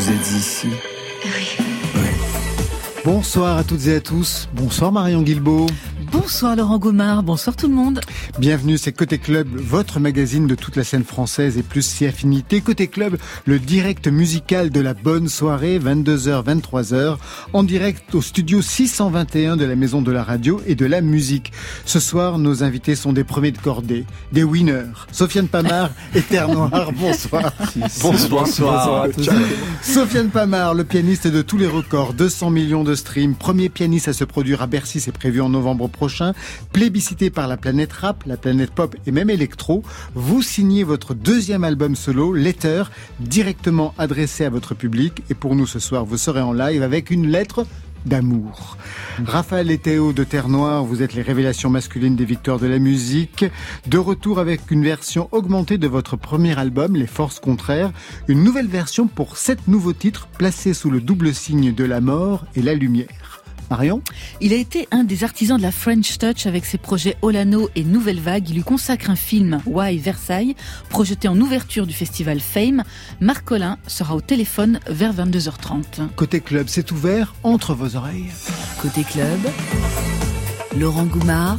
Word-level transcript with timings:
Vous 0.00 0.10
êtes 0.10 0.30
ici 0.30 0.68
Bonsoir 3.04 3.58
à 3.58 3.64
toutes 3.64 3.86
et 3.86 3.96
à 3.96 4.00
tous. 4.00 4.48
Bonsoir 4.54 4.92
Marion 4.92 5.20
Guilbeault. 5.20 5.66
Bonsoir 6.12 6.56
Laurent 6.56 6.78
Gomard, 6.78 7.22
bonsoir 7.22 7.54
tout 7.54 7.68
le 7.68 7.74
monde. 7.74 8.00
Bienvenue, 8.38 8.78
c'est 8.78 8.92
Côté 8.92 9.18
Club, 9.18 9.46
votre 9.54 10.00
magazine 10.00 10.48
de 10.48 10.56
toute 10.56 10.74
la 10.74 10.82
scène 10.82 11.04
française 11.04 11.56
et 11.56 11.62
plus 11.62 11.82
si 11.82 12.04
affinité. 12.04 12.60
Côté 12.60 12.88
Club, 12.88 13.16
le 13.44 13.60
direct 13.60 14.08
musical 14.08 14.70
de 14.70 14.80
la 14.80 14.94
bonne 14.94 15.28
soirée, 15.28 15.78
22h, 15.78 16.44
23h, 16.44 17.16
en 17.52 17.62
direct 17.62 18.12
au 18.14 18.22
studio 18.22 18.60
621 18.60 19.56
de 19.56 19.64
la 19.64 19.76
Maison 19.76 20.02
de 20.02 20.10
la 20.10 20.24
Radio 20.24 20.60
et 20.66 20.74
de 20.74 20.84
la 20.84 21.00
Musique. 21.00 21.52
Ce 21.84 22.00
soir, 22.00 22.38
nos 22.38 22.64
invités 22.64 22.96
sont 22.96 23.12
des 23.12 23.24
premiers 23.24 23.52
de 23.52 23.58
cordée, 23.58 24.04
des 24.32 24.42
winners. 24.42 24.92
Sofiane 25.12 25.48
Pamar 25.48 25.90
et 26.14 26.22
Terre 26.22 26.48
Noire, 26.48 26.90
bonsoir. 26.92 27.52
Bonsoir, 28.02 28.44
bonsoir 28.44 29.02
à 29.02 29.08
tous. 29.10 29.28
Sofiane 29.82 30.30
Pamar, 30.30 30.74
le 30.74 30.84
pianiste 30.84 31.28
de 31.28 31.42
tous 31.42 31.58
les 31.58 31.68
records, 31.68 32.14
200 32.14 32.50
millions 32.50 32.82
de 32.84 32.96
streams, 32.96 33.36
premier 33.36 33.68
pianiste 33.68 34.08
à 34.08 34.12
se 34.12 34.24
produire 34.24 34.62
à 34.62 34.66
Bercy, 34.66 34.98
c'est 34.98 35.12
prévu 35.12 35.40
en 35.40 35.48
novembre 35.48 35.86
prochain, 35.88 35.99
plébiscité 36.72 37.30
par 37.30 37.48
la 37.48 37.56
planète 37.56 37.92
rap, 37.92 38.24
la 38.26 38.36
planète 38.36 38.70
pop 38.70 38.96
et 39.06 39.12
même 39.12 39.30
électro, 39.30 39.82
vous 40.14 40.42
signez 40.42 40.84
votre 40.84 41.14
deuxième 41.14 41.64
album 41.64 41.96
solo, 41.96 42.32
Letter, 42.32 42.84
directement 43.20 43.94
adressé 43.98 44.44
à 44.44 44.50
votre 44.50 44.74
public. 44.74 45.22
Et 45.30 45.34
pour 45.34 45.54
nous 45.54 45.66
ce 45.66 45.78
soir, 45.78 46.04
vous 46.04 46.16
serez 46.16 46.40
en 46.40 46.52
live 46.52 46.82
avec 46.82 47.10
une 47.10 47.28
lettre 47.28 47.66
d'amour. 48.06 48.76
Raphaël 49.24 49.70
et 49.70 49.78
Théo 49.78 50.12
de 50.12 50.24
Terre 50.24 50.48
Noire, 50.48 50.84
vous 50.84 51.02
êtes 51.02 51.14
les 51.14 51.22
révélations 51.22 51.70
masculines 51.70 52.16
des 52.16 52.24
victoires 52.24 52.58
de 52.58 52.66
la 52.66 52.78
musique. 52.78 53.44
De 53.86 53.98
retour 53.98 54.38
avec 54.38 54.70
une 54.70 54.82
version 54.82 55.28
augmentée 55.32 55.78
de 55.78 55.88
votre 55.88 56.16
premier 56.16 56.58
album, 56.58 56.96
Les 56.96 57.06
Forces 57.06 57.40
Contraires. 57.40 57.92
Une 58.28 58.42
nouvelle 58.42 58.68
version 58.68 59.06
pour 59.06 59.36
sept 59.36 59.68
nouveaux 59.68 59.92
titres 59.92 60.28
placés 60.38 60.74
sous 60.74 60.90
le 60.90 61.00
double 61.00 61.34
signe 61.34 61.74
de 61.74 61.84
la 61.84 62.00
mort 62.00 62.44
et 62.54 62.62
la 62.62 62.74
lumière. 62.74 63.29
Marion 63.70 64.02
Il 64.40 64.52
a 64.52 64.56
été 64.56 64.88
un 64.90 65.04
des 65.04 65.24
artisans 65.24 65.56
de 65.56 65.62
la 65.62 65.72
French 65.72 66.18
Touch 66.18 66.46
avec 66.46 66.64
ses 66.64 66.78
projets 66.78 67.16
Olano 67.22 67.70
et 67.76 67.84
Nouvelle 67.84 68.20
Vague. 68.20 68.48
Il 68.50 68.56
lui 68.56 68.62
consacre 68.62 69.10
un 69.10 69.16
film, 69.16 69.60
Why 69.66 69.98
Versailles, 69.98 70.56
projeté 70.88 71.28
en 71.28 71.40
ouverture 71.40 71.86
du 71.86 71.94
festival 71.94 72.40
Fame. 72.40 72.82
Marc 73.20 73.44
Collin 73.44 73.78
sera 73.86 74.16
au 74.16 74.20
téléphone 74.20 74.80
vers 74.88 75.14
22h30. 75.14 76.08
Côté 76.16 76.40
club, 76.40 76.66
c'est 76.68 76.90
ouvert 76.90 77.34
entre 77.42 77.74
vos 77.74 77.96
oreilles. 77.96 78.26
Côté 78.82 79.04
club, 79.04 79.38
Laurent 80.76 81.06
Goumard 81.06 81.58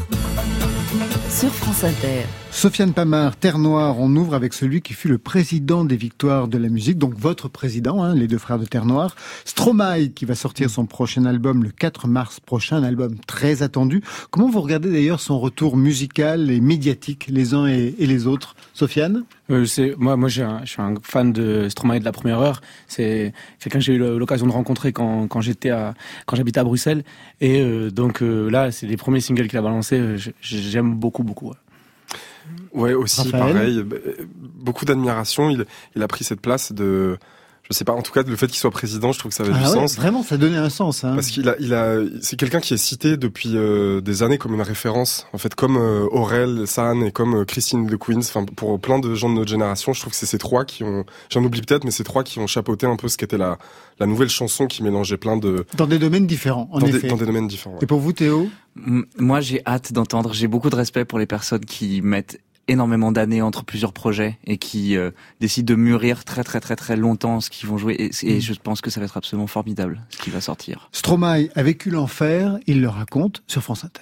sur 1.29 1.53
France 1.53 1.83
Inter. 1.83 2.25
Sofiane 2.51 2.93
Pamar, 2.93 3.37
Terre 3.37 3.57
Noire, 3.57 3.97
on 3.97 4.13
ouvre 4.15 4.35
avec 4.35 4.53
celui 4.53 4.81
qui 4.81 4.93
fut 4.93 5.07
le 5.07 5.17
président 5.17 5.85
des 5.85 5.95
victoires 5.95 6.49
de 6.49 6.57
la 6.57 6.67
musique, 6.67 6.97
donc 6.97 7.15
votre 7.17 7.47
président, 7.47 8.03
hein, 8.03 8.13
les 8.13 8.27
deux 8.27 8.37
frères 8.37 8.59
de 8.59 8.65
Terre 8.65 8.85
Noire. 8.85 9.15
Stromae, 9.45 10.09
qui 10.13 10.25
va 10.25 10.35
sortir 10.35 10.69
son 10.69 10.85
prochain 10.85 11.25
album 11.25 11.63
le 11.63 11.69
4 11.71 12.07
mars 12.07 12.39
prochain, 12.39 12.75
un 12.75 12.83
album 12.83 13.15
très 13.25 13.63
attendu. 13.63 14.03
Comment 14.29 14.49
vous 14.49 14.59
regardez 14.61 14.91
d'ailleurs 14.91 15.21
son 15.21 15.39
retour 15.39 15.77
musical 15.77 16.51
et 16.51 16.59
médiatique, 16.59 17.27
les 17.29 17.53
uns 17.53 17.67
et, 17.67 17.95
les 17.97 18.27
autres? 18.27 18.55
Sofiane? 18.73 19.23
Euh, 19.49 19.65
moi, 19.97 20.17
moi, 20.17 20.29
je 20.29 20.43
suis 20.65 20.81
un 20.81 20.93
fan 21.01 21.31
de 21.31 21.67
Stromae 21.69 21.99
de 21.99 22.05
la 22.05 22.11
première 22.11 22.39
heure. 22.39 22.61
C'est 22.87 23.33
quelqu'un 23.59 23.79
que 23.79 23.85
j'ai 23.85 23.93
eu 23.93 23.97
l'occasion 23.97 24.45
de 24.45 24.51
rencontrer 24.51 24.91
quand, 24.91 25.27
quand 25.27 25.41
j'étais 25.41 25.71
à, 25.71 25.93
quand 26.27 26.35
j'habitais 26.35 26.59
à 26.59 26.63
Bruxelles. 26.65 27.03
Et 27.39 27.61
euh, 27.61 27.89
donc 27.89 28.21
euh, 28.21 28.51
là, 28.51 28.71
c'est 28.71 28.87
les 28.87 28.97
premiers 28.97 29.21
singles 29.21 29.47
qu'il 29.47 29.57
a 29.57 29.61
balancés. 29.61 30.17
J'aime 30.41 30.93
beaucoup, 30.93 31.23
beaucoup. 31.23 31.47
Ouais. 31.47 31.55
Ouais, 32.73 32.93
aussi 32.93 33.31
Raphaël 33.31 33.53
pareil. 33.53 33.85
Beaucoup 34.35 34.85
d'admiration. 34.85 35.49
Il, 35.49 35.65
il 35.95 36.03
a 36.03 36.07
pris 36.07 36.23
cette 36.23 36.41
place 36.41 36.71
de, 36.71 37.17
je 37.71 37.77
sais 37.77 37.83
pas. 37.85 37.93
En 37.93 38.01
tout 38.01 38.11
cas, 38.11 38.23
le 38.23 38.35
fait 38.35 38.47
qu'il 38.47 38.57
soit 38.57 38.69
président, 38.71 39.11
je 39.11 39.19
trouve 39.19 39.29
que 39.31 39.35
ça 39.35 39.43
avait 39.43 39.53
du 39.53 39.59
Ah 39.61 39.69
ouais, 39.69 39.75
sens. 39.75 39.95
Vraiment, 39.95 40.23
ça 40.23 40.37
donnait 40.37 40.57
un 40.57 40.69
sens. 40.69 41.03
Hein. 41.03 41.13
Parce 41.15 41.27
qu'il 41.27 41.47
a, 41.49 41.55
il 41.59 41.73
a, 41.73 41.95
c'est 42.21 42.35
quelqu'un 42.37 42.59
qui 42.59 42.73
est 42.73 42.77
cité 42.77 43.17
depuis 43.17 43.51
euh, 43.55 44.01
des 44.01 44.23
années 44.23 44.37
comme 44.37 44.53
une 44.53 44.61
référence. 44.61 45.25
En 45.33 45.37
fait, 45.37 45.55
comme 45.55 45.77
euh, 45.77 46.05
Aurel 46.11 46.67
San 46.67 47.01
et 47.03 47.11
comme 47.11 47.35
euh, 47.41 47.45
Christine 47.45 47.87
de 47.87 47.95
Queens. 47.95 48.19
Enfin, 48.19 48.43
pour 48.45 48.79
plein 48.79 48.99
de 48.99 49.15
gens 49.15 49.29
de 49.29 49.35
notre 49.35 49.49
génération, 49.49 49.93
je 49.93 50.01
trouve 50.01 50.11
que 50.11 50.17
c'est 50.19 50.25
ces 50.25 50.37
trois 50.37 50.65
qui 50.65 50.83
ont, 50.83 51.05
j'en 51.29 51.43
oublie 51.43 51.61
peut-être, 51.61 51.83
mais 51.85 51.91
ces 51.91 52.03
trois 52.03 52.23
qui 52.23 52.39
ont 52.39 52.47
chapeauté 52.47 52.85
un 52.85 52.95
peu 52.97 53.07
ce 53.07 53.17
qu'était 53.17 53.37
la, 53.37 53.57
la 53.99 54.05
nouvelle 54.05 54.29
chanson 54.29 54.67
qui 54.67 54.83
mélangeait 54.83 55.17
plein 55.17 55.37
de, 55.37 55.65
Dans 55.77 55.87
des 55.87 55.99
domaines 55.99 56.27
différents, 56.27 56.67
en 56.71 56.79
dans, 56.79 56.85
des, 56.87 56.95
effet. 56.97 57.07
dans 57.07 57.17
des 57.17 57.25
domaines 57.25 57.47
différents. 57.47 57.75
ouais. 57.75 57.83
Et 57.83 57.87
pour 57.87 57.99
vous, 57.99 58.13
Théo? 58.13 58.49
Moi, 59.17 59.41
j'ai 59.41 59.61
hâte 59.65 59.93
d'entendre. 59.93 60.33
J'ai 60.33 60.47
beaucoup 60.47 60.69
de 60.69 60.75
respect 60.75 61.05
pour 61.05 61.19
les 61.19 61.25
personnes 61.25 61.65
qui 61.65 62.01
mettent 62.01 62.39
énormément 62.71 63.11
d'années 63.11 63.41
entre 63.41 63.63
plusieurs 63.63 63.93
projets 63.93 64.37
et 64.45 64.57
qui 64.57 64.97
euh, 64.97 65.11
décident 65.39 65.73
de 65.73 65.79
mûrir 65.79 66.23
très 66.25 66.43
très 66.43 66.59
très 66.59 66.75
très 66.75 66.95
longtemps 66.95 67.41
ce 67.41 67.49
qu'ils 67.49 67.67
vont 67.67 67.77
jouer. 67.77 67.95
Et, 67.95 68.35
et 68.35 68.41
je 68.41 68.53
pense 68.53 68.81
que 68.81 68.89
ça 68.89 68.99
va 68.99 69.05
être 69.05 69.17
absolument 69.17 69.47
formidable 69.47 70.01
ce 70.09 70.17
qui 70.17 70.29
va 70.29 70.41
sortir. 70.41 70.89
Stromae 70.91 71.49
a 71.55 71.63
vécu 71.63 71.89
l'enfer, 71.89 72.57
il 72.67 72.81
le 72.81 72.89
raconte 72.89 73.43
sur 73.47 73.61
France 73.61 73.83
Inter. 73.83 74.01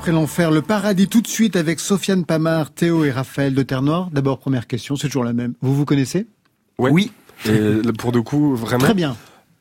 Après 0.00 0.12
l'enfer, 0.12 0.50
le 0.50 0.62
paradis 0.62 1.08
tout 1.08 1.20
de 1.20 1.26
suite 1.26 1.56
avec 1.56 1.78
Sofiane 1.78 2.24
Pamar, 2.24 2.70
Théo 2.70 3.04
et 3.04 3.10
Raphaël 3.10 3.54
de 3.54 3.62
Terre-Noire. 3.62 4.08
D'abord, 4.10 4.38
première 4.38 4.66
question, 4.66 4.96
c'est 4.96 5.08
toujours 5.08 5.24
la 5.24 5.34
même. 5.34 5.52
Vous 5.60 5.74
vous 5.74 5.84
connaissez? 5.84 6.26
Ouais. 6.78 6.90
Oui. 6.90 7.12
Et 7.44 7.50
là, 7.50 7.92
pour 7.98 8.10
de 8.10 8.18
coup, 8.18 8.56
vraiment. 8.56 8.82
Très 8.86 8.94
bien. 8.94 9.14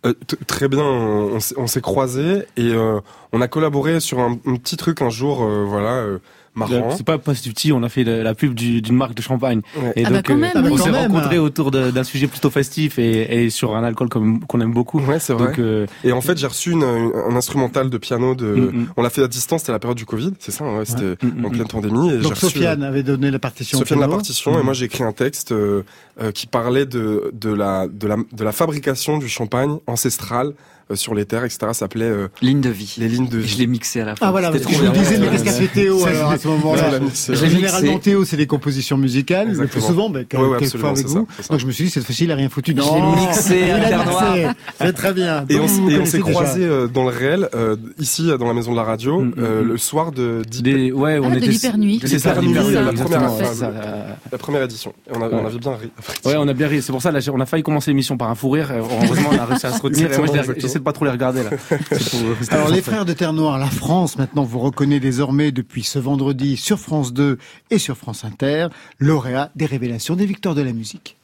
Euh, 0.06 0.13
très 0.47 0.69
bien, 0.69 0.81
on, 0.81 1.41
s'est- 1.41 1.56
on 1.57 1.68
s'est 1.68 1.81
croisés 1.81 2.45
et 2.56 2.69
euh, 2.71 3.01
on 3.33 3.41
a 3.41 3.50
collaboré 3.50 4.00
sur 4.00 4.19
un, 4.21 4.39
un 4.45 4.56
petit 4.56 4.77
truc 4.77 5.01
un 5.01 5.09
jour, 5.09 5.44
euh, 5.44 5.65
voilà, 5.68 5.95
euh, 5.95 6.19
marrant. 6.67 6.91
C'est 6.95 7.06
pas 7.06 7.17
pas 7.17 7.33
du 7.33 7.50
petit, 7.53 7.71
on 7.71 7.81
a 7.83 7.89
fait 7.89 8.03
la, 8.03 8.33
pub 8.35 8.53
du- 8.53 8.81
d'une 8.81 8.95
marque 8.95 9.15
de 9.15 9.21
champagne. 9.21 9.61
Ouais. 9.77 9.94
Et 9.95 10.06
Ah 10.06 10.09
bah 10.09 10.21
quand 10.23 10.35
même, 10.35 10.51
Ah 10.56 10.61
bah 10.61 10.69
on 10.71 10.75
quand 10.77 10.83
s'est 10.83 10.91
même. 10.91 11.11
rencontrés 11.11 11.39
autour 11.39 11.71
d'un 11.71 12.03
sujet 12.03 12.27
plutôt 12.27 12.50
festif 12.50 13.00
et, 13.00 13.45
et 13.45 13.50
sur 13.50 13.75
un 13.75 13.83
alcool 13.83 14.09
comme- 14.09 14.45
qu'on 14.45 14.61
aime 14.61 14.73
beaucoup. 14.73 15.00
Ouais, 15.00 15.19
c'est 15.19 15.33
vrai. 15.33 15.47
Donc, 15.47 15.59
euh, 15.59 15.85
Et 16.03 16.11
en 16.11 16.21
fait, 16.21 16.38
j'ai 16.38 16.47
reçu 16.47 16.71
une, 16.71 16.83
une- 16.83 17.11
un 17.15 17.35
instrumental 17.35 17.89
de 17.89 17.97
piano 17.97 18.35
de. 18.35 18.45
Mm, 18.45 18.59
mm. 18.81 18.88
On 18.97 19.01
l'a 19.01 19.09
fait 19.09 19.23
à 19.23 19.27
distance, 19.27 19.61
c'était 19.61 19.71
la 19.71 19.79
période 19.79 19.97
du 19.97 20.06
Covid, 20.06 20.33
c'est 20.39 20.51
ça, 20.51 20.65
ouais, 20.65 20.85
c'était 20.85 21.15
Mm, 21.25 21.45
en 21.45 21.50
pleine 21.50 21.67
pandémie. 21.67 22.09
Et 22.11 22.17
Donc 22.17 22.31
reçu, 22.33 22.45
Sofiane 22.47 22.83
avait 22.83 23.03
donné 23.03 23.31
la 23.31 23.39
partition. 23.39 23.77
euh, 23.77 23.79
Sofiane 23.79 24.00
la 24.00 24.06
piano. 24.07 24.17
partition 24.17 24.59
et 24.59 24.63
moi 24.63 24.73
j'ai 24.73 24.85
écrit 24.85 25.03
un 25.03 25.11
texte 25.11 25.51
euh, 25.51 25.83
euh, 26.21 26.31
qui 26.31 26.47
parlait 26.47 26.85
de 26.85 27.31
de 27.33 27.51
la 27.53 27.88
de 27.88 28.07
la 28.07 28.17
de 28.31 28.44
la 28.44 28.51
fabrication 28.51 29.17
du 29.17 29.27
champagne 29.29 29.77
ancestral 29.88 30.47
euh, 30.47 30.51
sur 30.95 31.13
les 31.15 31.25
terres, 31.25 31.44
etc. 31.45 31.57
Ça 31.62 31.74
s'appelait 31.74 32.06
euh, 32.06 32.27
Ligne 32.41 32.62
de 32.62 32.69
vie. 32.69 32.95
les 32.97 33.07
lignes 33.07 33.27
de 33.27 33.39
Et 33.39 33.44
je 33.44 33.47
vie. 33.47 33.59
l'ai 33.59 33.68
mixé 33.68 34.01
à 34.01 34.06
la 34.06 34.15
fin. 34.15 34.27
Ah 34.27 34.31
voilà, 34.31 34.51
parce 34.51 34.65
que 34.65 34.74
je 34.74 34.81
me 34.83 34.89
disais, 34.91 35.18
mais 35.19 35.27
qu'est-ce 35.30 35.44
qu'a 35.44 35.51
ouais. 35.51 35.57
fait 35.57 35.68
Théo 35.68 36.06
alors 36.06 36.31
à 36.31 36.38
ce 36.38 36.47
moment-là. 36.47 36.91
Je 37.27 37.31
l'ai 37.45 37.50
Généralement. 37.50 38.00
Théo, 38.00 38.25
c'est 38.25 38.38
des 38.38 38.47
compositions 38.47 38.97
musicales, 38.97 39.51
le 39.53 39.68
plus 39.68 39.81
souvent, 39.81 40.09
Ouais, 40.09 40.19
ouais, 40.19 40.25
quelquefois 40.25 40.89
avec 40.89 40.97
c'est 41.07 41.07
vous. 41.07 41.27
c'est. 41.39 41.51
Donc 41.51 41.59
je 41.59 41.65
me 41.65 41.71
suis 41.71 41.86
dit, 41.86 41.89
cette 41.89 42.03
fois-ci, 42.06 42.24
il 42.25 42.31
a 42.31 42.36
rien 42.36 42.50
foutu. 42.50 42.74
l'ai 42.74 42.80
Non, 42.81 43.15
mixé 43.15 43.59
il 43.65 43.71
à 43.71 43.75
a 43.75 43.80
Terre 43.89 44.06
mixé. 44.06 44.47
C'est 44.80 44.94
très 44.94 45.13
bien. 45.13 45.45
Et 45.50 45.56
Donc, 45.56 45.69
on, 46.01 46.06
s'est 46.06 46.19
croisés 46.19 46.63
euh, 46.65 46.88
dans 46.88 47.03
le 47.03 47.09
réel, 47.15 47.50
euh, 47.56 47.75
ici 48.00 48.30
euh, 48.30 48.38
dans 48.38 48.47
la 48.47 48.53
maison 48.53 48.71
de 48.71 48.77
la 48.77 48.83
radio, 48.83 49.19
Mm, 49.21 49.25
mm, 49.30 49.33
euh, 49.39 49.62
mm. 49.63 49.68
le 49.68 49.77
soir 49.77 50.12
de 50.12 50.42
des, 50.62 50.92
ouais, 50.92 51.19
on 51.19 51.25
Ah, 51.25 51.31
de 51.31 51.38
était 51.38 51.47
l'hypernuit. 51.47 52.01
C'est 52.06 52.19
ça, 52.19 52.30
la 52.30 52.35
première, 52.42 52.65
ouais, 52.65 52.77
enfin, 52.77 53.30
c'est 53.39 53.53
ça, 53.56 53.65
euh, 53.68 54.03
la 54.31 54.38
première 54.38 54.63
édition. 54.63 54.94
On, 55.12 55.21
a- 55.21 55.27
Ouais. 55.27 55.35
on 55.42 55.45
avait 55.45 55.57
bien 55.59 55.71
ri. 55.75 55.89
Ouais, 56.25 56.35
on 56.38 56.47
a 56.47 56.53
bien 56.53 56.68
ri. 56.68 56.81
C'est 56.81 56.92
pour 56.92 57.01
ça, 57.01 57.12
là, 57.12 57.19
on 57.33 57.39
a 57.39 57.45
failli 57.45 57.63
commencer 57.63 57.92
l'émission 57.92 58.18
par 58.18 58.30
un 58.30 58.35
fou 58.35 58.50
rire. 58.50 58.69
Euh, 58.71 58.81
Heureusement, 59.03 59.30
on 59.33 59.38
a 59.38 59.45
réussi 59.45 59.65
à 59.65 59.71
se 59.74 59.81
retenir. 59.81 60.12
Et 60.12 60.18
moi, 60.18 60.27
je 60.27 60.78
j'essaie 60.79 60.79
de 60.79 60.83
pas 60.83 60.93
trop 60.93 61.05
les 61.05 61.11
regarder, 61.11 61.43
là. 61.43 61.49
Pour 61.59 62.53
Alors 62.53 62.69
les 62.69 62.81
frères 62.81 63.05
de 63.05 63.13
Terre 63.13 63.33
Noire, 63.33 63.57
la 63.57 63.67
France 63.69 64.17
maintenant 64.17 64.43
vous 64.43 64.59
reconnaît 64.59 64.99
désormais 64.99 65.51
depuis 65.51 65.83
ce 65.83 65.99
vendredi 65.99 66.57
sur 66.57 66.79
France 66.79 67.13
2 67.13 67.37
et 67.71 67.77
sur 67.77 67.97
France 67.97 68.23
Inter, 68.23 68.67
lauréat 68.99 69.51
des 69.55 69.65
révélations 69.65 70.15
des 70.15 70.25
victoires 70.25 70.55
de 70.55 70.61
la 70.61 70.73
musique. 70.73 71.17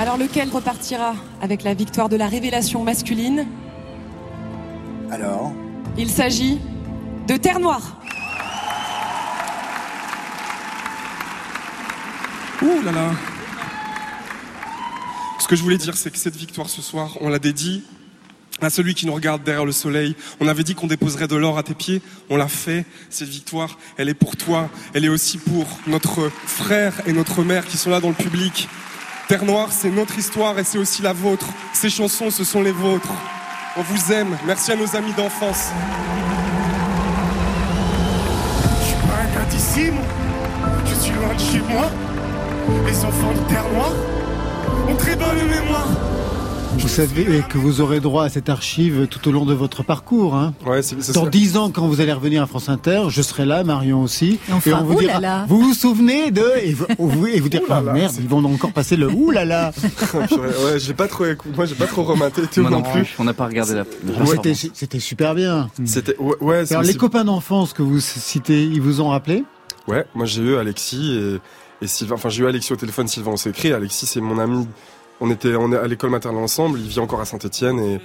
Alors 0.00 0.16
lequel 0.16 0.50
repartira 0.50 1.14
avec 1.40 1.62
la 1.62 1.74
victoire 1.74 2.08
de 2.08 2.16
la 2.16 2.26
révélation 2.26 2.82
masculine? 2.84 3.46
Alors? 5.10 5.52
Il 5.96 6.10
s'agit 6.10 6.58
de 7.26 7.36
Terre 7.36 7.60
Noire. 7.60 8.00
Ouh 12.62 12.82
là 12.84 12.92
là 12.92 13.10
Ce 15.38 15.46
que 15.46 15.56
je 15.56 15.62
voulais 15.62 15.78
dire, 15.78 15.96
c'est 15.96 16.10
que 16.10 16.18
cette 16.18 16.36
victoire 16.36 16.68
ce 16.68 16.82
soir, 16.82 17.16
on 17.20 17.28
l'a 17.28 17.38
dédie 17.38 17.82
à 18.60 18.70
celui 18.70 18.94
qui 18.94 19.06
nous 19.06 19.14
regarde 19.14 19.42
derrière 19.42 19.64
le 19.64 19.72
soleil. 19.72 20.16
On 20.40 20.48
avait 20.48 20.62
dit 20.62 20.74
qu'on 20.74 20.86
déposerait 20.86 21.28
de 21.28 21.36
l'or 21.36 21.58
à 21.58 21.62
tes 21.62 21.74
pieds. 21.74 22.00
On 22.30 22.36
l'a 22.36 22.48
fait. 22.48 22.84
Cette 23.10 23.28
victoire, 23.28 23.78
elle 23.96 24.08
est 24.08 24.14
pour 24.14 24.36
toi. 24.36 24.68
Elle 24.94 25.04
est 25.04 25.08
aussi 25.08 25.38
pour 25.38 25.66
notre 25.86 26.30
frère 26.46 26.94
et 27.06 27.12
notre 27.12 27.42
mère 27.42 27.66
qui 27.66 27.76
sont 27.76 27.90
là 27.90 28.00
dans 28.00 28.08
le 28.08 28.14
public. 28.14 28.68
Terre 29.28 29.44
Noire, 29.44 29.68
c'est 29.72 29.90
notre 29.90 30.18
histoire 30.18 30.58
et 30.58 30.64
c'est 30.64 30.78
aussi 30.78 31.02
la 31.02 31.12
vôtre. 31.12 31.46
Ces 31.72 31.90
chansons, 31.90 32.30
ce 32.30 32.44
sont 32.44 32.62
les 32.62 32.72
vôtres. 32.72 33.12
On 33.76 33.82
vous 33.82 34.12
aime. 34.12 34.38
Merci 34.46 34.72
à 34.72 34.76
nos 34.76 34.96
amis 34.96 35.12
d'enfance. 35.12 35.70
Je 38.80 38.86
suis 38.86 38.94
pas 39.06 39.22
un 39.22 39.34
gars 39.34 39.50
d'ici, 39.50 39.90
moi. 39.90 40.04
Je 40.86 40.94
suis 40.94 41.12
loin 41.12 41.34
de 41.34 41.40
chez 41.40 41.60
moi. 41.60 41.90
Les 42.86 43.04
enfants 43.04 43.32
de 43.32 43.48
Terre 43.52 43.68
Noire 43.74 43.92
ont 44.88 44.96
très 44.96 45.16
bonne 45.16 45.46
mémoire. 45.48 45.88
Vous 46.78 46.88
savez 46.88 47.42
que 47.48 47.58
vous 47.58 47.80
aurez 47.80 48.00
droit 48.00 48.24
à 48.24 48.28
cette 48.28 48.48
archive 48.48 49.06
tout 49.08 49.28
au 49.28 49.32
long 49.32 49.44
de 49.44 49.54
votre 49.54 49.82
parcours. 49.82 50.34
Hein. 50.34 50.54
Ouais, 50.64 50.82
c'est 50.82 51.00
c'est 51.02 51.12
Dans 51.14 51.26
dix 51.26 51.56
ans, 51.56 51.70
quand 51.70 51.86
vous 51.88 52.00
allez 52.00 52.12
revenir 52.12 52.42
à 52.42 52.46
France 52.46 52.68
Inter, 52.68 53.04
je 53.08 53.22
serai 53.22 53.44
là, 53.44 53.64
Marion 53.64 54.02
aussi, 54.02 54.38
Et 54.48 54.52
on 54.52 54.60
fera 54.60 54.82
vous 54.82 54.94
ouh 54.94 55.00
là 55.00 55.06
dira, 55.06 55.20
là. 55.20 55.46
vous 55.48 55.60
vous 55.60 55.74
souvenez 55.74 56.30
de, 56.30 56.44
et 56.62 56.72
vous, 56.74 56.86
vous- 56.98 57.26
et 57.26 57.40
vous 57.40 57.48
direz, 57.48 57.64
ah 57.70 57.80
merde, 57.80 58.14
ils 58.18 58.28
vont 58.28 58.44
encore 58.44 58.72
passer 58.72 58.96
le 58.96 59.08
ouh 59.10 59.30
là 59.30 59.44
là. 59.44 59.72
Purée, 60.28 60.48
ouais, 60.64 60.78
j'ai 60.78 60.94
pas 60.94 61.08
trop 61.08 61.24
moi 61.54 61.64
j'ai 61.66 61.74
pas 61.74 61.86
trop 61.86 62.02
rematé 62.04 62.42
Théo 62.42 62.62
Moi 62.62 62.70
non 62.70 62.78
non 62.78 62.82
plus. 62.92 63.02
plus. 63.02 63.14
On 63.18 63.24
n'a 63.24 63.34
pas 63.34 63.46
regardé 63.46 63.74
la. 63.74 63.84
la 64.04 64.26
C'était, 64.74 65.00
super 65.00 65.34
bien. 65.34 65.68
C'était 65.84 66.16
ouais, 66.18 66.34
ouais, 66.40 66.66
c'est- 66.66 66.74
Alors 66.74 66.84
les 66.86 66.94
copains 66.94 67.24
d'enfance 67.24 67.72
que 67.72 67.82
vous 67.82 68.00
citez, 68.00 68.62
ils 68.64 68.80
vous 68.80 69.00
ont 69.00 69.08
rappelé? 69.08 69.44
Ouais, 69.88 70.04
moi 70.14 70.26
j'ai 70.26 70.42
eu 70.42 70.56
Alexis 70.56 71.12
et, 71.14 71.84
et 71.84 71.86
Sylvain. 71.86 72.14
Enfin, 72.16 72.28
j'ai 72.28 72.42
eu 72.42 72.46
Alexis 72.46 72.72
au 72.72 72.76
téléphone, 72.76 73.08
Sylvain 73.08 73.32
on 73.32 73.36
s'est 73.36 73.50
écrit. 73.50 73.72
Alexis 73.72 74.06
c'est 74.06 74.20
mon 74.20 74.38
ami. 74.38 74.66
On 75.20 75.30
était 75.30 75.54
on 75.56 75.72
est 75.72 75.76
à 75.76 75.86
l'école 75.86 76.10
maternelle 76.10 76.42
ensemble. 76.42 76.78
Il 76.80 76.88
vit 76.88 77.00
encore 77.00 77.20
à 77.20 77.24
Saint-Étienne 77.24 77.78
et 77.80 78.00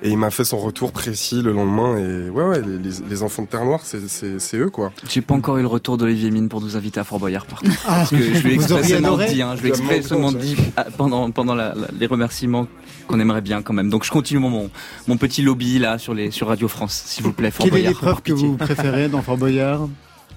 et 0.00 0.10
il 0.10 0.16
m'a 0.16 0.30
fait 0.30 0.44
son 0.44 0.58
retour 0.58 0.92
précis 0.92 1.42
le 1.42 1.50
lendemain. 1.52 1.96
Et 1.98 2.30
ouais, 2.30 2.44
ouais, 2.44 2.62
les, 2.62 2.78
les- 2.78 2.96
les 3.10 3.22
enfants 3.24 3.42
de 3.42 3.48
Terre 3.48 3.64
Noire, 3.64 3.80
c'est 3.82 4.08
c'est 4.08 4.38
c'est 4.38 4.56
eux 4.56 4.70
quoi. 4.70 4.92
J'ai 5.08 5.22
pas 5.22 5.34
encore 5.34 5.56
eu 5.58 5.60
le 5.62 5.66
retour 5.66 5.96
d'Olivier 5.98 6.30
Mine 6.30 6.48
pour 6.48 6.60
nous 6.60 6.76
inviter 6.76 7.00
à 7.00 7.04
Fort 7.04 7.18
Boyard 7.18 7.46
par 7.46 7.60
contre. 7.60 7.74
Ah, 7.84 7.96
Parce 7.96 8.10
que 8.10 8.16
je 8.16 8.40
lui 8.44 8.52
ai 8.52 8.54
expressément 8.54 9.16
dit, 9.16 9.42
hein, 9.42 9.56
je 9.56 9.62
lui 9.62 9.68
ai 9.68 9.72
expressément 9.72 10.30
dit 10.30 10.56
ah, 10.76 10.86
pendant, 10.96 11.28
pendant 11.32 11.56
la- 11.56 11.74
la- 11.74 11.88
les 11.98 12.06
remerciements 12.06 12.68
qu'on 13.08 13.18
aimerait 13.18 13.40
bien 13.40 13.60
quand 13.60 13.72
même. 13.72 13.90
Donc 13.90 14.04
je 14.04 14.10
continue 14.12 14.38
mon, 14.38 14.70
mon 15.08 15.16
petit 15.16 15.42
lobby 15.42 15.80
là 15.80 15.98
sur, 15.98 16.14
les, 16.14 16.30
sur 16.30 16.46
Radio 16.46 16.68
France, 16.68 17.02
s'il 17.04 17.24
vous 17.24 17.32
plaît. 17.32 17.50
Fort 17.50 17.64
Quelle 17.64 17.74
est 17.74 17.82
Boyard, 17.82 17.92
l'épreuve 17.94 18.22
que 18.22 18.32
vous 18.32 18.56
préférez 18.56 19.08
dans 19.08 19.22
Fort 19.22 19.36
Boyard? 19.36 19.88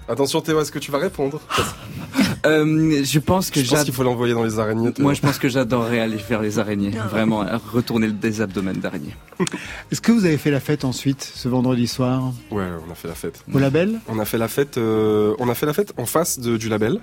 Attention 0.09 0.41
Théo, 0.41 0.59
est-ce 0.59 0.71
que 0.71 0.79
tu 0.79 0.89
vas 0.89 0.97
répondre? 0.97 1.39
Euh, 2.45 3.03
Je 3.03 3.19
pense 3.19 3.51
que 3.51 3.61
Je 3.63 3.69
pense 3.69 3.83
qu'il 3.83 3.93
faut 3.93 4.03
l'envoyer 4.03 4.33
dans 4.33 4.43
les 4.43 4.59
araignées. 4.59 4.91
Moi, 4.99 5.13
je 5.13 5.21
pense 5.21 5.37
que 5.37 5.47
j'adorerais 5.49 5.99
aller 5.99 6.17
faire 6.17 6.41
les 6.41 6.59
araignées. 6.59 6.91
Vraiment, 7.09 7.45
retourner 7.73 8.09
des 8.09 8.41
abdomens 8.41 8.73
d'araignées. 8.79 9.15
Est-ce 9.91 10.01
que 10.01 10.11
vous 10.11 10.25
avez 10.25 10.37
fait 10.37 10.51
la 10.51 10.59
fête 10.59 10.83
ensuite, 10.85 11.21
ce 11.35 11.47
vendredi 11.47 11.87
soir, 11.87 12.33
Ouais, 12.51 12.63
on 12.87 12.91
a 12.91 12.95
fait 12.95 13.07
la 13.07 13.15
fête. 13.15 13.43
au 13.53 13.59
label? 13.59 13.99
On 14.07 14.19
a 14.19 14.25
fait 14.25 14.37
la 14.37 14.47
fête. 14.47 14.77
euh, 14.77 15.35
on 15.39 15.49
a 15.49 15.55
fait 15.55 15.65
la 15.65 15.73
fête 15.73 15.93
en 15.97 16.05
face 16.05 16.39
de- 16.39 16.57
du 16.57 16.69
label. 16.69 16.99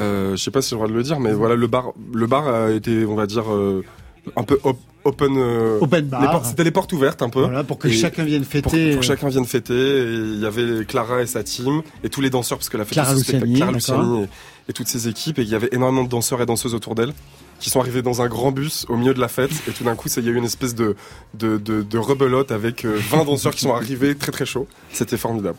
Euh, 0.00 0.36
je 0.36 0.42
sais 0.42 0.50
pas 0.50 0.62
si 0.62 0.70
j'ai 0.70 0.74
le 0.76 0.78
droit 0.78 0.88
de 0.88 0.94
le 0.94 1.02
dire, 1.02 1.20
mais 1.20 1.32
voilà, 1.32 1.54
le 1.54 1.66
bar, 1.66 1.92
le 2.14 2.26
bar 2.26 2.48
a 2.48 2.70
été, 2.70 3.04
on 3.04 3.14
va 3.14 3.26
dire, 3.26 3.52
euh, 3.52 3.84
un 4.36 4.42
peu 4.42 4.58
op- 4.62 4.78
open. 5.04 5.34
euh, 5.36 5.78
Open 5.82 6.08
C'était 6.44 6.64
les 6.64 6.70
portes 6.70 6.92
ouvertes 6.94 7.20
un 7.20 7.28
peu. 7.28 7.40
Voilà, 7.42 7.62
pour 7.62 7.76
que 7.78 7.88
Et 7.88 7.92
chacun 7.92 8.24
vienne 8.24 8.44
fêter. 8.44 8.62
pour 8.62 8.72
que 8.72 8.76
euh, 8.98 9.02
chacun 9.02 9.28
vienne 9.28 9.44
fêter, 9.44 9.74
il 9.74 10.38
y 10.40 10.46
avait 10.46 10.86
Clara 10.86 11.20
et 11.20 11.26
sa 11.26 11.42
team, 11.42 11.82
et 12.02 12.08
tous 12.08 12.22
les 12.22 12.30
danseurs, 12.30 12.56
parce 12.56 12.70
que 12.70 12.78
la 12.78 12.84
fête 12.86 12.94
Clara 12.94 13.12
Luciani, 13.14 13.56
Clara. 13.56 13.72
Luciani 13.72 14.26
toutes 14.72 14.88
ses 14.88 15.08
équipes, 15.08 15.38
et 15.38 15.42
il 15.42 15.48
y 15.48 15.54
avait 15.54 15.68
énormément 15.72 16.04
de 16.04 16.08
danseurs 16.08 16.40
et 16.42 16.46
danseuses 16.46 16.74
autour 16.74 16.94
d'elle, 16.94 17.12
qui 17.58 17.70
sont 17.70 17.80
arrivés 17.80 18.02
dans 18.02 18.22
un 18.22 18.28
grand 18.28 18.50
bus 18.50 18.86
au 18.88 18.96
milieu 18.96 19.14
de 19.14 19.20
la 19.20 19.28
fête, 19.28 19.52
et 19.68 19.72
tout 19.72 19.84
d'un 19.84 19.94
coup, 19.94 20.08
il 20.16 20.24
y 20.24 20.28
a 20.28 20.32
eu 20.32 20.36
une 20.36 20.44
espèce 20.44 20.74
de, 20.74 20.96
de, 21.34 21.58
de, 21.58 21.98
rebelote 21.98 22.50
avec 22.50 22.84
euh, 22.84 22.98
20 23.10 23.24
danseurs 23.24 23.54
qui 23.54 23.60
sont 23.60 23.74
arrivés 23.74 24.16
très 24.16 24.32
très 24.32 24.46
chauds. 24.46 24.66
C'était 24.92 25.16
formidable. 25.16 25.58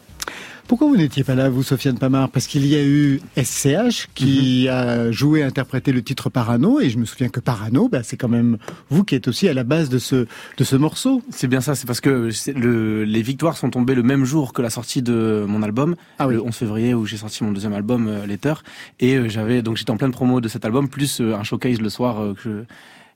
Pourquoi 0.67 0.87
vous 0.87 0.95
n'étiez 0.95 1.25
pas 1.25 1.35
là, 1.35 1.49
vous, 1.49 1.61
Sofiane 1.61 1.99
Pamar 1.99 2.29
Parce 2.29 2.47
qu'il 2.47 2.65
y 2.65 2.75
a 2.75 2.83
eu 2.83 3.19
SCH 3.37 4.07
qui 4.15 4.63
mhm. 4.63 4.73
a 4.73 5.11
joué, 5.11 5.43
interprété 5.43 5.91
le 5.91 6.01
titre 6.01 6.29
Parano, 6.29 6.79
et 6.79 6.89
je 6.89 6.97
me 6.97 7.05
souviens 7.05 7.27
que 7.27 7.41
Parano, 7.41 7.89
bah, 7.89 8.01
c'est 8.01 8.15
quand 8.15 8.29
même 8.29 8.57
vous 8.89 9.03
qui 9.03 9.15
êtes 9.15 9.27
aussi 9.27 9.49
à 9.49 9.53
la 9.53 9.65
base 9.65 9.89
de 9.89 9.99
ce, 9.99 10.25
de 10.57 10.63
ce 10.63 10.75
morceau. 10.77 11.21
C'est 11.29 11.47
bien 11.47 11.59
ça, 11.59 11.75
c'est 11.75 11.85
parce 11.85 11.99
que 11.99 12.29
le, 12.55 13.03
les 13.03 13.21
victoires 13.21 13.57
sont 13.57 13.69
tombées 13.69 13.93
le 13.93 14.03
même 14.03 14.23
jour 14.23 14.53
que 14.53 14.61
la 14.61 14.69
sortie 14.69 15.01
de 15.01 15.45
mon 15.47 15.63
album, 15.63 15.95
ah 16.17 16.27
le 16.27 16.41
11 16.41 16.55
février 16.55 16.93
où 16.93 17.05
j'ai 17.05 17.17
sorti 17.17 17.43
mon 17.43 17.51
deuxième 17.51 17.73
album, 17.73 18.07
euh, 18.07 18.25
Letter, 18.25 18.53
et 18.99 19.15
euh, 19.15 19.27
j'avais 19.27 19.61
donc 19.61 19.75
j'étais 19.75 19.91
en 19.91 19.97
pleine 19.97 20.11
promo 20.11 20.39
de 20.39 20.47
cet 20.47 20.63
album, 20.63 20.87
plus 20.87 21.19
euh, 21.19 21.35
un 21.35 21.43
showcase 21.43 21.81
le 21.81 21.89
soir 21.89 22.33
que, 22.41 22.65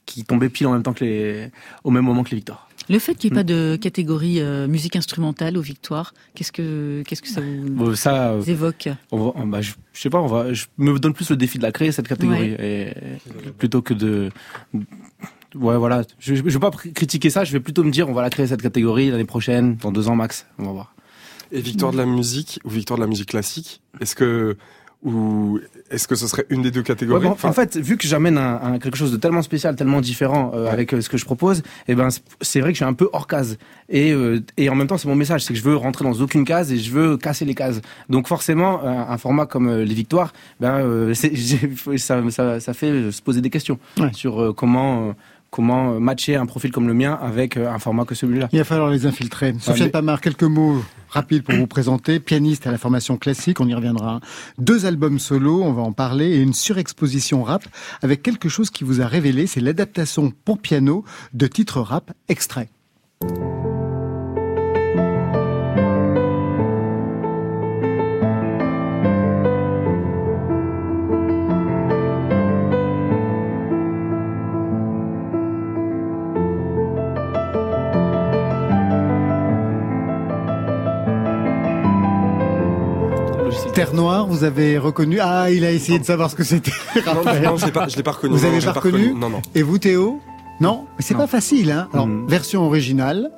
qui 0.05 0.25
tombait 0.25 0.49
pile 0.49 0.67
en 0.67 0.73
même 0.73 0.83
temps 0.83 0.93
que 0.93 1.05
les, 1.05 1.51
au 1.85 1.91
même 1.91 2.03
moment 2.03 2.23
que 2.23 2.31
les 2.31 2.37
victoires. 2.37 2.66
Le 2.89 2.99
fait 2.99 3.15
qu'il 3.15 3.31
n'y 3.31 3.37
ait 3.37 3.41
pas 3.41 3.43
de 3.43 3.77
catégorie 3.79 4.39
euh, 4.39 4.67
musique 4.67 4.95
instrumentale 4.95 5.57
aux 5.57 5.61
victoires, 5.61 6.13
qu'est-ce 6.35 6.51
que 6.51 7.03
qu'est-ce 7.05 7.21
que 7.21 7.27
ça 7.27 7.41
vous 7.41 7.95
ça, 7.95 8.31
euh, 8.31 8.41
évoque 8.43 8.89
on 9.11 9.31
va, 9.31 9.45
bah, 9.45 9.61
je, 9.61 9.73
sais 9.93 10.09
pas, 10.09 10.19
on 10.19 10.27
va, 10.27 10.53
je 10.53 10.65
me 10.77 10.97
donne 10.97 11.13
plus 11.13 11.29
le 11.29 11.35
défi 11.35 11.57
de 11.57 11.63
la 11.63 11.71
créer 11.71 11.91
cette 11.91 12.07
catégorie. 12.07 12.55
Et, 12.59 12.93
plutôt 13.57 13.81
que 13.81 13.93
de 13.93 14.29
ouais 15.55 15.77
voilà, 15.77 16.03
je, 16.19 16.35
je 16.35 16.41
vais 16.41 16.59
pas 16.59 16.71
critiquer 16.71 17.29
ça, 17.29 17.43
je 17.43 17.51
vais 17.51 17.59
plutôt 17.59 17.83
me 17.83 17.91
dire 17.91 18.07
on 18.09 18.13
va 18.13 18.21
la 18.21 18.29
créer 18.29 18.47
cette 18.47 18.61
catégorie 18.61 19.11
l'année 19.11 19.25
prochaine, 19.25 19.75
dans 19.77 19.91
deux 19.91 20.07
ans 20.07 20.15
max, 20.15 20.45
on 20.57 20.63
va 20.63 20.71
voir. 20.71 20.95
Et 21.51 21.61
victoire 21.61 21.91
de 21.91 21.97
la 21.97 22.05
musique 22.05 22.59
ou 22.63 22.69
victoire 22.69 22.97
de 22.97 23.03
la 23.03 23.07
musique 23.07 23.29
classique, 23.29 23.81
est-ce 24.01 24.15
que 24.15 24.57
ou 25.03 25.59
est-ce 25.91 26.07
que 26.07 26.15
ce 26.15 26.27
serait 26.27 26.45
une 26.49 26.63
des 26.63 26.71
deux 26.71 26.81
catégories 26.81 27.27
En 27.27 27.53
fait, 27.53 27.77
vu 27.77 27.97
que 27.97 28.07
j'amène 28.07 28.37
un, 28.37 28.79
quelque 28.79 28.97
chose 28.97 29.11
de 29.11 29.17
tellement 29.17 29.43
spécial, 29.43 29.75
tellement 29.75 30.01
différent 30.01 30.51
euh, 30.55 30.71
avec 30.71 30.93
euh, 30.93 31.01
ce 31.01 31.09
que 31.09 31.17
je 31.17 31.25
propose, 31.25 31.61
eh 31.87 31.93
ben 31.93 32.09
c'est 32.41 32.61
vrai 32.61 32.71
que 32.71 32.75
je 32.75 32.83
suis 32.83 32.89
un 32.89 32.93
peu 32.93 33.07
hors 33.13 33.27
case. 33.27 33.57
Et, 33.89 34.11
euh, 34.11 34.43
et 34.57 34.69
en 34.69 34.75
même 34.75 34.87
temps, 34.87 34.97
c'est 34.97 35.07
mon 35.07 35.15
message, 35.15 35.43
c'est 35.43 35.53
que 35.53 35.59
je 35.59 35.63
veux 35.63 35.75
rentrer 35.75 36.03
dans 36.03 36.13
aucune 36.13 36.45
case 36.45 36.71
et 36.71 36.77
je 36.77 36.91
veux 36.91 37.15
casser 37.15 37.45
les 37.45 37.53
cases. 37.53 37.79
Donc 38.09 38.27
forcément, 38.27 38.83
un, 38.83 39.17
format 39.17 39.45
comme 39.45 39.71
les 39.71 39.93
victoires, 39.93 40.33
ben 40.59 41.13
ça, 41.13 41.27
ça, 42.29 42.59
ça, 42.59 42.73
fait 42.73 43.11
se 43.11 43.21
poser 43.21 43.41
des 43.41 43.49
questions 43.49 43.79
sur 44.13 44.53
comment 44.55 45.13
comment 45.49 45.99
matcher 45.99 46.35
un 46.35 46.45
profil 46.45 46.71
comme 46.71 46.87
le 46.87 46.93
mien 46.93 47.17
avec 47.21 47.57
un 47.57 47.79
format 47.79 48.05
que 48.05 48.15
celui-là. 48.15 48.49
Il 48.51 48.59
va 48.59 48.65
falloir 48.65 48.89
les 48.89 49.05
infiltrer. 49.05 49.55
Sofiane 49.59 49.89
Pamar, 49.89 50.21
quelques 50.21 50.43
mots 50.43 50.81
rapides 51.09 51.43
pour 51.43 51.55
vous 51.55 51.67
présenter. 51.67 52.19
Pianiste 52.19 52.67
à 52.67 52.71
la 52.71 52.77
formation 52.77 53.17
classique, 53.17 53.59
on 53.59 53.67
y 53.67 53.73
reviendra. 53.73 54.19
Deux 54.57 54.85
albums 54.85 55.19
solo, 55.19 55.63
on 55.63 55.73
va 55.73 55.81
en 55.81 55.93
parler, 55.93 56.27
et 56.27 56.41
une 56.41 56.53
surexposition 56.53 57.43
rap 57.43 57.63
avec 58.01 58.21
quelque 58.21 58.49
chose 58.49 58.69
qui 58.69 58.83
vous 58.83 59.01
a 59.01 59.07
révélé, 59.07 59.47
c'est 59.47 59.61
l'adaptation 59.61 60.33
pour 60.45 60.59
piano 60.59 61.03
de 61.33 61.47
titres 61.47 61.81
rap 61.81 62.11
extraits. 62.27 62.69
Terre 83.77 83.93
Noire, 83.93 84.25
vous 84.25 84.43
avez 84.43 84.79
reconnu 84.79 85.19
Ah, 85.21 85.51
il 85.51 85.63
a 85.63 85.71
essayé 85.71 85.99
de 85.99 86.03
savoir 86.03 86.31
ce 86.31 86.35
que 86.35 86.43
c'était. 86.43 86.71
Non, 87.05 87.13
non, 87.13 87.57
je 87.57 87.67
l'ai 87.67 87.71
pas, 87.71 87.85
l'ai 87.85 88.01
pas 88.01 88.13
reconnu. 88.13 88.33
Vous 88.33 88.43
avez 88.43 88.59
pas 88.59 88.71
reconnu, 88.71 89.13
Non, 89.13 89.29
non. 89.29 89.39
Et 89.53 89.61
vous, 89.61 89.77
Théo 89.77 90.19
Non, 90.59 90.87
mais 90.97 91.03
c'est 91.03 91.13
pas 91.13 91.27
facile, 91.27 91.69
hein. 91.69 91.87
Alors, 91.93 92.07
mm. 92.07 92.25
version 92.27 92.65
originale. 92.65 93.29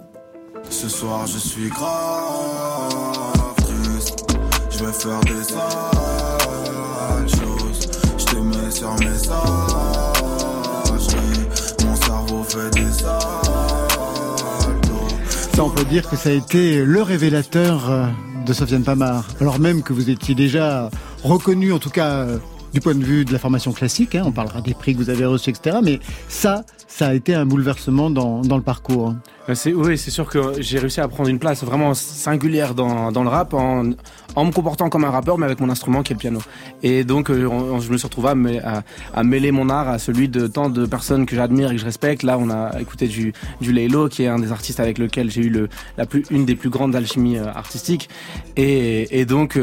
Ce 0.69 0.87
soir, 0.87 1.27
je 1.27 1.37
suis 1.37 1.67
grave 1.67 3.53
triste. 3.57 4.27
Je 4.69 4.85
vais 4.85 4.93
faire 4.93 5.19
des 5.25 5.43
sales 5.43 7.27
choses. 7.27 7.89
Je 8.17 8.23
te 8.23 8.37
mets 8.37 8.71
sur 8.71 8.93
mes 8.93 9.07
Mon 11.85 11.95
cerveau 11.97 12.43
fait 12.45 12.69
des 12.75 12.93
saltos. 12.93 13.09
Ça, 15.53 15.65
on 15.65 15.69
peut 15.69 15.83
dire 15.83 16.09
que 16.09 16.15
ça 16.15 16.29
a 16.29 16.31
été 16.31 16.85
le 16.85 17.01
révélateur 17.01 17.89
euh, 17.89 18.05
de 18.49 18.53
Sofiane 18.53 18.83
Pamar, 18.83 19.25
alors 19.39 19.59
même 19.59 19.83
que 19.83 19.93
vous 19.93 20.09
étiez 20.09 20.33
déjà 20.33 20.89
reconnu, 21.23 21.71
en 21.71 21.77
tout 21.77 21.91
cas 21.91 22.25
euh, 22.25 22.39
du 22.73 22.81
point 22.81 22.95
de 22.95 23.03
vue 23.03 23.25
de 23.25 23.33
la 23.33 23.39
formation 23.39 23.71
classique, 23.71 24.15
hein, 24.15 24.23
on 24.25 24.31
parlera 24.31 24.61
des 24.61 24.73
prix 24.73 24.93
que 24.93 24.99
vous 24.99 25.09
avez 25.09 25.25
reçus, 25.25 25.49
etc. 25.49 25.77
Mais 25.83 25.99
ça, 26.27 26.63
ça 26.87 27.07
a 27.07 27.13
été 27.13 27.33
un 27.33 27.45
bouleversement 27.45 28.09
dans, 28.09 28.41
dans 28.41 28.57
le 28.57 28.63
parcours. 28.63 29.13
Euh, 29.49 29.55
oui, 29.73 29.97
c'est 29.97 30.11
sûr 30.11 30.29
que 30.29 30.61
j'ai 30.61 30.79
réussi 30.79 31.01
à 31.01 31.07
prendre 31.07 31.29
une 31.29 31.39
place 31.39 31.63
vraiment 31.63 31.93
singulière 31.93 32.75
dans, 32.75 33.11
dans 33.11 33.23
le 33.23 33.29
rap 33.29 33.53
en, 33.53 33.91
en 34.35 34.45
me 34.45 34.51
comportant 34.51 34.89
comme 34.89 35.05
un 35.05 35.09
rappeur, 35.09 35.37
mais 35.37 35.45
avec 35.45 35.59
mon 35.59 35.69
instrument 35.69 36.03
qui 36.03 36.13
est 36.13 36.15
le 36.15 36.19
piano. 36.19 36.39
Et 36.83 37.03
donc, 37.03 37.31
euh, 37.31 37.79
je 37.79 37.91
me 37.91 37.97
suis 37.97 38.05
retrouvé 38.05 38.59
à, 38.63 38.83
à, 39.13 39.23
mêler 39.23 39.51
mon 39.51 39.69
art 39.69 39.89
à 39.89 39.97
celui 39.97 40.29
de 40.29 40.45
tant 40.45 40.69
de 40.69 40.85
personnes 40.85 41.25
que 41.25 41.35
j'admire 41.35 41.71
et 41.71 41.75
que 41.75 41.81
je 41.81 41.85
respecte. 41.85 42.23
Là, 42.23 42.37
on 42.37 42.49
a 42.49 42.79
écouté 42.79 43.07
du, 43.07 43.33
du 43.59 43.73
Laylo, 43.73 44.07
qui 44.07 44.23
est 44.23 44.27
un 44.27 44.39
des 44.39 44.51
artistes 44.51 44.79
avec 44.79 44.99
lequel 44.99 45.31
j'ai 45.31 45.41
eu 45.41 45.49
le, 45.49 45.67
la 45.97 46.05
plus, 46.05 46.23
une 46.29 46.45
des 46.45 46.55
plus 46.55 46.69
grandes 46.69 46.95
alchimies 46.95 47.37
euh, 47.37 47.47
artistiques. 47.47 48.09
Et, 48.55 49.19
et 49.19 49.25
donc, 49.25 49.57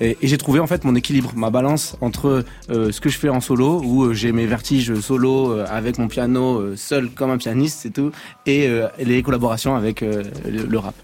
et, 0.00 0.16
j'ai 0.22 0.38
trouvé 0.38 0.60
en 0.60 0.66
fait 0.66 0.84
mon 0.84 0.94
équilibre, 0.94 1.32
ma 1.36 1.50
balance 1.50 1.96
entre 2.00 2.39
ce 2.68 3.00
que 3.00 3.08
je 3.08 3.18
fais 3.18 3.28
en 3.28 3.40
solo, 3.40 3.82
où 3.82 4.12
j'ai 4.12 4.32
mes 4.32 4.46
vertiges 4.46 4.94
solo 5.00 5.58
avec 5.68 5.98
mon 5.98 6.08
piano 6.08 6.76
seul 6.76 7.10
comme 7.10 7.30
un 7.30 7.38
pianiste, 7.38 7.80
c'est 7.82 7.92
tout, 7.92 8.12
et 8.46 8.68
les 8.98 9.22
collaborations 9.22 9.74
avec 9.74 10.02
euh, 10.02 10.24
le, 10.46 10.78
rap. 10.78 10.94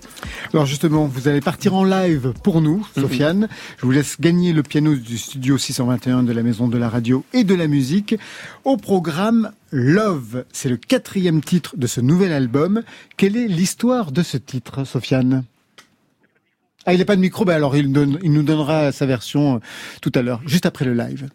Alors 0.52 0.66
justement, 0.66 1.06
vous 1.06 1.28
allez 1.28 1.40
partir 1.40 1.74
en 1.74 1.84
live 1.84 2.32
pour 2.42 2.60
nous, 2.60 2.86
mhm. 2.96 3.02
Sofiane. 3.02 3.48
Je 3.78 3.86
vous 3.86 3.90
laisse 3.90 4.20
gagner 4.20 4.52
le 4.52 4.62
piano 4.62 4.94
du 4.94 5.18
studio 5.18 5.58
621 5.58 6.22
de 6.22 6.32
la 6.32 6.42
Maison 6.42 6.68
de 6.68 6.78
la 6.78 6.88
Radio 6.88 7.24
et 7.32 7.44
de 7.44 7.54
la 7.54 7.66
Musique. 7.66 8.16
Au 8.64 8.76
programme 8.76 9.52
Love, 9.70 10.44
c'est 10.52 10.68
le 10.68 10.76
quatrième 10.76 11.40
titre 11.42 11.76
de 11.76 11.86
ce 11.86 12.00
nouvel 12.00 12.32
album. 12.32 12.82
Quelle 13.16 13.36
est 13.36 13.48
l'histoire 13.48 14.12
de 14.12 14.22
ce 14.22 14.36
titre, 14.36 14.84
Sofiane? 14.84 15.44
Ah, 16.86 16.94
il 16.94 16.98
n'a 16.98 17.04
pas 17.04 17.16
de 17.16 17.20
micro, 17.20 17.44
bah 17.44 17.54
alors 17.54 17.76
il 17.76 17.90
nous 17.90 18.42
donnera 18.42 18.92
sa 18.92 19.06
version 19.06 19.56
euh, 19.56 19.58
tout 20.00 20.12
à 20.14 20.22
l'heure, 20.22 20.40
juste 20.46 20.66
après 20.66 20.84
le 20.84 20.94
live. 20.94 21.28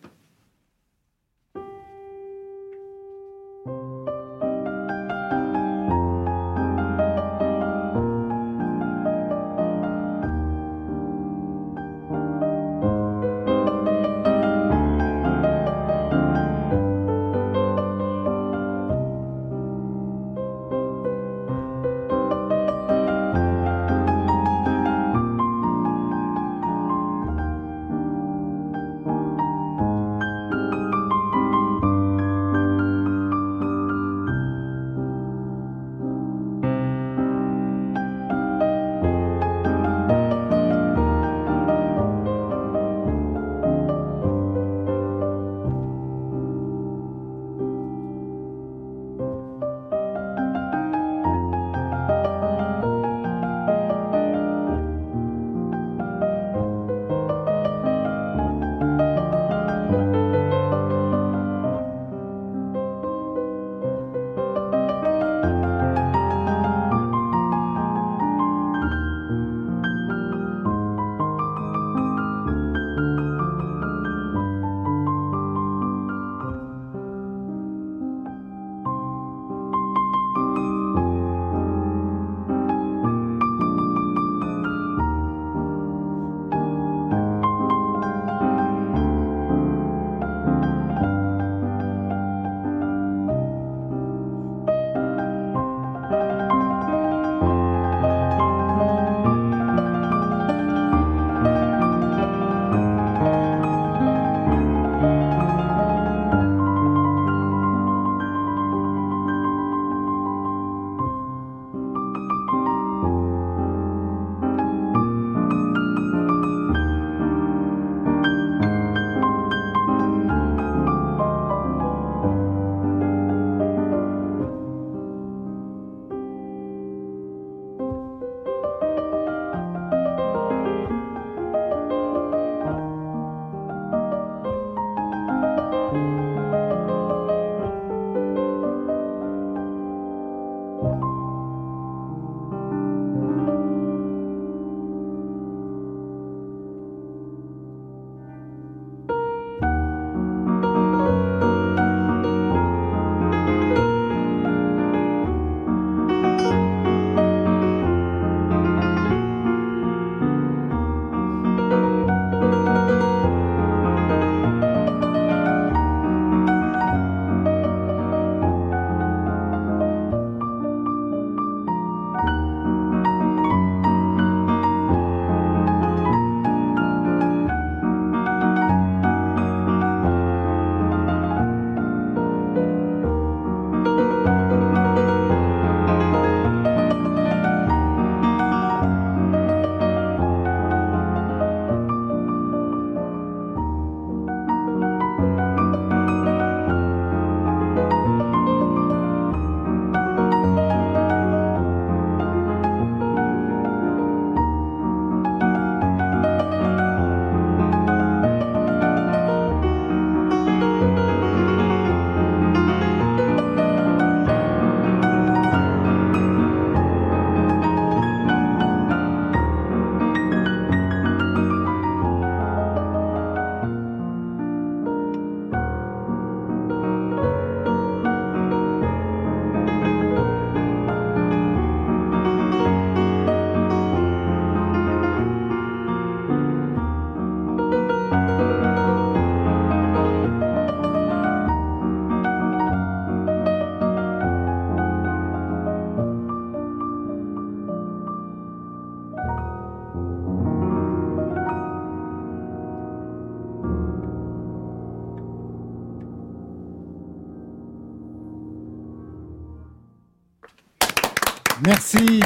Merci. 261.65 262.21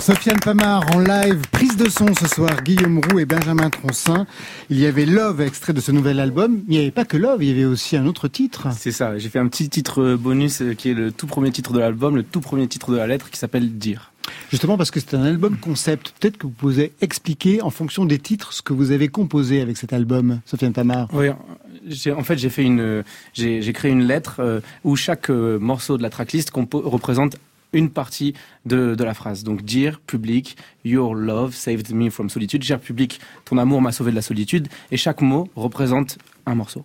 Sofiane 0.00 0.38
Pamar 0.38 0.84
en 0.94 1.00
live, 1.00 1.42
prise 1.50 1.76
de 1.76 1.88
son 1.88 2.14
ce 2.14 2.28
soir, 2.28 2.62
Guillaume 2.62 3.00
Roux 3.00 3.18
et 3.18 3.24
Benjamin 3.24 3.68
Troncin. 3.70 4.26
Il 4.70 4.78
y 4.78 4.86
avait 4.86 5.04
Love, 5.04 5.40
extrait 5.40 5.72
de 5.72 5.80
ce 5.80 5.90
nouvel 5.90 6.20
album. 6.20 6.62
Mais 6.68 6.74
il 6.74 6.78
n'y 6.78 6.78
avait 6.78 6.90
pas 6.90 7.04
que 7.04 7.16
Love, 7.16 7.42
il 7.42 7.48
y 7.48 7.52
avait 7.52 7.64
aussi 7.64 7.96
un 7.96 8.06
autre 8.06 8.28
titre. 8.28 8.68
C'est 8.76 8.92
ça, 8.92 9.18
j'ai 9.18 9.28
fait 9.28 9.40
un 9.40 9.48
petit 9.48 9.68
titre 9.68 10.14
bonus 10.14 10.62
euh, 10.62 10.74
qui 10.74 10.90
est 10.90 10.94
le 10.94 11.10
tout 11.10 11.26
premier 11.26 11.50
titre 11.50 11.72
de 11.72 11.80
l'album, 11.80 12.16
le 12.16 12.22
tout 12.22 12.40
premier 12.40 12.68
titre 12.68 12.92
de 12.92 12.96
la 12.96 13.06
lettre 13.06 13.30
qui 13.30 13.38
s'appelle 13.38 13.78
Dire. 13.78 14.12
Justement 14.50 14.76
parce 14.76 14.90
que 14.90 15.00
c'est 15.00 15.14
un 15.14 15.24
album 15.24 15.56
concept. 15.56 16.14
Peut-être 16.18 16.38
que 16.38 16.46
vous 16.46 16.52
pouvez 16.52 16.92
expliquer 17.00 17.62
en 17.62 17.70
fonction 17.70 18.04
des 18.04 18.18
titres 18.18 18.52
ce 18.52 18.62
que 18.62 18.72
vous 18.72 18.92
avez 18.92 19.08
composé 19.08 19.60
avec 19.60 19.76
cet 19.76 19.92
album, 19.92 20.40
Sofiane 20.46 20.72
Pamar. 20.72 21.08
Oui, 21.12 21.28
en 21.30 22.22
fait 22.22 22.38
j'ai 22.38 22.50
fait 22.50 22.62
une, 22.62 23.02
j'ai 23.34 23.72
créé 23.72 23.90
une 23.90 24.04
lettre 24.04 24.36
euh, 24.38 24.60
où 24.84 24.96
chaque 24.96 25.30
euh, 25.30 25.58
morceau 25.58 25.98
de 25.98 26.02
la 26.02 26.10
tracklist 26.10 26.50
représente 26.54 27.36
une 27.72 27.90
partie 27.90 28.34
de, 28.66 28.94
de 28.94 29.04
la 29.04 29.14
phrase. 29.14 29.44
Donc 29.44 29.62
dire 29.62 30.00
public, 30.00 30.56
your 30.84 31.14
love 31.14 31.54
saved 31.54 31.92
me 31.92 32.10
from 32.10 32.30
solitude. 32.30 32.62
Dire 32.62 32.80
public, 32.80 33.20
ton 33.44 33.58
amour 33.58 33.80
m'a 33.82 33.92
sauvé 33.92 34.10
de 34.10 34.16
la 34.16 34.22
solitude. 34.22 34.68
Et 34.90 34.96
chaque 34.96 35.20
mot 35.20 35.48
représente 35.56 36.18
un 36.46 36.54
morceau. 36.54 36.84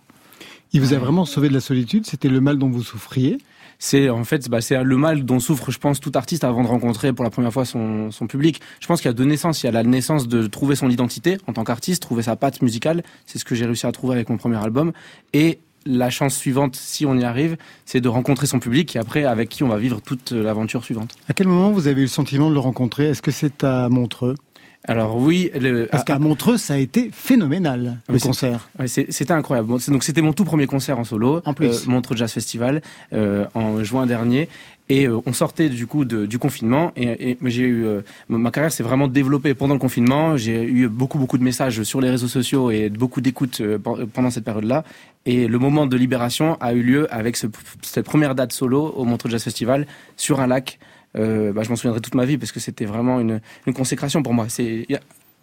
Il 0.72 0.80
vous 0.80 0.92
a 0.92 0.98
vraiment 0.98 1.24
sauvé 1.24 1.48
de 1.48 1.54
la 1.54 1.60
solitude? 1.60 2.06
C'était 2.06 2.28
le 2.28 2.40
mal 2.40 2.58
dont 2.58 2.68
vous 2.68 2.82
souffriez? 2.82 3.38
C'est 3.78 4.08
en 4.08 4.24
fait 4.24 4.48
bah, 4.48 4.60
c'est 4.60 4.82
le 4.82 4.96
mal 4.96 5.24
dont 5.24 5.38
souffre 5.38 5.70
je 5.70 5.78
pense 5.78 6.00
tout 6.00 6.12
artiste 6.14 6.44
avant 6.44 6.62
de 6.62 6.68
rencontrer 6.68 7.12
pour 7.12 7.24
la 7.24 7.30
première 7.30 7.52
fois 7.52 7.66
son, 7.66 8.10
son 8.10 8.26
public 8.26 8.62
je 8.80 8.86
pense 8.86 9.02
qu'il 9.02 9.08
y 9.08 9.10
a 9.10 9.14
deux 9.14 9.26
naissances 9.26 9.62
il 9.62 9.66
y 9.66 9.68
a 9.68 9.72
la 9.72 9.82
naissance 9.82 10.28
de 10.28 10.46
trouver 10.46 10.76
son 10.76 10.88
identité 10.88 11.36
en 11.46 11.52
tant 11.52 11.62
qu'artiste 11.62 12.00
trouver 12.00 12.22
sa 12.22 12.36
patte 12.36 12.62
musicale 12.62 13.02
c'est 13.26 13.38
ce 13.38 13.44
que 13.44 13.54
j'ai 13.54 13.66
réussi 13.66 13.86
à 13.86 13.92
trouver 13.92 14.14
avec 14.14 14.30
mon 14.30 14.38
premier 14.38 14.56
album 14.56 14.92
et 15.34 15.58
la 15.86 16.10
chance 16.10 16.36
suivante, 16.36 16.76
si 16.76 17.06
on 17.06 17.16
y 17.16 17.24
arrive, 17.24 17.56
c'est 17.84 18.00
de 18.00 18.08
rencontrer 18.08 18.46
son 18.46 18.58
public 18.58 18.96
et 18.96 18.98
après 18.98 19.24
avec 19.24 19.48
qui 19.48 19.62
on 19.62 19.68
va 19.68 19.78
vivre 19.78 20.00
toute 20.00 20.32
l'aventure 20.32 20.84
suivante. 20.84 21.14
À 21.28 21.32
quel 21.32 21.48
moment 21.48 21.70
vous 21.70 21.86
avez 21.86 22.00
eu 22.00 22.04
le 22.04 22.10
sentiment 22.10 22.48
de 22.48 22.54
le 22.54 22.60
rencontrer? 22.60 23.08
Est-ce 23.10 23.22
que 23.22 23.30
c'est 23.30 23.64
à 23.64 23.88
Montreux? 23.88 24.34
Alors 24.88 25.16
oui, 25.16 25.50
le, 25.58 25.86
parce 25.90 26.04
qu'à 26.04 26.18
Montreux, 26.18 26.58
ça 26.58 26.74
a 26.74 26.76
été 26.76 27.10
phénoménal 27.12 27.98
le 28.08 28.18
concert. 28.18 28.68
C'était 28.86 29.32
incroyable. 29.32 29.68
donc 29.88 30.04
c'était 30.04 30.22
mon 30.22 30.32
tout 30.32 30.44
premier 30.44 30.66
concert 30.66 30.98
en 30.98 31.04
solo, 31.04 31.40
en 31.44 31.54
plus. 31.54 31.66
Euh, 31.66 31.90
Montreux 31.90 32.16
Jazz 32.16 32.32
Festival 32.32 32.82
euh, 33.12 33.46
en 33.54 33.82
juin 33.82 34.06
dernier. 34.06 34.48
Et 34.88 35.08
euh, 35.08 35.20
on 35.26 35.32
sortait 35.32 35.68
du 35.68 35.86
coup 35.86 36.04
de, 36.04 36.26
du 36.26 36.38
confinement 36.38 36.92
et, 36.96 37.32
et 37.32 37.38
j'ai 37.42 37.64
eu 37.64 37.84
euh, 37.84 38.02
ma 38.28 38.50
carrière 38.52 38.70
s'est 38.70 38.84
vraiment 38.84 39.08
développée 39.08 39.54
pendant 39.54 39.74
le 39.74 39.80
confinement. 39.80 40.36
J'ai 40.36 40.62
eu 40.62 40.88
beaucoup 40.88 41.18
beaucoup 41.18 41.38
de 41.38 41.42
messages 41.42 41.82
sur 41.82 42.00
les 42.00 42.08
réseaux 42.08 42.28
sociaux 42.28 42.70
et 42.70 42.88
beaucoup 42.88 43.20
d'écoutes 43.20 43.60
euh, 43.60 43.78
pendant 43.78 44.30
cette 44.30 44.44
période-là. 44.44 44.84
Et 45.24 45.48
le 45.48 45.58
moment 45.58 45.86
de 45.86 45.96
libération 45.96 46.56
a 46.60 46.72
eu 46.72 46.82
lieu 46.82 47.12
avec 47.12 47.36
ce, 47.36 47.48
cette 47.82 48.06
première 48.06 48.36
date 48.36 48.52
solo 48.52 48.92
au 48.96 49.04
Montreux 49.04 49.28
Jazz 49.28 49.42
Festival 49.42 49.86
sur 50.16 50.40
un 50.40 50.46
lac. 50.46 50.78
Euh, 51.16 51.52
bah, 51.52 51.62
je 51.64 51.70
m'en 51.70 51.76
souviendrai 51.76 52.00
toute 52.00 52.14
ma 52.14 52.24
vie 52.24 52.38
parce 52.38 52.52
que 52.52 52.60
c'était 52.60 52.84
vraiment 52.84 53.18
une, 53.18 53.40
une 53.66 53.74
consécration 53.74 54.22
pour 54.22 54.34
moi. 54.34 54.46
C'est 54.48 54.86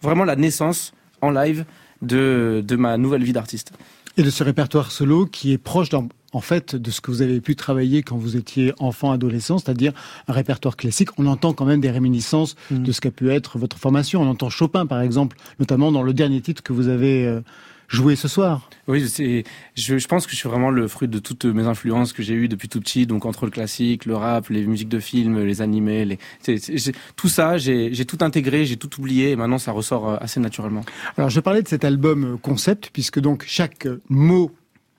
vraiment 0.00 0.24
la 0.24 0.36
naissance 0.36 0.94
en 1.20 1.30
live 1.30 1.66
de, 2.00 2.64
de 2.66 2.76
ma 2.76 2.96
nouvelle 2.96 3.24
vie 3.24 3.32
d'artiste. 3.32 3.72
Et 4.16 4.22
de 4.22 4.30
ce 4.30 4.44
répertoire 4.44 4.92
solo 4.92 5.26
qui 5.26 5.52
est 5.52 5.58
proche 5.58 5.88
en 6.32 6.40
fait, 6.40 6.74
de 6.74 6.90
ce 6.90 7.00
que 7.00 7.10
vous 7.10 7.22
avez 7.22 7.40
pu 7.40 7.54
travailler 7.56 8.02
quand 8.02 8.16
vous 8.16 8.36
étiez 8.36 8.72
enfant, 8.78 9.12
adolescent, 9.12 9.58
c'est-à-dire 9.58 9.92
un 10.26 10.32
répertoire 10.32 10.76
classique. 10.76 11.10
On 11.18 11.26
entend 11.26 11.52
quand 11.52 11.64
même 11.64 11.80
des 11.80 11.90
réminiscences 11.90 12.56
mm. 12.70 12.82
de 12.82 12.92
ce 12.92 13.00
qu'a 13.00 13.10
pu 13.10 13.30
être 13.30 13.58
votre 13.58 13.78
formation. 13.78 14.22
On 14.22 14.28
entend 14.28 14.50
Chopin, 14.50 14.86
par 14.86 15.00
exemple, 15.00 15.36
notamment 15.60 15.92
dans 15.92 16.02
le 16.02 16.12
dernier 16.12 16.40
titre 16.40 16.62
que 16.62 16.72
vous 16.72 16.88
avez 16.88 17.40
euh, 17.92 17.96
joué 17.96 18.16
ce 18.16 18.28
soir. 18.28 18.68
Oui, 18.86 19.08
c'est. 19.08 19.44
Je, 19.74 20.06
pense 20.06 20.26
que 20.26 20.32
je 20.32 20.36
suis 20.36 20.48
vraiment 20.48 20.70
le 20.70 20.88
fruit 20.88 21.08
de 21.08 21.18
toutes 21.18 21.44
mes 21.44 21.66
influences 21.66 22.12
que 22.12 22.22
j'ai 22.22 22.34
eues 22.34 22.48
depuis 22.48 22.68
tout 22.68 22.80
petit. 22.80 23.06
Donc 23.06 23.24
entre 23.24 23.44
le 23.44 23.50
classique, 23.50 24.04
le 24.04 24.16
rap, 24.16 24.48
les 24.48 24.66
musiques 24.66 24.88
de 24.88 25.00
films, 25.00 25.42
les 25.42 25.62
animés, 25.62 26.04
les. 26.04 26.18
tout 27.16 27.28
ça, 27.28 27.56
j'ai 27.56 28.04
tout 28.04 28.18
intégré, 28.20 28.64
j'ai 28.64 28.76
tout 28.76 28.90
oublié, 28.98 29.30
et 29.30 29.36
maintenant 29.36 29.58
ça 29.58 29.72
ressort 29.72 30.08
euh, 30.08 30.16
assez 30.20 30.40
naturellement. 30.40 30.84
Alors 31.16 31.30
je 31.30 31.40
parlais 31.40 31.62
de 31.62 31.68
cet 31.68 31.84
album 31.84 32.38
concept, 32.40 32.90
puisque 32.92 33.20
donc 33.20 33.44
chaque 33.46 33.88
mot 34.08 34.50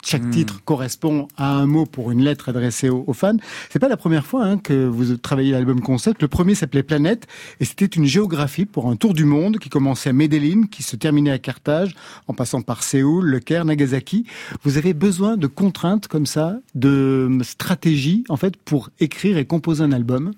chaque 0.05 0.23
hmm. 0.23 0.31
titre 0.31 0.61
correspond 0.63 1.27
à 1.35 1.51
un 1.51 1.65
mot 1.65 1.85
pour 1.85 2.11
une 2.11 2.23
lettre 2.23 2.49
adressée 2.49 2.89
aux, 2.89 3.11
fans. 3.13 3.37
C'est 3.69 3.79
pas 3.79 3.89
la 3.89 3.97
première 3.97 4.25
fois 4.25 4.45
hein, 4.45 4.57
que 4.57 4.85
vous 4.85 5.17
travaillez 5.17 5.51
l'album 5.51 5.81
concept. 5.81 6.21
Le 6.21 6.27
premier 6.27 6.53
s'appelait 6.53 6.83
Planète 6.83 7.27
et 7.59 7.65
c'était 7.65 7.85
une 7.85 8.05
géographie 8.05 8.65
pour 8.65 8.87
un 8.87 8.95
tour 8.95 9.13
du 9.13 9.25
monde 9.25 9.57
qui 9.57 9.69
commençait 9.69 10.11
à 10.11 10.13
Medellin, 10.13 10.67
qui 10.69 10.83
se 10.83 10.95
terminait 10.95 11.31
à 11.31 11.39
Carthage, 11.39 11.95
en 12.27 12.33
passant 12.33 12.61
par 12.61 12.83
Séoul, 12.83 13.25
Le 13.25 13.39
Caire, 13.39 13.65
Nagasaki. 13.65 14.25
Vous 14.63 14.77
avez 14.77 14.93
besoin 14.93 15.37
de 15.37 15.47
contraintes 15.47 16.07
comme 16.07 16.27
ça, 16.27 16.59
de 16.75 17.39
stratégies 17.41 18.23
en 18.29 18.37
fait 18.37 18.57
pour 18.57 18.91
écrire 18.99 19.37
et 19.37 19.45
composer 19.45 19.83
un 19.83 19.91
album? 19.91 20.33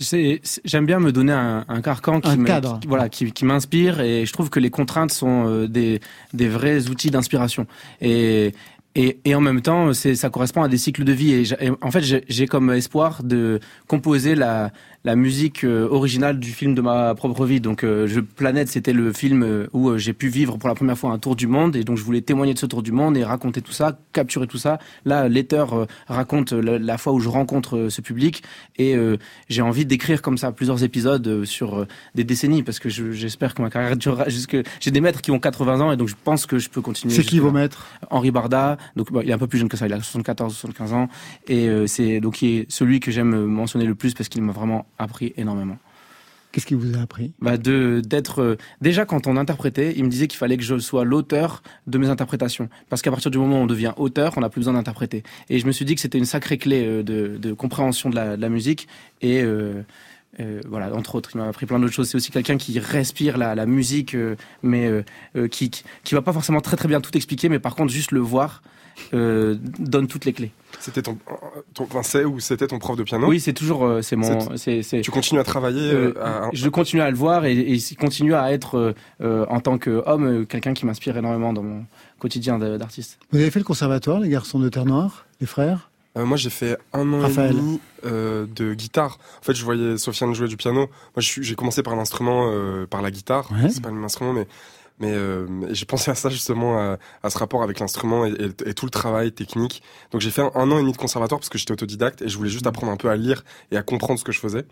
J'aime 0.00 0.86
bien 0.86 1.00
me 1.00 1.10
donner 1.10 1.32
un, 1.32 1.64
un 1.66 1.80
carcan 1.80 2.20
qui, 2.20 2.38
voilà, 2.86 3.08
qui, 3.08 3.32
qui 3.32 3.44
m'inspire 3.44 4.00
et 4.00 4.26
je 4.26 4.32
trouve 4.32 4.48
que 4.48 4.60
les 4.60 4.70
contraintes 4.70 5.10
sont 5.10 5.48
euh, 5.48 5.66
des, 5.66 6.00
des 6.34 6.48
vrais 6.48 6.88
outils 6.88 7.10
d'inspiration. 7.10 7.66
Et, 8.00 8.52
et, 8.94 9.20
et, 9.24 9.34
en 9.34 9.40
même 9.40 9.60
temps, 9.60 9.92
ça 9.92 10.30
correspond 10.30 10.62
à 10.62 10.68
des 10.68 10.78
cycles 10.78 11.04
de 11.04 11.12
vie. 11.12 11.32
Et, 11.60 11.70
en 11.80 11.90
fait, 11.90 12.02
j'ai 12.28 12.46
comme 12.46 12.70
espoir 12.70 13.22
de 13.22 13.60
composer 13.86 14.34
la, 14.34 14.72
la 15.08 15.16
musique 15.16 15.64
euh, 15.64 15.88
originale 15.90 16.38
du 16.38 16.50
film 16.50 16.74
de 16.74 16.82
ma 16.82 17.14
propre 17.14 17.46
vie. 17.46 17.62
Donc, 17.62 17.82
euh, 17.82 18.06
je, 18.06 18.20
Planète, 18.20 18.68
c'était 18.68 18.92
le 18.92 19.10
film 19.14 19.42
euh, 19.42 19.66
où 19.72 19.96
j'ai 19.96 20.12
pu 20.12 20.28
vivre 20.28 20.58
pour 20.58 20.68
la 20.68 20.74
première 20.74 20.98
fois 20.98 21.12
un 21.12 21.18
tour 21.18 21.34
du 21.34 21.46
monde, 21.46 21.76
et 21.76 21.82
donc 21.82 21.96
je 21.96 22.02
voulais 22.02 22.20
témoigner 22.20 22.52
de 22.52 22.58
ce 22.58 22.66
tour 22.66 22.82
du 22.82 22.92
monde 22.92 23.16
et 23.16 23.24
raconter 23.24 23.62
tout 23.62 23.72
ça, 23.72 23.98
capturer 24.12 24.46
tout 24.46 24.58
ça. 24.58 24.78
Là, 25.06 25.30
Letter 25.30 25.64
raconte 26.08 26.52
la, 26.52 26.98
fois 26.98 27.14
où 27.14 27.20
je 27.20 27.30
rencontre 27.30 27.88
ce 27.88 28.02
public, 28.02 28.42
et 28.76 28.96
j'ai 29.48 29.62
envie 29.62 29.86
d'écrire 29.86 30.20
comme 30.20 30.36
ça 30.36 30.52
plusieurs 30.52 30.84
épisodes 30.84 31.44
sur 31.44 31.86
des 32.14 32.24
décennies, 32.24 32.62
parce 32.62 32.78
que 32.78 32.88
j'espère 32.88 33.54
que 33.54 33.62
ma 33.62 33.70
carrière 33.70 33.96
durera 33.96 34.28
jusque. 34.28 34.56
J'ai 34.80 34.90
des 34.90 35.00
maîtres 35.00 35.22
qui 35.22 35.30
ont 35.30 35.38
80 35.38 35.80
ans, 35.80 35.92
et 35.92 35.96
donc 35.96 36.08
je 36.08 36.16
pense 36.22 36.44
que 36.46 36.58
je 36.58 36.68
peux 36.68 36.82
continuer. 36.82 37.14
C'est 37.14 37.22
qui 37.22 37.38
vos 37.38 37.50
maîtres? 37.50 37.86
Henri 38.10 38.30
Barda, 38.30 38.76
donc 38.96 39.08
il 39.22 39.30
est 39.30 39.32
un 39.32 39.38
peu 39.38 39.46
plus 39.46 39.58
jeune 39.58 39.68
que 39.68 39.76
ça, 39.76 39.86
il 39.86 39.92
a 39.92 39.96
74, 39.96 40.52
75 40.52 40.92
ans, 40.92 41.08
et 41.46 41.68
c'est 41.86 42.20
donc 42.20 42.42
il 42.42 42.60
est 42.60 42.70
celui 42.70 43.00
que 43.00 43.10
j'aime 43.10 43.46
mentionner 43.46 43.86
le 43.86 43.94
plus 43.94 44.14
parce 44.14 44.28
qu'il 44.28 44.42
m'a 44.42 44.52
vraiment 44.52 44.86
appris 44.98 45.32
énormément. 45.36 45.78
Qu'est-ce 46.50 46.64
qu'il 46.64 46.78
vous 46.78 46.96
a 46.96 47.02
appris 47.02 47.32
bah 47.42 47.58
de 47.58 48.00
d'être 48.04 48.40
euh, 48.40 48.56
déjà 48.80 49.04
quand 49.04 49.26
on 49.26 49.36
interprétait, 49.36 49.92
il 49.96 50.04
me 50.04 50.08
disait 50.08 50.28
qu'il 50.28 50.38
fallait 50.38 50.56
que 50.56 50.62
je 50.62 50.78
sois 50.78 51.04
l'auteur 51.04 51.62
de 51.86 51.98
mes 51.98 52.08
interprétations 52.08 52.70
parce 52.88 53.02
qu'à 53.02 53.10
partir 53.10 53.30
du 53.30 53.36
moment 53.36 53.60
où 53.60 53.64
on 53.64 53.66
devient 53.66 53.92
auteur, 53.98 54.32
on 54.38 54.40
n'a 54.40 54.48
plus 54.48 54.60
besoin 54.60 54.72
d'interpréter. 54.72 55.24
Et 55.50 55.58
je 55.58 55.66
me 55.66 55.72
suis 55.72 55.84
dit 55.84 55.94
que 55.94 56.00
c'était 56.00 56.16
une 56.16 56.24
sacrée 56.24 56.56
clé 56.56 56.86
euh, 56.86 57.02
de, 57.02 57.36
de 57.36 57.52
compréhension 57.52 58.08
de 58.08 58.14
la, 58.14 58.36
de 58.36 58.40
la 58.40 58.48
musique 58.48 58.88
et 59.20 59.42
euh, 59.42 59.82
voilà, 60.68 60.94
entre 60.94 61.16
autres, 61.16 61.30
il 61.34 61.38
m'a 61.38 61.48
appris 61.48 61.66
plein 61.66 61.80
d'autres 61.80 61.92
choses. 61.92 62.08
C'est 62.08 62.16
aussi 62.16 62.30
quelqu'un 62.30 62.56
qui 62.56 62.78
respire 62.78 63.38
la, 63.38 63.56
la 63.56 63.66
musique, 63.66 64.16
mais 64.62 64.88
qui, 65.50 65.68
qui 65.70 66.14
va 66.14 66.22
pas 66.22 66.32
forcément 66.32 66.60
très 66.60 66.76
très 66.76 66.86
bien 66.86 67.00
tout 67.00 67.16
expliquer, 67.16 67.48
mais 67.48 67.58
par 67.58 67.74
contre 67.74 67.92
juste 67.92 68.12
le 68.12 68.20
voir 68.20 68.62
donne 69.12 70.06
toutes 70.06 70.24
les 70.24 70.32
clés. 70.32 70.52
C'était 70.80 71.02
ton, 71.02 71.18
ton 71.74 71.86
c'est 72.02 72.24
ou 72.24 72.40
c'était 72.40 72.66
ton 72.66 72.78
prof 72.78 72.96
de 72.96 73.02
piano? 73.02 73.26
Oui, 73.26 73.40
c'est 73.40 73.52
toujours 73.52 73.84
euh, 73.84 74.02
c'est 74.02 74.16
mon 74.16 74.56
c'est 74.56 74.82
Tu 75.02 75.10
continues 75.10 75.40
à 75.40 75.44
travailler 75.44 75.90
euh, 75.90 76.12
euh, 76.18 76.48
Je 76.52 76.68
continue 76.68 77.02
à 77.02 77.10
le 77.10 77.16
voir 77.16 77.46
et, 77.46 77.52
et 77.52 77.74
il 77.74 77.96
continue 77.96 78.34
à 78.34 78.52
être 78.52 78.94
en 79.20 79.60
tant 79.60 79.78
qu'homme 79.78 80.46
quelqu'un 80.46 80.74
qui 80.74 80.86
m'inspire 80.86 81.16
énormément 81.16 81.52
dans 81.52 81.62
mon 81.62 81.84
quotidien 82.18 82.58
d'artiste. 82.58 83.18
Vous 83.32 83.38
avez 83.38 83.50
fait 83.50 83.60
le 83.60 83.64
conservatoire, 83.64 84.20
les 84.20 84.28
garçons 84.28 84.58
de 84.58 84.68
Terre 84.68 84.84
Noire, 84.84 85.26
les 85.40 85.46
frères? 85.46 85.90
Moi, 86.16 86.36
j'ai 86.36 86.50
fait 86.50 86.76
un 86.92 87.12
an 87.12 87.28
et 87.28 87.48
demi 87.52 87.80
de 88.04 88.74
guitare. 88.74 89.18
En 89.40 89.44
fait, 89.44 89.54
je 89.54 89.64
voyais 89.64 89.96
Sofiane 89.98 90.34
jouer 90.34 90.48
du 90.48 90.56
piano. 90.56 90.88
Moi, 91.16 91.20
j'ai 91.20 91.54
commencé 91.54 91.82
par 91.82 91.94
l'instrument, 91.96 92.52
par 92.90 93.02
la 93.02 93.10
guitare. 93.10 93.48
C'est 93.70 93.82
pas 93.82 93.88
le 93.88 93.94
même 93.94 94.04
instrument, 94.04 94.32
mais 94.32 94.46
mais 95.00 95.12
euh, 95.12 95.46
j'ai 95.72 95.86
pensé 95.86 96.10
à 96.10 96.14
ça 96.14 96.28
justement, 96.28 96.78
à, 96.78 96.98
à 97.22 97.30
ce 97.30 97.38
rapport 97.38 97.62
avec 97.62 97.78
l'instrument 97.80 98.24
et, 98.26 98.30
et, 98.30 98.70
et, 98.70 98.74
tout 98.74 98.86
le 98.86 98.90
travail 98.90 99.32
technique. 99.32 99.82
Donc 100.10 100.20
j'ai 100.20 100.30
fait 100.30 100.42
un, 100.42 100.70
an 100.70 100.78
et 100.78 100.80
demi 100.80 100.92
de 100.92 100.96
conservatoire 100.96 101.38
parce 101.38 101.48
que 101.48 101.58
j'étais 101.58 101.72
autodidacte 101.72 102.22
et 102.22 102.28
je 102.28 102.36
voulais 102.36 102.50
juste 102.50 102.64
mmh. 102.64 102.68
apprendre 102.68 102.92
un 102.92 102.96
peu 102.96 103.08
à 103.08 103.16
lire 103.16 103.44
et 103.70 103.76
à 103.76 103.82
comprendre 103.82 104.18
ce 104.18 104.24
que 104.24 104.32
je 104.32 104.40
faisais. 104.40 104.64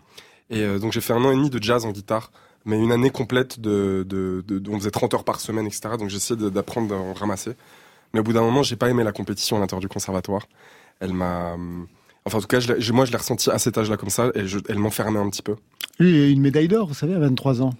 Et 0.49 0.61
euh, 0.61 0.79
donc 0.79 0.91
j'ai 0.91 1.01
fait 1.01 1.13
un 1.13 1.23
an 1.23 1.31
et 1.31 1.35
demi 1.35 1.49
de 1.49 1.61
jazz 1.61 1.85
en 1.85 1.91
guitare, 1.91 2.31
mais 2.65 2.77
une 2.77 2.91
année 2.91 3.09
complète 3.09 3.59
de, 3.59 4.05
de, 4.07 4.43
de, 4.47 4.69
on 4.69 4.77
faisait 4.79 4.91
30 4.91 5.13
heures 5.13 5.23
par 5.23 5.39
semaine, 5.39 5.65
etc. 5.65 5.95
Donc 5.97 6.09
j'essayais 6.09 6.49
d'apprendre 6.49 6.93
à 6.93 6.97
en 6.97 7.13
ramasser. 7.13 7.53
Mais 8.13 8.19
au 8.19 8.23
bout 8.23 8.33
d'un 8.33 8.41
moment, 8.41 8.63
j'ai 8.63 8.75
pas 8.75 8.89
aimé 8.89 9.03
la 9.03 9.11
compétition 9.11 9.57
à 9.57 9.59
l'intérieur 9.59 9.81
du 9.81 9.89
conservatoire. 9.89 10.47
Elle 10.99 11.13
m'a, 11.13 11.55
enfin 12.25 12.37
en 12.37 12.41
tout 12.41 12.47
cas, 12.47 12.59
je 12.59 12.91
moi 12.93 13.05
je 13.05 13.11
l'ai 13.11 13.17
ressenti 13.17 13.49
à 13.49 13.59
cet 13.59 13.77
âge-là 13.77 13.97
comme 13.97 14.09
ça, 14.09 14.31
et 14.33 14.47
je, 14.47 14.59
elle 14.69 14.79
m'enfermait 14.79 15.19
un 15.19 15.29
petit 15.29 15.41
peu. 15.41 15.55
Lui, 15.99 16.11
il 16.11 16.23
a 16.23 16.27
une 16.27 16.41
médaille 16.41 16.67
d'or, 16.67 16.87
vous 16.87 16.93
savez, 16.93 17.15
à 17.15 17.19
23 17.19 17.61
ans. 17.61 17.73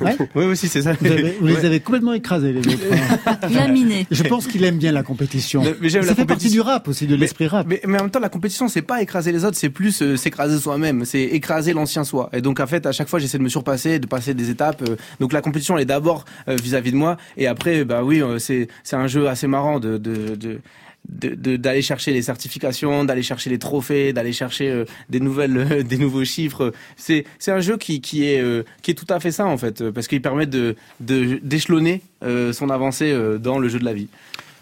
Ouais. 0.00 0.16
Oui, 0.34 0.44
aussi, 0.44 0.68
c'est 0.68 0.82
ça. 0.82 0.92
Vous, 1.00 1.06
avez, 1.06 1.36
vous 1.40 1.46
les 1.46 1.64
avez 1.64 1.80
complètement 1.80 2.12
écrasés, 2.12 2.52
les 2.52 2.60
autres. 2.60 2.82
Hein. 3.26 3.38
Laminé. 3.50 4.06
Je 4.10 4.22
pense 4.24 4.46
qu'il 4.46 4.64
aime 4.64 4.78
bien 4.78 4.92
la 4.92 5.02
compétition. 5.02 5.62
Mais, 5.62 5.74
mais 5.80 5.88
ça 5.90 6.00
la 6.00 6.14
fait 6.14 6.24
partie 6.24 6.50
du 6.50 6.60
rap 6.60 6.88
aussi, 6.88 7.06
de 7.06 7.14
l'esprit 7.14 7.46
rap. 7.46 7.66
Mais, 7.66 7.80
mais, 7.86 7.98
en 7.98 8.02
même 8.02 8.10
temps, 8.10 8.20
la 8.20 8.28
compétition, 8.28 8.68
c'est 8.68 8.82
pas 8.82 9.02
écraser 9.02 9.32
les 9.32 9.44
autres, 9.44 9.56
c'est 9.56 9.70
plus 9.70 10.02
euh, 10.02 10.16
s'écraser 10.16 10.58
soi-même. 10.58 11.04
C'est 11.04 11.22
écraser 11.22 11.72
l'ancien 11.72 12.04
soi. 12.04 12.30
Et 12.32 12.40
donc, 12.40 12.60
en 12.60 12.66
fait, 12.66 12.86
à 12.86 12.92
chaque 12.92 13.08
fois, 13.08 13.18
j'essaie 13.18 13.38
de 13.38 13.42
me 13.42 13.48
surpasser, 13.48 13.98
de 13.98 14.06
passer 14.06 14.34
des 14.34 14.50
étapes. 14.50 14.82
Euh, 14.88 14.96
donc, 15.20 15.32
la 15.32 15.40
compétition, 15.40 15.76
elle 15.76 15.82
est 15.82 15.86
d'abord 15.86 16.24
euh, 16.48 16.56
vis-à-vis 16.56 16.92
de 16.92 16.96
moi. 16.96 17.16
Et 17.36 17.46
après, 17.46 17.84
bah 17.84 18.02
oui, 18.02 18.22
c'est 18.38 18.68
c'est 18.82 18.96
un 18.96 19.06
jeu 19.06 19.28
assez 19.28 19.46
marrant 19.46 19.80
de, 19.80 19.98
de, 19.98 20.34
de 20.36 20.60
d'aller 21.08 21.82
chercher 21.82 22.12
les 22.12 22.22
certifications, 22.22 23.04
d'aller 23.04 23.22
chercher 23.22 23.50
les 23.50 23.58
trophées, 23.58 24.12
d'aller 24.12 24.32
chercher 24.32 24.84
des 25.10 25.20
nouvelles, 25.20 25.84
des 25.88 25.98
nouveaux 25.98 26.24
chiffres. 26.24 26.72
C'est 26.96 27.24
un 27.48 27.60
jeu 27.60 27.76
qui 27.76 28.00
qui 28.00 28.24
est 28.24 28.42
qui 28.82 28.92
est 28.92 28.94
tout 28.94 29.06
à 29.08 29.20
fait 29.20 29.32
ça 29.32 29.46
en 29.46 29.58
fait, 29.58 29.90
parce 29.90 30.06
qu'il 30.08 30.22
permet 30.22 30.46
de 30.46 30.76
d'échelonner 31.00 32.02
son 32.20 32.70
avancée 32.70 33.14
dans 33.40 33.58
le 33.58 33.68
jeu 33.68 33.78
de 33.78 33.84
la 33.84 33.94
vie. 33.94 34.08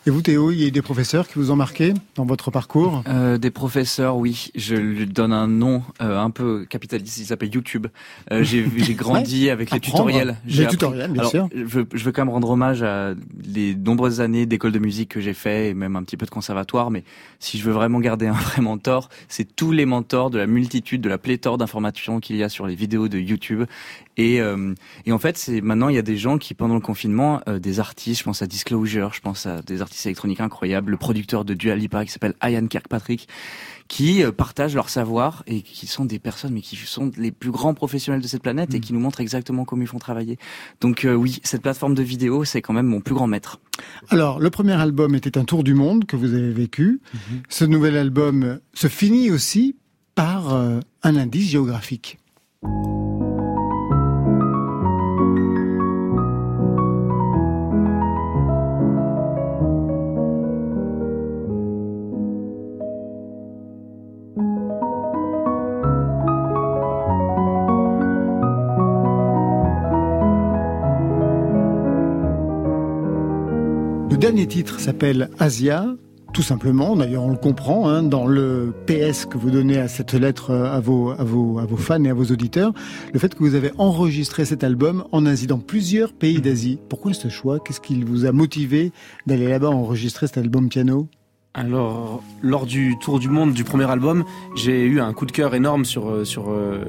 Et 0.06 0.10
vous, 0.10 0.22
Théo, 0.22 0.50
il 0.50 0.62
y 0.62 0.66
a 0.66 0.70
des 0.70 0.80
professeurs 0.80 1.28
qui 1.28 1.34
vous 1.34 1.50
ont 1.50 1.56
marqué 1.56 1.92
dans 2.14 2.24
votre 2.24 2.50
parcours? 2.50 3.02
Euh, 3.06 3.36
Des 3.36 3.50
professeurs, 3.50 4.16
oui. 4.16 4.50
Je 4.54 4.74
lui 4.74 5.06
donne 5.06 5.30
un 5.30 5.46
nom 5.46 5.82
euh, 6.00 6.18
un 6.18 6.30
peu 6.30 6.64
capitaliste. 6.64 7.18
Il 7.18 7.26
s'appelle 7.26 7.52
YouTube. 7.54 7.86
Euh, 8.32 8.42
j'ai 8.42 8.64
grandi 8.94 9.50
avec 9.50 9.70
les 9.70 9.78
tutoriels. 9.78 10.38
Les 10.46 10.66
tutoriels, 10.68 11.10
bien 11.10 11.24
sûr. 11.24 11.50
Je, 11.54 11.80
je, 11.92 12.04
veux 12.04 12.12
quand 12.12 12.22
même 12.22 12.32
rendre 12.32 12.48
hommage 12.48 12.82
à 12.82 13.12
les 13.44 13.74
nombreuses 13.74 14.22
années 14.22 14.46
d'école 14.46 14.72
de 14.72 14.78
musique 14.78 15.10
que 15.10 15.20
j'ai 15.20 15.34
fait 15.34 15.68
et 15.68 15.74
même 15.74 15.96
un 15.96 16.02
petit 16.02 16.16
peu 16.16 16.24
de 16.24 16.30
conservatoire. 16.30 16.90
Mais 16.90 17.04
si 17.38 17.58
je 17.58 17.64
veux 17.64 17.72
vraiment 17.72 18.00
garder 18.00 18.26
un 18.26 18.32
vrai 18.32 18.62
mentor, 18.62 19.10
c'est 19.28 19.54
tous 19.54 19.70
les 19.70 19.84
mentors 19.84 20.30
de 20.30 20.38
la 20.38 20.46
multitude, 20.46 21.02
de 21.02 21.10
la 21.10 21.18
pléthore 21.18 21.58
d'informations 21.58 22.20
qu'il 22.20 22.36
y 22.36 22.42
a 22.42 22.48
sur 22.48 22.66
les 22.66 22.74
vidéos 22.74 23.08
de 23.08 23.18
YouTube. 23.18 23.64
Et, 24.16 24.40
et 25.06 25.12
en 25.12 25.18
fait, 25.18 25.38
c'est 25.38 25.62
maintenant 25.62 25.88
il 25.88 25.94
y 25.94 25.98
a 25.98 26.02
des 26.02 26.18
gens 26.18 26.36
qui 26.36 26.52
pendant 26.52 26.74
le 26.74 26.80
confinement, 26.80 27.40
des 27.46 27.80
artistes, 27.80 28.18
je 28.18 28.24
pense 28.24 28.42
à 28.42 28.46
Disclosure, 28.46 29.14
je 29.14 29.20
pense 29.20 29.46
à 29.46 29.62
des 29.62 29.80
artistes 29.80 29.89
électroniques 30.06 30.40
incroyables, 30.40 30.92
le 30.92 30.96
producteur 30.96 31.44
de 31.44 31.54
Dua 31.54 31.74
Lipa 31.74 32.04
qui 32.04 32.10
s'appelle 32.10 32.34
Ian 32.42 32.66
Kirkpatrick, 32.66 33.28
qui 33.88 34.22
euh, 34.22 34.32
partagent 34.32 34.74
leur 34.74 34.88
savoir 34.88 35.42
et 35.46 35.62
qui 35.62 35.86
sont 35.86 36.04
des 36.04 36.18
personnes 36.18 36.52
mais 36.52 36.60
qui 36.60 36.76
sont 36.76 37.10
les 37.16 37.32
plus 37.32 37.50
grands 37.50 37.74
professionnels 37.74 38.22
de 38.22 38.26
cette 38.28 38.42
planète 38.42 38.74
et 38.74 38.78
mm. 38.78 38.80
qui 38.80 38.92
nous 38.92 39.00
montrent 39.00 39.20
exactement 39.20 39.64
comment 39.64 39.82
ils 39.82 39.88
font 39.88 39.98
travailler. 39.98 40.38
Donc 40.80 41.06
oui, 41.06 41.40
cette 41.42 41.62
plateforme 41.62 41.94
de 41.94 42.02
vidéo, 42.02 42.44
c'est 42.44 42.62
quand 42.62 42.72
même 42.72 42.86
mon 42.86 43.00
plus 43.00 43.14
grand 43.14 43.26
maître. 43.26 43.60
Alors, 44.08 44.38
le 44.38 44.50
premier 44.50 44.72
album 44.72 45.14
était 45.14 45.38
un 45.38 45.44
tour 45.44 45.64
du 45.64 45.74
monde 45.74 46.04
que 46.04 46.16
vous 46.16 46.34
avez 46.34 46.52
vécu. 46.52 47.00
Mm-hmm. 47.14 47.18
Ce 47.48 47.64
nouvel 47.64 47.96
album 47.96 48.60
se 48.74 48.88
finit 48.88 49.30
aussi 49.30 49.76
par 50.14 50.54
un 50.54 50.80
indice 51.02 51.50
géographique. 51.50 52.18
Dernier 74.20 74.46
titre 74.46 74.80
s'appelle 74.80 75.30
Asia, 75.38 75.86
tout 76.34 76.42
simplement. 76.42 76.94
D'ailleurs, 76.94 77.22
on 77.22 77.30
le 77.30 77.38
comprend 77.38 77.88
hein, 77.88 78.02
dans 78.02 78.26
le 78.26 78.74
PS 78.86 79.24
que 79.24 79.38
vous 79.38 79.50
donnez 79.50 79.78
à 79.78 79.88
cette 79.88 80.12
lettre 80.12 80.50
euh, 80.50 80.70
à 80.70 80.78
vos, 80.78 81.10
à, 81.12 81.24
vos, 81.24 81.58
à 81.58 81.64
vos 81.64 81.78
fans 81.78 82.04
et 82.04 82.10
à 82.10 82.14
vos 82.14 82.26
auditeurs. 82.26 82.74
Le 83.14 83.18
fait 83.18 83.34
que 83.34 83.38
vous 83.38 83.54
avez 83.54 83.72
enregistré 83.78 84.44
cet 84.44 84.62
album 84.62 85.04
en 85.12 85.24
Asie, 85.24 85.46
dans 85.46 85.58
plusieurs 85.58 86.12
pays 86.12 86.42
d'Asie. 86.42 86.78
Pourquoi 86.90 87.14
ce 87.14 87.28
choix? 87.28 87.60
Qu'est-ce 87.60 87.80
qui 87.80 88.02
vous 88.02 88.26
a 88.26 88.32
motivé 88.32 88.92
d'aller 89.26 89.48
là-bas 89.48 89.70
enregistrer 89.70 90.26
cet 90.26 90.36
album 90.36 90.68
piano? 90.68 91.08
Alors, 91.52 92.22
lors 92.42 92.64
du 92.64 92.96
tour 93.00 93.18
du 93.18 93.28
monde 93.28 93.52
du 93.52 93.64
premier 93.64 93.90
album, 93.90 94.24
j'ai 94.54 94.84
eu 94.84 95.00
un 95.00 95.12
coup 95.12 95.26
de 95.26 95.32
cœur 95.32 95.52
énorme 95.52 95.84
sur 95.84 96.08
euh, 96.08 96.22
euh, 96.38 96.84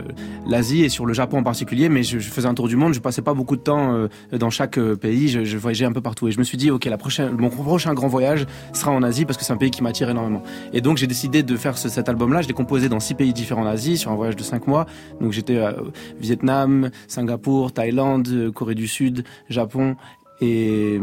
l'Asie 0.45 0.83
et 0.83 0.89
sur 0.89 1.07
le 1.07 1.13
Japon 1.13 1.39
en 1.39 1.43
particulier. 1.43 1.89
Mais 1.89 2.03
je, 2.03 2.19
faisais 2.19 2.47
un 2.47 2.53
tour 2.53 2.67
du 2.67 2.75
monde, 2.75 2.93
je 2.93 2.99
passais 2.99 3.23
pas 3.23 3.33
beaucoup 3.33 3.55
de 3.55 3.61
temps 3.61 3.95
euh, 3.95 4.07
dans 4.37 4.51
chaque 4.51 4.79
pays, 4.79 5.29
je, 5.29 5.57
voyageais 5.57 5.85
un 5.85 5.91
peu 5.91 6.01
partout. 6.01 6.27
Et 6.27 6.31
je 6.31 6.37
me 6.37 6.43
suis 6.43 6.59
dit, 6.59 6.69
ok, 6.69 6.87
mon 7.39 7.49
prochain 7.49 7.95
grand 7.95 8.07
voyage 8.07 8.45
sera 8.73 8.91
en 8.91 9.01
Asie 9.01 9.25
parce 9.25 9.35
que 9.39 9.43
c'est 9.43 9.51
un 9.51 9.57
pays 9.57 9.71
qui 9.71 9.81
m'attire 9.81 10.11
énormément. 10.11 10.43
Et 10.73 10.81
donc 10.81 10.97
j'ai 10.97 11.07
décidé 11.07 11.41
de 11.41 11.57
faire 11.57 11.75
cet 11.75 12.07
album-là. 12.07 12.43
Je 12.43 12.47
l'ai 12.47 12.53
composé 12.53 12.87
dans 12.87 12.99
six 12.99 13.15
pays 13.15 13.33
différents 13.33 13.63
en 13.63 13.67
Asie 13.67 13.97
sur 13.97 14.11
un 14.11 14.15
voyage 14.15 14.35
de 14.35 14.43
cinq 14.43 14.67
mois. 14.67 14.85
Donc 15.21 15.31
j'étais 15.31 15.59
Vietnam, 16.19 16.91
Singapour, 17.07 17.73
Thaïlande, 17.73 18.51
Corée 18.53 18.75
du 18.75 18.87
Sud, 18.87 19.23
Japon 19.49 19.95
et 20.39 20.99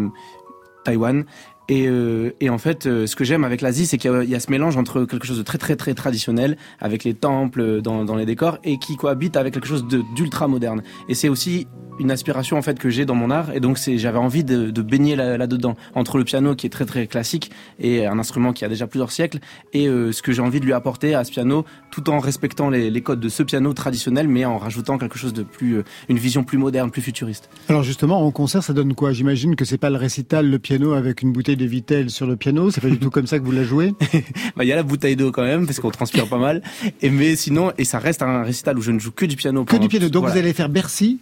Taïwan. 0.84 1.24
Et, 1.68 1.86
euh, 1.86 2.30
et, 2.40 2.48
en 2.48 2.58
fait, 2.58 2.86
euh, 2.86 3.06
ce 3.06 3.14
que 3.14 3.24
j'aime 3.24 3.44
avec 3.44 3.60
l'Asie, 3.60 3.86
c'est 3.86 3.98
qu'il 3.98 4.10
y, 4.24 4.34
a 4.34 4.40
ce 4.40 4.50
mélange 4.50 4.76
entre 4.76 5.04
quelque 5.04 5.26
chose 5.26 5.38
de 5.38 5.42
très 5.42 5.58
très 5.58 5.76
très 5.76 5.94
traditionnel, 5.94 6.56
avec 6.80 7.04
les 7.04 7.14
temples 7.14 7.82
dans, 7.82 8.04
dans 8.04 8.16
les 8.16 8.24
décors, 8.24 8.58
et 8.64 8.78
qui 8.78 8.96
cohabite 8.96 9.36
avec 9.36 9.52
quelque 9.54 9.68
chose 9.68 9.86
d'ultra 9.86 10.48
moderne. 10.48 10.82
Et 11.08 11.14
c'est 11.14 11.28
aussi 11.28 11.66
une 11.98 12.10
aspiration 12.10 12.56
en 12.56 12.62
fait 12.62 12.78
que 12.78 12.90
j'ai 12.90 13.04
dans 13.04 13.14
mon 13.14 13.30
art 13.30 13.52
et 13.52 13.60
donc 13.60 13.78
j'avais 13.78 14.18
envie 14.18 14.44
de, 14.44 14.70
baigner 14.82 15.16
là-dedans 15.16 15.76
entre 15.94 16.18
le 16.18 16.24
piano 16.24 16.54
qui 16.54 16.66
est 16.66 16.70
très 16.70 16.86
très 16.86 17.06
classique 17.06 17.50
et 17.78 18.06
un 18.06 18.18
instrument 18.18 18.52
qui 18.52 18.64
a 18.64 18.68
déjà 18.68 18.86
plusieurs 18.86 19.10
siècles 19.10 19.38
et 19.72 19.88
euh, 19.88 20.12
ce 20.12 20.22
que 20.22 20.32
j'ai 20.32 20.40
envie 20.40 20.60
de 20.60 20.64
lui 20.64 20.72
apporter 20.72 21.14
à 21.14 21.24
ce 21.24 21.30
piano 21.30 21.64
tout 21.90 22.08
en 22.08 22.20
respectant 22.20 22.70
les, 22.70 22.90
les, 22.90 23.00
codes 23.02 23.20
de 23.20 23.28
ce 23.28 23.42
piano 23.42 23.72
traditionnel 23.72 24.28
mais 24.28 24.44
en 24.44 24.56
rajoutant 24.56 24.98
quelque 24.98 25.18
chose 25.18 25.32
de 25.32 25.42
plus 25.42 25.78
euh, 25.78 25.84
une 26.08 26.18
vision 26.18 26.44
plus 26.44 26.58
moderne 26.58 26.90
plus 26.90 27.02
futuriste. 27.02 27.50
Alors 27.68 27.82
justement 27.82 28.24
en 28.24 28.30
concert 28.30 28.62
ça 28.62 28.72
donne 28.72 28.94
quoi? 28.94 29.12
J'imagine 29.12 29.56
que 29.56 29.64
c'est 29.64 29.78
pas 29.78 29.90
le 29.90 29.96
récital 29.96 30.48
le 30.48 30.58
piano 30.58 30.92
avec 30.92 31.22
une 31.22 31.32
bouteille 31.32 31.56
de 31.58 31.66
Vitel 31.66 32.08
sur 32.10 32.26
le 32.26 32.36
piano 32.36 32.70
c'est 32.70 32.80
pas 32.80 32.88
du 32.88 32.98
tout 32.98 33.10
comme 33.10 33.26
ça 33.26 33.38
que 33.38 33.44
vous 33.44 33.52
la 33.52 33.64
jouez? 33.64 33.92
Bah 34.56 34.64
il 34.64 34.68
y 34.68 34.72
a 34.72 34.76
la 34.76 34.82
bouteille 34.82 35.16
d'eau 35.16 35.30
quand 35.30 35.42
même 35.44 35.66
parce 35.66 35.78
qu'on 35.80 35.90
transpire 35.90 36.26
pas 36.26 36.38
mal 36.38 36.62
et 37.02 37.10
mais 37.10 37.36
sinon 37.36 37.72
et 37.76 37.84
ça 37.84 37.98
reste 37.98 38.22
un 38.22 38.42
récital 38.42 38.78
où 38.78 38.82
je 38.82 38.90
ne 38.92 38.98
joue 38.98 39.12
que 39.12 39.26
du 39.26 39.36
piano. 39.36 39.64
Que 39.64 39.76
du 39.76 39.88
piano 39.88 40.08
donc 40.08 40.24
vous 40.26 40.36
allez 40.38 40.52
faire 40.54 40.68
Bercy 40.70 41.20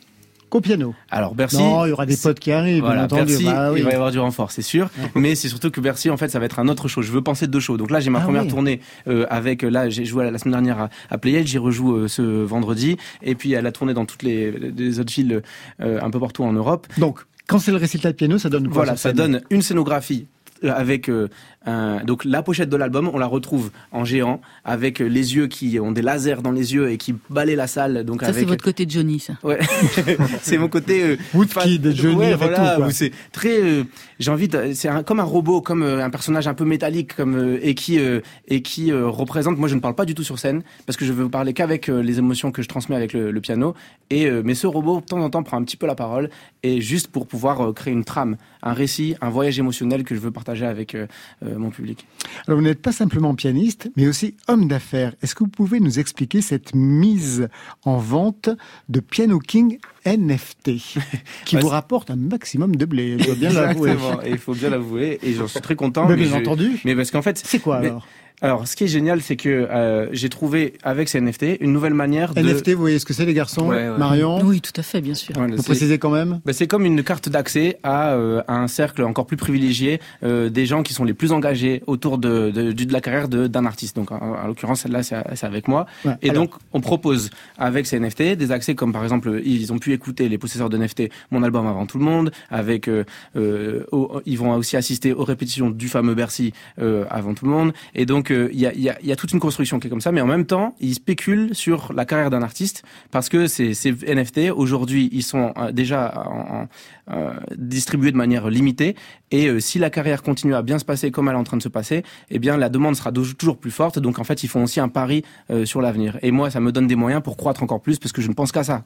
qu'au 0.49 0.61
piano. 0.61 0.95
Alors 1.11 1.35
Bercy. 1.35 1.57
Non, 1.57 1.85
il 1.87 1.89
y 1.89 1.93
aura 1.93 2.07
des 2.07 2.17
potes 2.17 2.39
qui 2.39 2.53
arrivent, 2.53 2.85
voilà, 2.85 3.05
entendu. 3.05 3.25
Bercy, 3.33 3.45
bah 3.47 3.73
il 3.77 3.83
va 3.83 3.91
y 3.91 3.95
avoir 3.95 4.13
du 4.13 4.21
renfort, 4.21 4.53
c'est 4.53 4.63
sûr. 4.63 4.91
mais 5.17 5.35
c'est 5.35 5.49
surtout 5.49 5.73
que 5.73 5.81
Bercy, 5.81 6.09
en 6.09 6.17
fait, 6.17 6.29
ça 6.29 6.39
va 6.39 6.45
être 6.45 6.61
un 6.61 6.69
autre 6.69 6.87
show. 6.87 7.03
Je 7.03 7.11
veux 7.11 7.21
penser 7.21 7.49
deux 7.49 7.59
shows. 7.59 7.77
Donc 7.77 7.91
là, 7.91 7.99
j'ai 7.99 8.11
ma 8.11 8.21
Ah 8.21 8.23
première 8.23 8.43
oui. 8.45 8.49
tournée 8.49 8.81
euh, 9.09 9.27
avec. 9.29 9.63
Là, 9.63 9.89
j'ai 9.91 10.05
joué 10.05 10.31
la 10.31 10.39
semaine 10.39 10.53
dernière 10.53 10.79
à, 10.83 10.89
à 11.11 11.19
Playel, 11.19 11.47
j'y 11.49 11.59
rejoue 11.59 11.97
euh, 11.97 12.07
ce 12.09 12.23
vendredi. 12.23 12.97
Et 13.23 13.35
puis 13.35 13.53
elle 13.55 13.67
a 13.67 13.73
tourné 13.73 13.93
dans 13.93 14.07
toutes 14.07 14.23
les, 14.23 14.53
les 14.53 15.01
autres 15.01 15.13
villes 15.13 15.43
euh, 15.81 15.99
un 16.01 16.11
peu 16.11 16.21
partout 16.21 16.45
en 16.45 16.53
Europe. 16.53 16.87
Donc, 16.99 17.21
quand 17.47 17.59
c'est 17.59 17.71
le 17.71 17.77
récital 17.77 18.13
de 18.13 18.17
piano, 18.17 18.39
ça 18.39 18.49
donne 18.49 18.69
quoi 18.69 18.75
Voilà, 18.85 18.97
ça 18.97 19.11
scène 19.11 19.17
donne 19.17 19.41
une 19.51 19.63
scénographie 19.63 20.27
euh, 20.65 20.73
avec 20.73 21.09
euh, 21.09 21.29
un- 21.67 22.03
donc 22.05 22.25
la 22.25 22.43
pochette 22.43 22.69
de 22.71 22.77
l'album, 22.77 23.11
on 23.13 23.19
la 23.19 23.27
retrouve 23.27 23.71
en 23.93 24.05
géant 24.05 24.41
avec 24.65 25.01
euh, 25.03 25.07
les 25.07 25.35
yeux 25.37 25.47
qui 25.49 25.79
ont 25.81 25.93
des 25.93 26.03
lasers 26.03 26.43
dans 26.43 26.53
les 26.53 26.75
yeux 26.75 26.91
et 26.91 26.97
qui 26.97 27.15
balayent 27.31 27.57
la 27.57 27.67
salle. 27.67 28.05
Donc 28.05 28.21
Ça, 28.23 28.29
avec 28.29 28.41
c'est 28.41 28.45
votre 28.47 28.65
côté 28.65 28.87
Johnny, 28.89 29.19
ça. 29.21 29.35
Ouais, 29.43 29.59
c'est 30.43 30.59
mon 30.59 30.69
côté 30.69 31.03
euh, 31.03 31.17
Woodkid, 31.35 31.83
fan- 31.83 31.95
Johnny, 31.95 32.17
ouais, 32.17 32.35
voilà, 32.35 32.79
c'est 32.91 33.13
très. 33.33 33.61
euh, 33.61 33.85
J'ai 34.19 34.31
envie, 34.31 34.49
de- 34.49 34.73
c'est 34.75 34.89
un- 34.89 35.03
comme 35.03 35.21
un 35.21 35.25
robot, 35.25 35.61
comme 35.61 35.83
euh, 35.83 36.05
un 36.05 36.11
personnage 36.11 36.47
un 36.49 36.55
peu 36.55 36.65
métallique, 36.65 37.15
comme 37.15 37.37
euh, 37.37 37.59
et 37.63 37.75
qui 37.75 37.99
euh, 37.99 38.21
et 38.49 38.63
qui 38.63 38.93
euh, 38.93 39.09
représente. 39.09 39.59
Moi, 39.59 39.69
je 39.69 39.75
ne 39.75 39.81
parle 39.81 39.95
pas 39.95 40.05
du 40.05 40.15
tout 40.15 40.23
sur 40.25 40.39
scène 40.39 40.63
parce 40.87 40.97
que 40.97 41.05
je 41.05 41.13
veux 41.13 41.29
parler 41.29 41.53
qu'avec 41.53 41.89
euh, 41.89 42.01
les 42.03 42.19
émotions 42.19 42.51
que 42.53 42.63
je 42.63 42.69
transmets 42.69 42.97
avec 42.97 43.13
le, 43.13 43.31
le 43.31 43.41
piano. 43.41 43.75
Et 44.11 44.27
euh, 44.27 44.43
mais 44.45 44.55
ce 44.55 44.67
robot, 44.67 45.01
de 45.01 45.07
temps 45.07 45.21
en 45.21 45.31
temps, 45.31 45.43
prend 45.43 45.57
un 45.59 45.65
petit 45.65 45.77
peu 45.77 45.87
la 45.87 45.95
parole 45.95 46.31
et 46.63 46.81
juste 46.81 47.09
pour 47.09 47.27
pouvoir 47.27 47.61
euh, 47.61 47.73
créer 47.73 47.93
une 47.93 48.05
trame, 48.05 48.37
un 48.63 48.73
récit, 48.73 49.17
un 49.21 49.31
voyage 49.31 49.59
émotionnel 49.59 50.05
que 50.05 50.15
je 50.15 50.21
veux 50.21 50.31
partager 50.31 50.65
avec 50.67 50.95
euh, 50.95 51.07
euh, 51.45 51.56
mon 51.59 51.71
public. 51.71 52.07
Alors, 52.47 52.59
vous 52.59 52.65
n'êtes 52.65 52.83
pas 52.83 52.93
simplement 52.93 53.35
pianiste, 53.35 53.91
mais 53.97 54.07
aussi 54.09 54.35
homme 54.49 54.69
d'affaires. 54.69 55.15
Est-ce 55.23 55.35
que 55.35 55.45
vous 55.45 55.51
pouvez 55.51 55.81
nous 55.81 55.99
expliquer 55.99 56.41
cette 56.43 56.75
mise 56.75 57.49
en 57.85 57.97
vente 57.99 58.49
de 58.89 59.01
Piano 59.01 59.39
King 59.39 59.79
NFT, 60.05 60.71
qui 61.45 61.57
Bah, 61.57 61.61
vous 61.63 61.69
rapporte 61.69 62.11
un 62.11 62.17
maximum 62.17 62.77
de 62.77 62.85
blé, 62.85 63.17
je 63.19 63.25
dois 63.27 63.35
bien 63.35 63.51
l'avouer. 63.53 63.95
Il 64.27 64.39
faut 64.39 64.55
bien 64.55 64.71
l'avouer. 64.71 65.19
Et 65.23 65.33
j'en 65.35 65.49
suis 65.49 65.61
très 65.61 65.77
content. 65.77 66.07
Mais 66.09 66.17
mais 66.17 66.23
bien 66.25 66.33
je- 66.33 66.41
entendu. 66.41 66.81
Mais 66.85 66.95
parce 66.95 67.11
qu'en 67.11 67.23
fait, 67.23 67.39
C'est 67.45 67.59
quoi 67.61 67.77
alors? 67.79 68.07
Alors, 68.43 68.69
ce 68.69 68.77
qui 68.77 68.85
est 68.85 68.89
génial, 68.89 69.23
c'est 69.23 69.37
que 69.37 69.49
euh, 69.49 70.09
j'ai 70.13 70.29
trouvé 70.29 70.75
avec 70.83 71.09
ces 71.09 71.21
NFT 71.23 71.57
une 71.61 71.73
nouvelle 71.73 71.95
manière 71.95 72.35
de. 72.35 72.41
NFT, 72.43 72.71
vous 72.75 72.81
voyez 72.81 72.99
ce 72.99 73.07
que 73.07 73.15
c'est 73.15 73.25
les 73.25 73.33
garçons 73.33 73.67
Ouais, 73.69 73.89
ouais. 73.89 73.97
Marion? 73.99 74.41
Oui, 74.45 74.61
tout 74.61 74.79
à 74.79 74.83
fait, 74.83 75.01
bien 75.01 75.15
sûr. 75.15 75.35
Voilà, 75.37 75.57
Vous 75.57 75.63
précisez 75.63 75.99
quand 75.99 76.11
même? 76.11 76.41
Ben, 76.45 76.53
c'est 76.53 76.67
comme 76.67 76.85
une 76.85 77.03
carte 77.03 77.31
d'accès 77.31 77.79
à, 77.83 78.13
euh, 78.13 78.43
à 78.47 78.57
un 78.59 78.69
cercle 78.69 79.03
encore 79.05 79.25
plus 79.27 79.39
privilégié 79.39 80.01
euh, 80.23 80.51
des 80.51 80.67
gens 80.67 80.83
qui 80.83 80.93
sont 80.93 81.05
les 81.05 81.15
plus 81.15 81.33
engagés 81.33 81.83
autour 81.87 82.19
de, 82.19 82.51
de, 82.51 82.73
du- 82.73 82.85
de 82.85 82.93
la 82.93 83.01
carrière 83.01 83.29
de- 83.29 83.47
d'un 83.47 83.65
artiste. 83.65 83.97
Donc, 83.97 84.13
en, 84.13 84.17
en 84.19 84.47
l'occurrence, 84.47 84.83
celle-là, 84.83 85.03
c'est 85.03 85.17
c'est 85.35 85.47
avec 85.47 85.67
moi. 85.67 85.87
Ouais, 86.05 86.13
Et 86.21 86.29
alors, 86.29 86.43
donc, 86.45 86.55
on 86.75 86.81
propose 86.83 87.31
avec 87.57 87.87
ces 87.87 87.99
NFT 87.99 88.37
des 88.37 88.53
accès 88.53 88.75
comme 88.75 88.93
par 88.93 89.03
exemple, 89.03 89.41
ils 89.47 89.73
ont 89.73 89.79
pu 89.79 89.95
écouter 89.95 90.29
les 90.29 90.37
possesseurs 90.37 90.69
de 90.69 90.77
NFT 90.77 91.05
mon 91.31 91.43
album 91.43 91.67
avant 91.67 91.87
tout 91.87 91.99
le 91.99 92.05
monde. 92.05 92.31
Avec, 92.51 92.87
euh, 92.89 93.05
euh, 93.37 93.85
au- 93.93 94.21
ils 94.27 94.37
vont 94.39 94.53
aussi 94.57 94.77
assister 94.77 95.15
aux 95.15 95.25
répétitions 95.25 95.71
du 95.71 95.89
fameux 95.89 96.15
Bercy 96.15 96.53
euh, 96.81 97.07
avant 97.09 97.33
tout 97.33 97.47
le 97.47 97.51
monde. 97.51 97.73
Et 97.95 98.05
donc, 98.05 98.26
Donc 98.27 98.51
il 98.53 98.59
y, 98.59 98.67
a, 98.67 98.75
y, 98.75 98.89
a, 98.89 98.99
y, 99.03 99.13
a, 99.13 99.17
toute 99.17 99.33
une 99.33 99.39
construction 99.39 99.79
qui 99.79 99.87
est 99.87 99.91
comme 99.91 100.01
ça, 100.01 100.11
mais 100.11 100.21
en 100.21 100.27
même 100.27 100.47
temps, 100.47 100.75
ils 100.81 100.95
spéculent 100.95 101.55
sur 101.55 101.93
la 101.93 102.05
carrière 102.05 102.31
d'un 102.31 102.43
artiste 102.43 102.83
parce 103.13 103.29
que 103.29 103.47
ces, 103.47 103.73
ces 103.75 103.93
NFT 103.93 104.51
aujourd'hui, 104.55 105.09
ils 105.13 105.23
sont 105.23 105.55
déjà 105.73 106.25
en, 106.27 106.67
euh, 107.13 107.35
distribués 107.57 108.11
de 108.11 108.17
manière 108.17 108.51
limitée. 108.51 108.97
Et 109.31 109.47
euh, 109.47 109.61
si 109.61 109.79
la 109.79 109.91
carrière 109.91 110.25
continue 110.25 110.57
à 110.57 110.63
bien 110.63 110.81
se 110.81 110.85
passer 110.85 111.13
comme 111.13 111.29
elle 111.29 111.37
est 111.37 111.39
en 111.39 111.45
train 111.45 111.57
de 111.57 111.63
se 111.63 111.69
passer, 111.69 112.03
eh 112.31 112.41
bien 112.41 112.57
la 112.57 112.69
demande 112.69 112.97
sera 112.97 113.13
toujours 113.13 113.59
plus 113.59 113.71
forte. 113.71 114.01
Donc 114.01 114.19
en 114.19 114.25
fait, 114.25 114.43
ils 114.43 114.49
font 114.49 114.65
aussi 114.65 114.81
un 114.81 114.89
pari 114.89 115.23
euh, 115.51 115.65
sur 115.65 115.81
l'avenir. 115.81 116.19
Et 116.23 116.33
moi, 116.33 116.51
ça 116.51 116.59
me 116.59 116.73
donne 116.73 116.89
des 116.89 116.97
moyens 116.97 117.23
pour 117.23 117.37
croître 117.37 117.63
encore 117.63 117.81
plus 117.81 118.01
parce 118.01 118.11
que 118.11 118.21
je 118.23 118.29
ne 118.29 118.35
pense 118.35 118.51
qu'à 118.51 118.65
ça, 118.65 118.83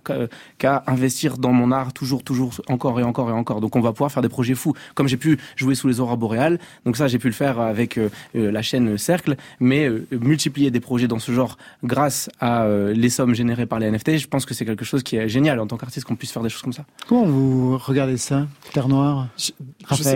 qu'à 0.59 0.85
investir 0.87 1.38
dans 1.38 1.53
mon 1.53 1.72
art 1.72 1.94
toujours, 1.94 2.22
toujours, 2.22 2.61
encore 2.68 3.00
et 3.00 3.05
encore 3.05 3.31
et 3.31 3.33
encore. 3.33 3.62
Donc 3.62 3.74
on 3.74 3.81
va 3.81 3.92
pouvoir 3.92 4.12
faire 4.12 4.22
des 4.22 4.29
projets 4.29 4.55
fous. 4.55 4.74
Comme 4.94 5.09
j'ai 5.09 5.16
pu 5.16 5.38
jouer 5.57 5.74
sous 5.74 5.88
les 5.88 5.98
aurores 5.98 6.18
boréales, 6.18 6.59
donc 6.85 6.98
ça 6.98 7.09
j'ai 7.09 7.18
pu 7.18 7.29
le 7.29 7.33
faire 7.33 7.59
avec 7.59 7.98
la 8.35 8.61
chaîne 8.61 8.98
Cercle, 8.98 9.29
mais 9.58 9.90
multiplier 10.10 10.70
des 10.70 10.80
projets 10.80 11.08
dans 11.08 11.18
ce 11.18 11.32
genre 11.32 11.56
grâce 11.84 12.30
à 12.40 12.66
les 12.92 13.10
sommes 13.10 13.34
générées 13.34 13.66
par 13.66 13.78
les 13.78 13.90
NFT, 13.90 14.18
je 14.18 14.26
pense 14.28 14.46
que 14.46 14.54
c'est 14.54 14.64
quelque 14.64 14.84
chose 14.84 15.02
qui 15.02 15.16
est 15.16 15.28
génial 15.28 15.60
en 15.60 15.66
tant 15.66 15.76
qu'artiste 15.76 16.06
qu'on 16.06 16.16
puisse 16.16 16.32
faire 16.32 16.42
des 16.42 16.48
choses 16.48 16.62
comme 16.62 16.72
ça. 16.72 16.84
Comment 17.08 17.24
vous 17.24 17.78
regardez 17.78 18.16
ça, 18.16 18.46
Terre 18.72 18.88
Noire 18.88 19.28
je, 19.36 19.52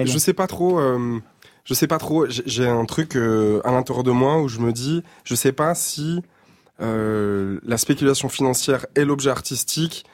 je, 0.05 0.18
sais, 0.18 0.33
pas 0.33 0.46
trop. 0.46 0.79
Euh, 0.79 1.20
je 1.64 1.74
sais 1.74 1.87
pas 1.87 1.98
trop. 1.98 2.27
J'ai 2.29 2.66
un 2.66 2.85
truc 2.85 3.16
euh, 3.16 3.61
à 3.64 3.72
l'intérieur 3.72 4.05
de 4.05 4.11
moi 4.11 4.40
où 4.40 4.48
je 4.48 4.61
me 4.61 4.72
dis, 4.72 5.03
je 5.24 5.35
sais 5.35 5.53
pas 5.53 5.74
si 5.74 6.20
euh, 6.81 7.61
la 7.64 7.79
spéculation 7.79 8.29
financière 8.29 8.87
et 8.96 9.05
l'objet 9.05 9.31
artistique 9.31 10.05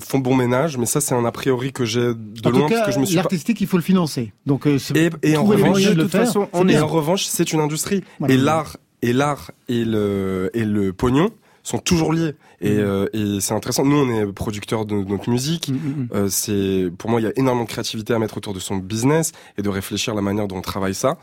font 0.00 0.18
bon 0.18 0.36
ménage, 0.36 0.76
mais 0.76 0.86
ça 0.86 1.00
c'est 1.00 1.14
un 1.14 1.24
a 1.24 1.32
priori 1.32 1.72
que 1.72 1.84
j'ai 1.84 2.12
de 2.14 2.50
loin 2.50 2.68
parce 2.68 2.86
que 2.86 2.92
je 2.92 2.98
me 2.98 3.06
suis 3.06 3.16
l'artistique 3.16 3.60
il 3.60 3.66
faut 3.66 3.78
le 3.78 3.82
financer. 3.82 4.32
Donc 4.44 4.66
et, 4.66 5.10
et 5.22 5.36
en 5.36 5.44
revanche, 5.44 5.82
de 5.82 6.02
toute 6.02 6.10
façon, 6.10 6.48
on 6.52 6.68
est 6.68 6.78
en 6.78 6.86
revanche 6.86 7.24
c'est 7.24 7.52
une 7.52 7.60
industrie 7.60 8.04
et 8.28 8.36
l'art 8.36 8.76
et 9.00 9.12
l'art 9.12 9.50
et 9.68 9.84
le 9.84 10.50
et 10.54 10.64
le 10.64 10.92
pognon 10.92 11.30
sont 11.62 11.78
toujours 11.78 12.12
liés. 12.12 12.34
Et, 12.60 12.74
mm. 12.74 12.80
euh, 12.80 13.06
et 13.12 13.40
c'est 13.40 13.54
intéressant. 13.54 13.84
Nous, 13.84 13.96
on 13.96 14.10
est 14.10 14.32
producteurs 14.32 14.84
de 14.84 14.94
notre 14.94 15.30
musique. 15.30 15.68
Mm, 15.68 15.74
mm, 15.74 16.08
euh, 16.14 16.28
c'est 16.28 16.90
pour 16.98 17.10
moi, 17.10 17.20
il 17.20 17.24
y 17.24 17.26
a 17.26 17.32
énormément 17.36 17.64
de 17.64 17.70
créativité 17.70 18.14
à 18.14 18.18
mettre 18.18 18.36
autour 18.36 18.54
de 18.54 18.60
son 18.60 18.76
business 18.76 19.32
et 19.58 19.62
de 19.62 19.68
réfléchir 19.68 20.12
à 20.12 20.16
la 20.16 20.22
manière 20.22 20.48
dont 20.48 20.56
on 20.56 20.62
travaille 20.62 20.94
ça. 20.94 21.18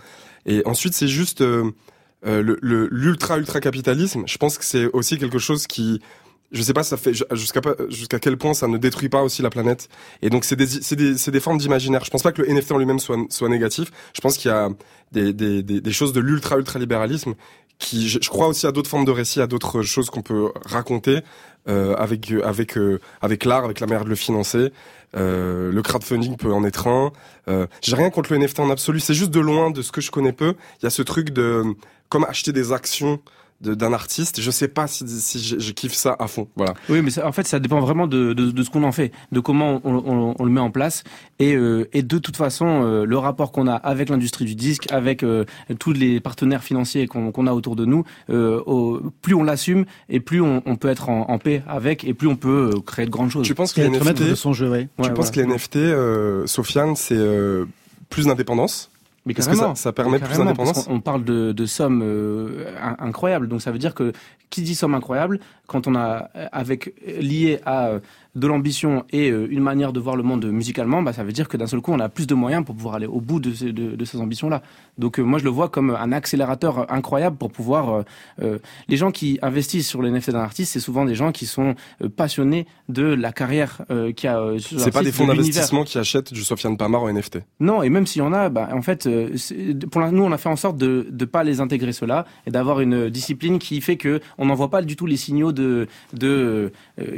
Et 0.45 0.61
ensuite, 0.65 0.93
c'est 0.93 1.07
juste 1.07 1.41
euh, 1.41 1.71
euh 2.25 2.41
le 2.41 2.87
l'ultra 2.91 3.37
ultra 3.37 3.59
capitalisme. 3.59 4.23
Je 4.25 4.37
pense 4.37 4.57
que 4.57 4.65
c'est 4.65 4.85
aussi 4.93 5.17
quelque 5.17 5.39
chose 5.39 5.67
qui 5.67 6.01
je 6.51 6.61
sais 6.61 6.73
pas 6.73 6.83
ça 6.83 6.97
fait 6.97 7.13
jusqu'à 7.13 7.61
jusqu'à 7.89 8.19
quel 8.19 8.37
point 8.37 8.53
ça 8.53 8.67
ne 8.67 8.77
détruit 8.77 9.09
pas 9.09 9.21
aussi 9.21 9.41
la 9.41 9.49
planète 9.49 9.89
et 10.21 10.29
donc 10.29 10.45
c'est 10.45 10.55
des 10.55 10.67
c'est 10.67 10.95
des 10.95 11.17
c'est 11.17 11.31
des 11.31 11.39
formes 11.39 11.57
d'imaginaire 11.57 12.03
je 12.03 12.09
pense 12.09 12.23
pas 12.23 12.31
que 12.31 12.41
le 12.41 12.53
NFT 12.53 12.71
en 12.71 12.77
lui-même 12.77 12.99
soit 12.99 13.17
soit 13.29 13.49
négatif 13.49 13.91
je 14.13 14.21
pense 14.21 14.37
qu'il 14.37 14.49
y 14.49 14.53
a 14.53 14.69
des 15.11 15.33
des 15.33 15.63
des, 15.63 15.91
choses 15.91 16.13
de 16.13 16.19
l'ultra 16.19 16.57
ultra 16.57 16.79
libéralisme 16.79 17.35
qui, 17.79 18.09
je, 18.09 18.29
crois 18.29 18.47
aussi 18.47 18.67
à 18.67 18.73
d'autres 18.73 18.89
formes 18.89 19.05
de 19.05 19.11
récits, 19.11 19.39
à 19.39 19.47
d'autres 19.47 19.83
choses 19.83 20.09
qu'on 20.09 20.21
peut 20.21 20.51
raconter 20.65 21.21
euh, 21.69 21.95
avec 21.95 22.29
avec 22.43 22.77
euh, 22.77 22.99
avec 23.21 23.45
l'art, 23.45 23.63
avec 23.63 23.79
la 23.79 23.87
manière 23.87 24.03
de 24.03 24.09
le 24.09 24.15
financer. 24.15 24.71
Euh, 25.15 25.71
le 25.71 25.81
crowdfunding 25.81 26.37
peut 26.37 26.53
en 26.53 26.63
être 26.63 26.87
un. 26.87 27.11
Euh, 27.47 27.67
J'ai 27.81 27.95
rien 27.95 28.09
contre 28.09 28.33
le 28.33 28.39
NFT 28.39 28.59
en 28.59 28.69
absolu. 28.69 28.99
C'est 28.99 29.13
juste 29.13 29.31
de 29.31 29.39
loin 29.39 29.71
de 29.71 29.81
ce 29.81 29.91
que 29.91 30.01
je 30.01 30.11
connais 30.11 30.33
peu. 30.33 30.55
Il 30.81 30.83
y 30.83 30.87
a 30.87 30.89
ce 30.89 31.01
truc 31.01 31.31
de 31.31 31.63
comme 32.09 32.25
acheter 32.25 32.51
des 32.51 32.71
actions 32.71 33.19
d'un 33.61 33.93
artiste. 33.93 34.41
Je 34.41 34.51
sais 34.51 34.67
pas 34.67 34.87
si, 34.87 35.05
si 35.07 35.39
je, 35.39 35.59
je, 35.59 35.71
kiffe 35.73 35.93
ça 35.93 36.15
à 36.19 36.27
fond. 36.27 36.47
Voilà. 36.55 36.73
Oui, 36.87 37.01
mais 37.01 37.17
en 37.19 37.31
fait, 37.31 37.45
ça 37.45 37.59
dépend 37.59 37.79
vraiment 37.79 38.07
de, 38.07 38.33
de, 38.33 38.51
de 38.51 38.63
ce 38.63 38.69
qu'on 38.69 38.83
en 38.83 38.91
fait, 38.91 39.11
de 39.31 39.39
comment 39.39 39.81
on, 39.83 39.95
on, 39.95 40.35
on, 40.39 40.45
le 40.45 40.51
met 40.51 40.61
en 40.61 40.71
place, 40.71 41.03
et, 41.39 41.55
euh, 41.55 41.89
et 41.91 42.01
de 42.01 42.17
toute 42.17 42.37
façon, 42.37 42.83
euh, 42.83 43.05
le 43.05 43.17
rapport 43.17 43.51
qu'on 43.51 43.67
a 43.67 43.73
avec 43.73 44.09
l'industrie 44.09 44.45
du 44.45 44.55
disque, 44.55 44.91
avec 44.91 45.23
euh, 45.23 45.45
tous 45.79 45.91
les 45.91 46.19
partenaires 46.19 46.63
financiers 46.63 47.07
qu'on 47.07 47.31
qu'on 47.31 47.47
a 47.47 47.53
autour 47.53 47.75
de 47.75 47.85
nous, 47.85 48.05
euh, 48.29 48.61
au, 48.65 49.01
plus 49.21 49.33
on 49.33 49.43
l'assume 49.43 49.85
et 50.07 50.19
plus 50.19 50.41
on, 50.41 50.63
on, 50.65 50.75
peut 50.75 50.89
être 50.89 51.09
en, 51.09 51.29
en, 51.29 51.37
paix 51.37 51.61
avec, 51.67 52.05
et 52.05 52.13
plus 52.13 52.27
on 52.27 52.35
peut 52.35 52.71
euh, 52.75 52.79
créer 52.79 53.05
de 53.05 53.11
grandes 53.11 53.29
choses. 53.29 53.45
Tu 53.45 53.55
penses 53.55 53.73
que 53.73 53.81
les 53.81 53.89
NFT, 53.89 54.23
de 54.23 54.35
son 54.35 54.53
jeu, 54.53 54.69
ouais. 54.69 54.87
Tu 55.03 55.11
penses 55.11 55.31
que 55.31 55.39
les 55.41 55.45
NFT, 55.45 56.47
Sofiane, 56.47 56.95
c'est 56.95 57.19
plus 58.09 58.25
d'indépendance? 58.25 58.89
Mais 59.29 59.35
Parce 59.35 59.47
que 59.47 59.55
ça, 59.55 59.75
ça 59.75 59.93
permet 59.93 60.17
plus 60.17 60.35
d'indépendance. 60.35 60.87
On, 60.89 61.01
parle 61.01 61.23
de, 61.23 61.51
de 61.51 61.65
sommes 61.67 62.01
euh, 62.03 62.65
incroyables, 62.97 63.47
donc 63.47 63.61
ça 63.61 63.71
veut 63.71 63.77
dire 63.77 63.93
que 63.93 64.11
qui 64.49 64.63
dit 64.63 64.73
somme 64.73 64.95
incroyable, 64.95 65.39
quand 65.67 65.85
on 65.85 65.95
a 65.95 66.31
avec 66.51 66.95
lié 67.05 67.59
à 67.63 67.91
de 68.35 68.47
l'ambition 68.47 69.05
et 69.11 69.31
euh, 69.31 69.47
une 69.49 69.61
manière 69.61 69.91
de 69.91 69.99
voir 69.99 70.15
le 70.15 70.23
monde 70.23 70.45
musicalement, 70.45 71.01
bah, 71.01 71.13
ça 71.13 71.23
veut 71.23 71.31
dire 71.31 71.47
que 71.47 71.57
d'un 71.57 71.67
seul 71.67 71.81
coup, 71.81 71.91
on 71.91 71.99
a 71.99 72.09
plus 72.09 72.27
de 72.27 72.35
moyens 72.35 72.63
pour 72.63 72.75
pouvoir 72.75 72.95
aller 72.95 73.07
au 73.07 73.21
bout 73.21 73.39
de, 73.39 73.53
ces, 73.53 73.71
de, 73.71 73.95
de 73.95 74.05
ces 74.05 74.19
ambitions-là. 74.19 74.61
Donc 74.97 75.19
euh, 75.19 75.23
moi, 75.23 75.39
je 75.39 75.43
le 75.43 75.49
vois 75.49 75.69
comme 75.69 75.91
un 75.91 76.11
accélérateur 76.11 76.91
incroyable 76.91 77.37
pour 77.37 77.51
pouvoir... 77.51 78.03
Euh, 78.41 78.59
les 78.87 78.97
gens 78.97 79.11
qui 79.11 79.39
investissent 79.41 79.87
sur 79.87 80.01
les 80.01 80.11
NFT 80.11 80.31
d'un 80.31 80.39
artiste, 80.39 80.73
c'est 80.73 80.79
souvent 80.79 81.05
des 81.05 81.15
gens 81.15 81.31
qui 81.31 81.45
sont 81.45 81.75
passionnés 82.15 82.67
de 82.87 83.03
la 83.03 83.31
carrière 83.31 83.81
qui 84.15 84.27
a... 84.27 84.41
c'est 84.59 84.91
pas 84.91 85.03
des 85.03 85.11
fonds 85.11 85.27
d'investissement 85.27 85.83
qui 85.83 85.97
achètent 85.97 86.33
du 86.33 86.43
Sofiane 86.43 86.77
Pamar 86.77 87.03
en 87.03 87.13
NFT. 87.13 87.39
Non, 87.59 87.83
et 87.83 87.89
même 87.89 88.05
s'il 88.07 88.21
y 88.21 88.25
en 88.25 88.33
a, 88.33 88.49
bah, 88.49 88.69
en 88.73 88.81
fait, 88.81 89.09
pour 89.91 90.01
nous, 90.11 90.23
on 90.23 90.31
a 90.31 90.37
fait 90.37 90.49
en 90.49 90.55
sorte 90.55 90.77
de 90.77 91.07
ne 91.11 91.25
pas 91.25 91.43
les 91.43 91.61
intégrer 91.61 91.93
cela 91.93 92.25
et 92.45 92.51
d'avoir 92.51 92.79
une 92.81 93.09
discipline 93.09 93.59
qui 93.59 93.81
fait 93.81 93.97
que 93.97 94.19
on 94.37 94.45
n'envoie 94.45 94.69
pas 94.69 94.81
du 94.81 94.95
tout 94.95 95.05
les 95.05 95.17
signaux 95.17 95.51
de, 95.51 95.87
de 96.13 96.71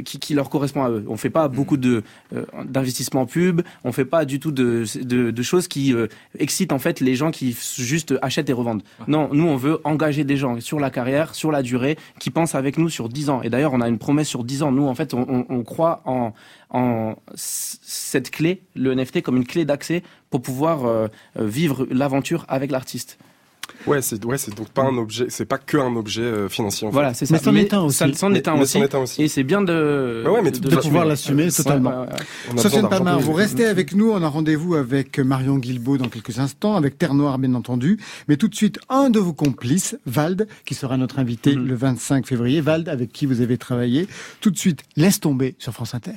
qui, 0.04 0.18
qui 0.18 0.34
leur 0.34 0.50
correspond 0.50 0.84
à 0.84 0.90
eux. 0.90 1.01
On 1.08 1.16
fait 1.16 1.30
pas 1.30 1.48
beaucoup 1.48 1.76
de 1.76 2.02
euh, 2.34 2.44
d'investissement 2.64 3.26
pub. 3.26 3.62
On 3.84 3.92
fait 3.92 4.04
pas 4.04 4.24
du 4.24 4.40
tout 4.40 4.52
de, 4.52 4.84
de, 5.02 5.30
de 5.30 5.42
choses 5.42 5.68
qui 5.68 5.92
euh, 5.94 6.06
excitent 6.38 6.72
en 6.72 6.78
fait 6.78 7.00
les 7.00 7.14
gens 7.14 7.30
qui 7.30 7.56
juste 7.76 8.14
achètent 8.22 8.50
et 8.50 8.52
revendent. 8.52 8.82
Non, 9.08 9.30
nous 9.32 9.46
on 9.46 9.56
veut 9.56 9.80
engager 9.84 10.24
des 10.24 10.36
gens 10.36 10.60
sur 10.60 10.80
la 10.80 10.90
carrière, 10.90 11.34
sur 11.34 11.50
la 11.52 11.62
durée, 11.62 11.96
qui 12.18 12.30
pensent 12.30 12.54
avec 12.54 12.78
nous 12.78 12.88
sur 12.88 13.08
10 13.08 13.30
ans. 13.30 13.42
Et 13.42 13.50
d'ailleurs, 13.50 13.72
on 13.72 13.80
a 13.80 13.88
une 13.88 13.98
promesse 13.98 14.28
sur 14.28 14.44
10 14.44 14.62
ans. 14.62 14.72
Nous, 14.72 14.86
en 14.86 14.94
fait, 14.94 15.14
on, 15.14 15.46
on, 15.48 15.62
croit 15.62 16.02
en 16.04 16.32
en 16.72 17.16
cette 17.34 18.30
clé, 18.30 18.62
le 18.74 18.94
NFT, 18.94 19.22
comme 19.22 19.36
une 19.36 19.46
clé 19.46 19.64
d'accès 19.64 20.02
pour 20.30 20.40
pouvoir 20.40 20.86
euh, 20.86 21.08
vivre 21.36 21.86
l'aventure 21.90 22.46
avec 22.48 22.70
l'artiste. 22.70 23.18
Ouais, 23.86 24.02
c'est 24.02 24.24
ouais, 24.24 24.38
c'est 24.38 24.54
donc 24.54 24.68
pas 24.68 24.82
un 24.82 24.96
objet, 24.96 25.26
c'est 25.28 25.44
pas 25.44 25.58
que 25.58 25.76
un 25.76 25.96
objet 25.96 26.22
euh, 26.22 26.48
financier. 26.48 26.86
En 26.86 26.90
voilà, 26.90 27.14
c'est 27.14 27.26
ça. 27.26 27.34
Mais 27.34 27.40
c'en 27.40 27.54
est 27.54 27.74
un 27.74 27.80
aussi. 27.82 28.14
C'en 28.14 28.32
est 28.32 28.48
un 28.48 29.00
aussi. 29.00 29.22
Et 29.22 29.28
c'est 29.28 29.42
bien 29.42 29.62
de, 29.62 30.22
bah 30.24 30.30
ouais, 30.32 30.42
mais 30.42 30.50
de, 30.50 30.58
de 30.58 30.76
pouvoir 30.76 31.04
l'assumer 31.04 31.50
totalement. 31.50 32.06
Sofiane 32.56 32.88
Pamar, 32.88 33.20
vous 33.20 33.32
restez 33.32 33.66
avec 33.66 33.94
nous. 33.94 34.10
On 34.10 34.22
a 34.22 34.28
rendez-vous 34.28 34.74
avec 34.74 35.18
Marion 35.18 35.58
Guilbault 35.58 35.98
dans 35.98 36.08
quelques 36.08 36.38
instants, 36.38 36.76
avec 36.76 36.98
Terre 36.98 37.14
Noire 37.14 37.38
bien 37.38 37.54
entendu. 37.54 37.98
Mais 38.28 38.36
tout 38.36 38.48
de 38.48 38.54
suite, 38.54 38.78
un 38.88 39.10
de 39.10 39.18
vos 39.18 39.32
complices, 39.32 39.96
Vald, 40.06 40.46
qui 40.64 40.74
sera 40.74 40.96
notre 40.96 41.18
invité 41.18 41.54
mm-hmm. 41.54 41.66
le 41.66 41.74
25 41.74 42.26
février. 42.26 42.60
Vald, 42.60 42.88
avec 42.88 43.12
qui 43.12 43.26
vous 43.26 43.40
avez 43.40 43.58
travaillé. 43.58 44.06
Tout 44.40 44.50
de 44.50 44.58
suite, 44.58 44.82
laisse 44.96 45.20
tomber 45.20 45.54
sur 45.58 45.72
France 45.72 45.94
Inter. 45.94 46.12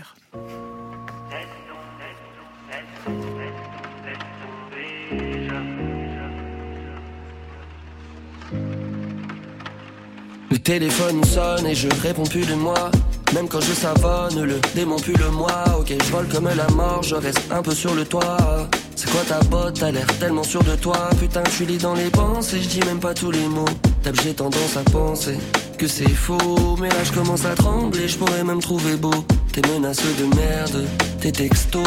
Le 10.51 10.59
téléphone 10.59 11.23
sonne 11.23 11.65
et 11.65 11.75
je 11.75 11.87
réponds 12.01 12.23
plus 12.23 12.45
de 12.45 12.53
moi. 12.53 12.91
Même 13.33 13.47
quand 13.47 13.61
je 13.61 13.73
savonne, 13.73 14.43
le 14.43 14.59
démon 14.75 14.97
plus 14.97 15.15
le 15.15 15.31
moi. 15.31 15.63
Ok, 15.79 15.93
je 15.99 16.11
vole 16.11 16.27
comme 16.27 16.47
la 16.47 16.67
mort, 16.69 17.01
je 17.03 17.15
reste 17.15 17.41
un 17.51 17.61
peu 17.61 17.73
sur 17.73 17.95
le 17.95 18.05
toit. 18.05 18.69
C'est 18.95 19.09
quoi 19.09 19.21
ta 19.27 19.39
botte, 19.45 19.79
t'as 19.79 19.91
l'air 19.91 20.05
tellement 20.19 20.43
sûr 20.43 20.63
de 20.63 20.75
toi. 20.75 21.09
Putain, 21.19 21.43
je 21.47 21.51
suis 21.51 21.77
dans 21.77 21.95
les 21.95 22.09
pensées, 22.09 22.61
je 22.61 22.67
dis 22.67 22.79
même 22.81 22.99
pas 22.99 23.13
tous 23.13 23.31
les 23.31 23.47
mots. 23.47 23.65
Tape, 24.03 24.15
j'ai 24.23 24.33
tendance 24.33 24.77
à 24.77 24.89
penser 24.89 25.37
que 25.77 25.87
c'est 25.87 26.07
faux. 26.09 26.77
Mais 26.79 26.89
là, 26.89 27.03
je 27.03 27.11
commence 27.11 27.45
à 27.45 27.55
trembler, 27.55 28.07
je 28.07 28.17
pourrais 28.17 28.43
même 28.43 28.61
trouver 28.61 28.95
beau. 28.95 29.25
Tes 29.51 29.61
menaces 29.73 29.97
de 29.97 30.35
merde, 30.35 30.85
tes 31.19 31.31
textos. 31.31 31.83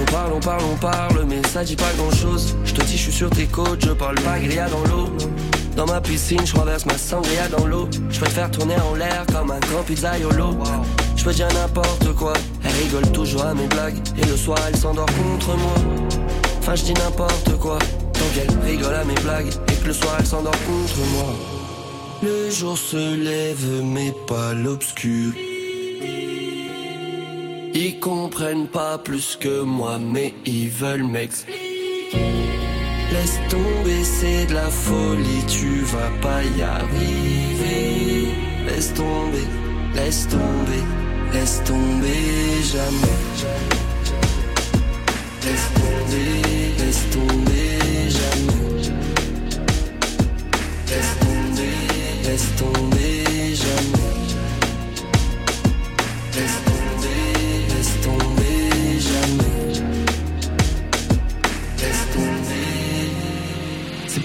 On 0.00 0.04
parle, 0.10 0.32
on 0.32 0.40
parle, 0.40 0.62
on 0.72 0.76
parle, 0.76 1.26
mais 1.28 1.42
ça 1.52 1.62
dit 1.62 1.76
pas 1.76 1.92
grand 1.98 2.10
chose. 2.10 2.56
Je 2.64 2.72
te 2.72 2.82
dis, 2.82 2.96
je 2.96 3.02
suis 3.02 3.12
sur 3.12 3.28
tes 3.28 3.46
côtes, 3.46 3.84
je 3.84 3.90
parle 3.90 4.16
pas 4.16 4.38
grilla 4.38 4.68
dans 4.68 4.82
l'eau. 4.84 5.10
Dans 5.76 5.86
ma 5.86 6.00
piscine, 6.00 6.44
je 6.44 6.54
renverse 6.54 6.84
ma 6.86 6.98
sangria 6.98 7.48
dans 7.48 7.66
l'eau. 7.66 7.88
Je 8.10 8.20
peux 8.20 8.28
faire 8.28 8.50
tourner 8.50 8.76
en 8.76 8.94
l'air 8.94 9.24
comme 9.32 9.50
un 9.50 9.60
grand 9.60 9.82
pizzaiolo. 9.82 10.56
Je 11.16 11.24
peux 11.24 11.32
dire 11.32 11.48
n'importe 11.54 12.12
quoi. 12.14 12.32
Elle 12.64 12.72
rigole 12.84 13.10
toujours 13.12 13.44
à 13.44 13.54
mes 13.54 13.66
blagues. 13.66 13.96
Et 14.18 14.26
le 14.26 14.36
soir, 14.36 14.58
elle 14.68 14.76
s'endort 14.76 15.06
contre 15.06 15.56
moi. 15.56 15.74
Enfin, 16.58 16.74
je 16.74 16.84
dis 16.84 16.94
n'importe 16.94 17.56
quoi. 17.58 17.78
Tant 18.12 18.28
qu'elle 18.34 18.50
rigole 18.64 18.94
à 18.94 19.04
mes 19.04 19.14
blagues. 19.14 19.52
Et 19.72 19.74
que 19.76 19.86
le 19.86 19.94
soir, 19.94 20.16
elle 20.18 20.26
s'endort 20.26 20.52
contre 20.52 20.98
moi. 21.12 21.34
Le 22.22 22.50
jour 22.50 22.76
se 22.76 23.16
lève, 23.16 23.82
mais 23.82 24.12
pas 24.26 24.52
l'obscur. 24.52 25.32
Ils 27.72 27.98
comprennent 28.00 28.66
pas 28.66 28.98
plus 28.98 29.38
que 29.40 29.62
moi, 29.62 29.98
mais 29.98 30.34
ils 30.44 30.68
veulent 30.68 31.04
m'expliquer 31.04 31.69
laisse 33.20 33.40
tomber, 33.48 34.04
c'est 34.04 34.46
de 34.46 34.54
la 34.54 34.70
folie, 34.70 35.44
tu 35.46 35.82
vas 35.92 36.12
pas 36.22 36.42
y 36.56 36.62
arriver. 36.62 38.28
Laisse 38.66 38.92
tomber, 38.94 39.46
laisse 39.94 40.26
tomber, 40.28 40.82
laisse 41.32 41.62
tomber 41.64 42.22
jamais. 42.72 43.18
Laisse 45.44 45.68
tomber, 45.80 46.32
laisse 46.80 47.04
tomber 47.16 48.10
jamais. 48.18 48.92
Laisse 50.90 51.14
tomber, 51.24 51.76
laisse 52.24 52.48
tomber. 52.56 53.09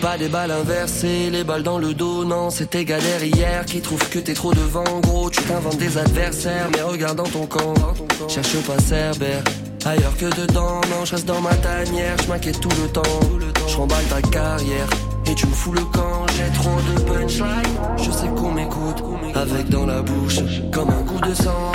Pas 0.06 0.20
des 0.20 0.30
balles 0.30 0.52
inversées, 0.52 1.32
les 1.32 1.44
balles 1.44 1.64
dans 1.64 1.80
le 1.80 1.96
dos, 1.96 2.26
non, 2.26 2.52
c'était 2.52 2.86
galère 2.86 3.24
hier 3.24 3.66
qui 3.66 3.82
trouve 3.82 4.08
que 4.08 4.20
t'es 4.20 4.36
trop 4.36 4.54
devant, 4.54 5.00
gros, 5.02 5.32
tu 5.32 5.42
t'inventes 5.42 5.80
des 5.80 5.98
adversaires, 5.98 6.68
mais 6.72 6.84
regarde 6.84 7.18
dans 7.18 7.24
ton 7.24 7.48
camp, 7.48 7.74
cherche 8.28 8.56
pas 8.68 8.78
Cerbère, 8.78 9.44
ailleurs 9.84 10.16
que 10.16 10.28
dedans, 10.40 10.80
non, 10.92 11.06
je 11.06 11.16
reste 11.16 11.26
dans 11.26 11.42
ma 11.42 11.56
tanière, 11.56 12.16
je 12.22 12.28
m'inquiète 12.28 12.60
tout 12.60 12.70
le 12.84 12.88
temps, 12.88 13.20
je 13.68 13.78
remballe 13.78 14.06
ta 14.06 14.22
carrière. 14.22 14.88
Et 15.28 15.34
tu 15.34 15.48
me 15.48 15.54
fous 15.54 15.72
le 15.72 15.84
camp, 15.86 16.28
j'ai 16.38 16.54
trop 16.54 16.78
de 16.88 17.02
punchline 17.02 17.76
Je 17.98 18.12
sais 18.12 18.28
qu'on 18.28 18.52
m'écoute, 18.52 19.04
avec 19.34 19.70
dans 19.70 19.88
la 19.88 20.04
bouche, 20.04 20.38
comme 20.72 20.92
un 20.92 21.02
coup 21.02 21.20
de 21.28 21.34
sang 21.34 21.72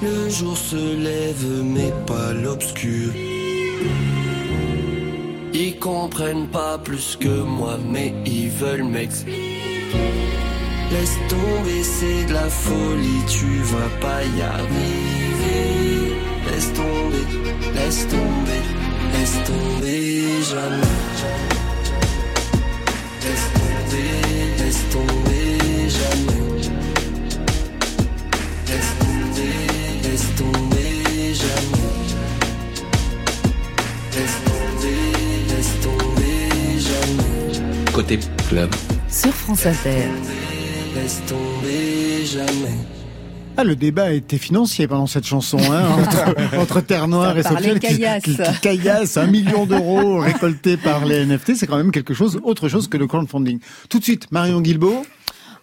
Le 0.00 0.30
jour 0.30 0.56
se 0.56 0.96
lève, 0.96 1.44
mais 1.62 1.92
pas 2.06 2.32
l'obscur 2.32 3.12
comprennent 5.84 6.48
pas 6.48 6.78
plus 6.78 7.14
que 7.20 7.42
moi, 7.42 7.76
mais 7.92 8.14
ils 8.24 8.48
veulent 8.48 8.84
m'expliquer. 8.84 9.92
Laisse 10.90 11.18
tomber, 11.28 11.82
c'est 11.82 12.24
de 12.24 12.32
la 12.32 12.48
folie, 12.48 13.22
tu 13.28 13.50
vas 13.72 13.92
pas 14.00 14.22
y 14.24 14.40
arriver. 14.40 16.16
Laisse 16.46 16.72
tomber, 16.72 17.26
laisse 17.74 18.08
tomber, 18.08 18.62
laisse 19.12 19.38
tomber, 19.50 20.42
jamais. 20.52 20.96
Laisse 23.24 23.48
tomber, 23.60 24.64
laisse 24.64 24.82
tomber, 24.90 25.23
club. 38.54 38.70
Sur 39.08 39.32
France 39.32 39.66
Inter. 39.66 40.06
Laisse 40.94 41.20
tomber, 41.26 42.24
jamais. 42.24 42.78
Ah, 43.56 43.64
le 43.64 43.74
débat 43.74 44.12
était 44.12 44.38
financier 44.38 44.86
pendant 44.86 45.08
cette 45.08 45.26
chanson, 45.26 45.58
hein, 45.58 45.82
entre, 45.98 46.58
entre 46.58 46.80
Terre 46.80 47.08
Noire 47.08 47.36
et 47.36 47.42
Sofiane, 47.42 47.80
qui, 47.80 47.88
caillasse. 47.88 48.22
qui, 48.22 48.36
qui 48.36 48.60
caillasse 48.60 49.16
un 49.16 49.26
million 49.26 49.66
d'euros 49.66 50.18
récoltés 50.20 50.76
par 50.76 51.04
les 51.04 51.26
NFT, 51.26 51.56
c'est 51.56 51.66
quand 51.66 51.76
même 51.76 51.90
quelque 51.90 52.14
chose, 52.14 52.38
autre 52.44 52.68
chose 52.68 52.86
que 52.86 52.96
le 52.96 53.08
crowdfunding. 53.08 53.58
Tout 53.88 53.98
de 53.98 54.04
suite, 54.04 54.30
Marion 54.30 54.60
Guilbeault. 54.60 55.04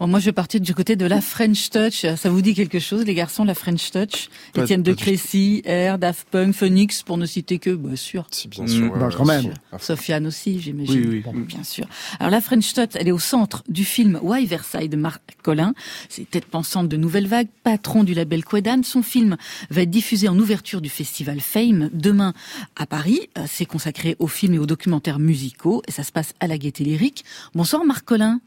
Bon, 0.01 0.07
moi, 0.07 0.17
je 0.17 0.25
vais 0.25 0.31
partir 0.31 0.59
du 0.59 0.73
côté 0.73 0.95
de 0.95 1.05
la 1.05 1.21
French 1.21 1.69
Touch. 1.69 2.07
Ça 2.15 2.31
vous 2.31 2.41
dit 2.41 2.55
quelque 2.55 2.79
chose, 2.79 3.05
les 3.05 3.13
garçons, 3.13 3.43
la 3.43 3.53
French 3.53 3.91
Touch? 3.91 4.29
Étienne 4.55 4.81
de 4.81 4.93
Crécy, 4.93 5.61
Air, 5.63 5.99
Daft 5.99 6.27
Punk, 6.31 6.55
Phoenix, 6.55 7.03
pour 7.03 7.19
ne 7.19 7.27
citer 7.27 7.59
que, 7.59 7.69
bien 7.69 7.95
sûr. 7.95 8.25
Si, 8.31 8.47
bien 8.47 8.65
sûr. 8.65 8.91
ouais, 8.91 8.99
bah, 8.99 9.09
ouais, 9.09 9.13
quand 9.15 9.25
même. 9.25 9.43
sûr. 9.43 9.53
Fond. 9.69 9.77
Sofiane 9.77 10.25
aussi, 10.25 10.59
j'imagine. 10.59 11.01
Oui, 11.01 11.07
oui. 11.07 11.21
Bon, 11.23 11.33
bien 11.33 11.63
sûr. 11.63 11.85
Alors 12.19 12.31
la 12.31 12.41
French 12.41 12.73
Touch, 12.73 12.89
elle 12.95 13.09
est 13.09 13.11
au 13.11 13.19
centre 13.19 13.63
du 13.69 13.85
film 13.85 14.19
Why 14.23 14.47
Versailles 14.47 14.89
de 14.89 14.97
Marc 14.97 15.21
Collin. 15.43 15.75
C'est 16.09 16.27
tête 16.27 16.45
pensante 16.45 16.89
de 16.89 16.97
Nouvelle 16.97 17.27
Vague, 17.27 17.49
patron 17.63 18.03
du 18.03 18.15
label 18.15 18.43
Quedan. 18.43 18.81
Son 18.81 19.03
film 19.03 19.37
va 19.69 19.83
être 19.83 19.91
diffusé 19.91 20.27
en 20.27 20.39
ouverture 20.39 20.81
du 20.81 20.89
festival 20.89 21.41
Fame 21.41 21.91
demain 21.93 22.33
à 22.75 22.87
Paris. 22.87 23.29
Euh, 23.37 23.43
C'est 23.47 23.65
consacré 23.65 24.15
aux 24.17 24.25
films 24.25 24.55
et 24.55 24.59
aux 24.59 24.65
documentaires 24.65 25.19
musicaux 25.19 25.83
et 25.87 25.91
ça 25.91 26.01
se 26.01 26.11
passe 26.11 26.33
à 26.39 26.47
la 26.47 26.57
Gaîté 26.57 26.83
Lyrique. 26.85 27.23
Bonsoir 27.53 27.85
Marc 27.85 28.03
Collin. 28.03 28.39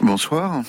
Bonsoir. 0.00 0.62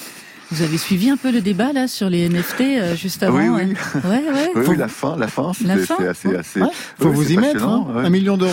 Vous 0.51 0.63
avez 0.63 0.77
suivi 0.79 1.09
un 1.11 1.17
peu 1.17 1.31
le 1.31 1.41
débat 1.41 1.73
là 1.73 1.87
sur 1.87 2.09
les 2.09 2.27
NFT 2.27 2.61
euh, 2.61 2.95
juste 2.95 3.21
avant 3.21 3.37
Oui, 3.37 3.49
oui. 3.49 3.73
hein 3.93 3.99
Ouais, 4.09 4.23
ouais. 4.33 4.49
Oui, 4.55 4.63
oui, 4.69 4.77
la 4.77 4.87
fin, 4.87 5.15
la 5.15 5.27
fin, 5.27 5.51
La 5.63 5.75
c'était 5.75 5.85
fin 5.85 5.95
c'est 5.99 6.07
assez, 6.07 6.35
assez. 6.35 6.61
Ouais, 6.61 6.67
faut 6.99 7.11
vous 7.11 7.31
y 7.31 7.37
mettre, 7.37 7.63
hein, 7.63 7.85
ouais. 7.95 8.05
un 8.05 8.09
million 8.09 8.35
d'euros. 8.35 8.51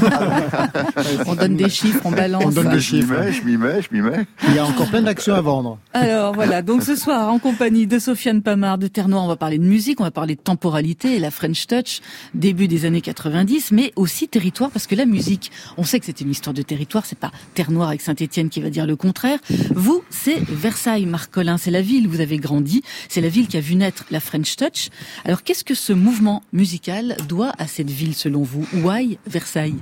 On 1.26 1.34
donne 1.34 1.56
des 1.56 1.68
chiffres, 1.68 2.00
on 2.04 2.10
balance. 2.10 2.44
On 2.46 2.50
donne 2.50 2.70
des 2.70 2.80
je 2.80 2.96
m'y 2.96 3.02
chiffres. 3.02 3.12
mets, 3.18 3.32
je 3.32 3.42
m'y 3.44 3.56
mets, 3.56 3.82
je 3.82 3.88
m'y 3.94 4.00
mets. 4.00 4.26
Il 4.48 4.54
y 4.54 4.58
a 4.58 4.64
encore 4.64 4.88
plein 4.88 5.02
d'actions 5.02 5.34
à 5.34 5.40
vendre. 5.40 5.78
Alors 5.92 6.34
voilà, 6.34 6.62
donc 6.62 6.82
ce 6.82 6.96
soir 6.96 7.28
en 7.32 7.38
compagnie 7.38 7.86
de 7.86 7.98
Sofiane 7.98 8.42
Pamard 8.42 8.78
de 8.78 8.86
Terre 8.86 9.08
Noire, 9.08 9.24
on 9.24 9.28
va 9.28 9.36
parler 9.36 9.58
de 9.58 9.64
musique, 9.64 10.00
on 10.00 10.04
va 10.04 10.10
parler 10.10 10.34
de 10.34 10.40
temporalité 10.40 11.16
et 11.16 11.18
la 11.18 11.30
French 11.30 11.66
Touch, 11.66 12.00
début 12.34 12.68
des 12.68 12.84
années 12.84 13.00
90, 13.00 13.72
mais 13.72 13.92
aussi 13.96 14.28
territoire 14.28 14.70
parce 14.70 14.86
que 14.86 14.94
la 14.94 15.04
musique, 15.06 15.50
on 15.76 15.84
sait 15.84 16.00
que 16.00 16.06
c'est 16.06 16.20
une 16.20 16.30
histoire 16.30 16.54
de 16.54 16.62
territoire, 16.62 17.04
c'est 17.06 17.18
pas 17.18 17.30
Terre 17.54 17.70
Noire 17.70 17.88
avec 17.88 18.00
Saint-Étienne 18.00 18.48
qui 18.48 18.60
va 18.60 18.70
dire 18.70 18.86
le 18.86 18.96
contraire. 18.96 19.38
Vous, 19.74 20.02
c'est 20.10 20.38
Versailles, 20.48 21.01
Marc 21.06 21.30
Collin, 21.30 21.58
c'est 21.58 21.70
la 21.70 21.82
ville 21.82 22.06
où 22.06 22.10
vous 22.10 22.20
avez 22.20 22.38
grandi, 22.38 22.82
c'est 23.08 23.20
la 23.20 23.28
ville 23.28 23.48
qui 23.48 23.56
a 23.56 23.60
vu 23.60 23.74
naître 23.74 24.04
la 24.10 24.20
French 24.20 24.56
Touch. 24.56 24.88
Alors 25.24 25.42
qu'est-ce 25.42 25.64
que 25.64 25.74
ce 25.74 25.92
mouvement 25.92 26.42
musical 26.52 27.16
doit 27.28 27.52
à 27.58 27.66
cette 27.66 27.90
ville 27.90 28.14
selon 28.14 28.42
vous? 28.42 28.66
Why 28.72 29.18
Versailles? 29.26 29.80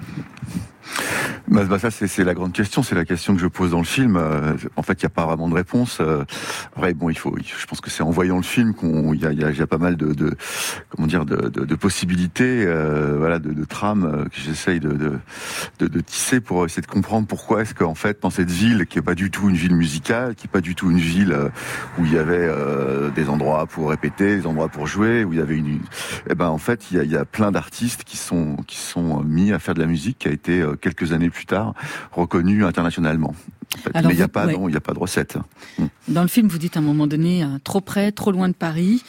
Bah, 1.50 1.64
bah, 1.64 1.78
ça, 1.80 1.90
c'est 1.90 2.24
la 2.24 2.34
grande 2.34 2.52
question. 2.52 2.82
C'est 2.82 2.94
la 2.94 3.04
question 3.04 3.34
que 3.34 3.40
je 3.40 3.46
pose 3.48 3.72
dans 3.72 3.78
le 3.78 3.84
film. 3.84 4.16
Euh, 4.16 4.54
en 4.76 4.82
fait, 4.82 5.02
il 5.02 5.04
n'y 5.04 5.06
a 5.06 5.10
pas 5.10 5.26
vraiment 5.26 5.48
de 5.48 5.54
réponse. 5.54 5.98
Euh, 6.00 6.24
bon, 6.94 7.10
il 7.10 7.18
faut. 7.18 7.34
Je 7.36 7.66
pense 7.66 7.80
que 7.80 7.90
c'est 7.90 8.04
en 8.04 8.10
voyant 8.10 8.36
le 8.36 8.42
film 8.42 8.72
qu'on. 8.72 9.12
Il 9.12 9.20
y 9.20 9.62
a, 9.62 9.66
pas 9.66 9.78
mal 9.78 9.96
de, 9.96 10.14
possibilités, 11.74 12.64
euh, 12.66 13.38
de, 13.38 13.52
de 13.52 13.64
trames 13.64 14.28
que 14.30 14.40
j'essaye 14.40 14.80
de, 14.80 15.18
tisser 16.02 16.40
pour 16.40 16.64
essayer 16.64 16.82
de 16.82 16.86
comprendre 16.86 17.26
pourquoi 17.26 17.62
est-ce 17.62 17.74
qu'en 17.74 17.94
fait, 17.94 18.22
dans 18.22 18.30
cette 18.30 18.50
ville 18.50 18.86
qui 18.86 18.98
est 18.98 19.02
pas 19.02 19.14
du 19.14 19.30
tout 19.30 19.48
une 19.48 19.56
ville 19.56 19.74
musicale, 19.74 20.34
qui 20.34 20.46
est 20.46 20.50
pas 20.50 20.60
du 20.60 20.74
tout 20.74 20.90
une 20.90 20.98
ville 20.98 21.36
où 21.98 22.04
il 22.04 22.12
y 22.12 22.18
avait 22.18 22.48
des 23.14 23.28
endroits 23.28 23.66
pour 23.66 23.90
répéter, 23.90 24.36
des 24.36 24.46
endroits 24.46 24.68
pour 24.68 24.86
jouer, 24.86 25.24
où 25.24 25.32
il 25.32 25.38
y 25.38 25.42
avait 25.42 25.56
une. 25.56 25.80
Eh 26.28 26.34
ben, 26.34 26.48
en 26.48 26.58
fait, 26.58 26.90
il 26.90 27.10
y 27.10 27.16
a, 27.16 27.24
plein 27.24 27.50
d'artistes 27.50 28.04
qui 28.04 28.16
sont 28.16 28.56
mis 29.24 29.52
à 29.52 29.58
faire 29.58 29.74
de 29.74 29.80
la 29.80 29.86
musique, 29.86 30.18
qui 30.18 30.28
a 30.28 30.32
été 30.32 30.64
quelques 30.76 31.12
années 31.12 31.30
plus 31.30 31.46
tard 31.46 31.74
reconnue 32.12 32.64
internationalement. 32.64 33.34
En 33.74 33.78
fait. 33.78 33.90
Alors 33.94 34.08
Mais 34.08 34.14
il 34.14 34.18
n'y 34.18 34.22
a 34.24 34.28
pas, 34.28 34.46
ouais. 34.46 34.52
non, 34.54 34.68
il 34.68 34.74
y 34.74 34.76
a 34.76 34.80
pas 34.80 34.92
de 34.92 34.98
recette. 34.98 35.38
Dans 36.08 36.22
le 36.22 36.28
film, 36.28 36.48
vous 36.48 36.58
dites 36.58 36.76
à 36.76 36.80
un 36.80 36.82
moment 36.82 37.06
donné, 37.06 37.44
euh, 37.44 37.46
trop 37.62 37.80
près, 37.80 38.10
trop 38.10 38.32
loin 38.32 38.48
de 38.48 38.54
Paris. 38.54 39.04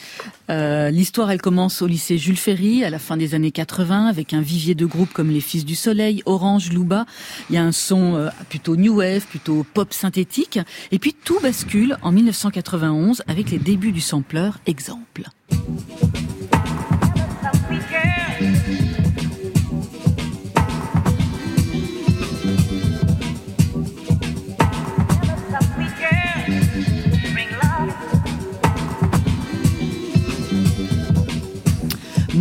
Euh, 0.49 0.91
L'histoire, 0.91 1.31
elle 1.31 1.41
commence 1.41 1.81
au 1.81 1.87
lycée 1.87 2.17
Jules 2.17 2.37
Ferry, 2.37 2.83
à 2.83 2.91
la 2.91 2.99
fin 2.99 3.17
des 3.17 3.33
années 3.33 3.51
80, 3.51 4.05
avec 4.07 4.33
un 4.33 4.41
vivier 4.41 4.75
de 4.75 4.85
groupes 4.85 5.13
comme 5.13 5.31
les 5.31 5.41
Fils 5.41 5.65
du 5.65 5.75
Soleil, 5.75 6.21
Orange, 6.25 6.71
Louba. 6.71 7.05
Il 7.49 7.55
y 7.55 7.57
a 7.57 7.63
un 7.63 7.71
son 7.71 8.15
euh, 8.15 8.29
plutôt 8.49 8.75
new 8.75 8.97
wave, 8.97 9.25
plutôt 9.25 9.65
pop 9.73 9.93
synthétique. 9.93 10.59
Et 10.91 10.99
puis 10.99 11.13
tout 11.13 11.39
bascule 11.41 11.97
en 12.03 12.11
1991 12.11 13.23
avec 13.27 13.49
les 13.49 13.57
débuts 13.57 13.91
du 13.91 14.01
sampleur 14.01 14.59
Exemple. 14.67 15.23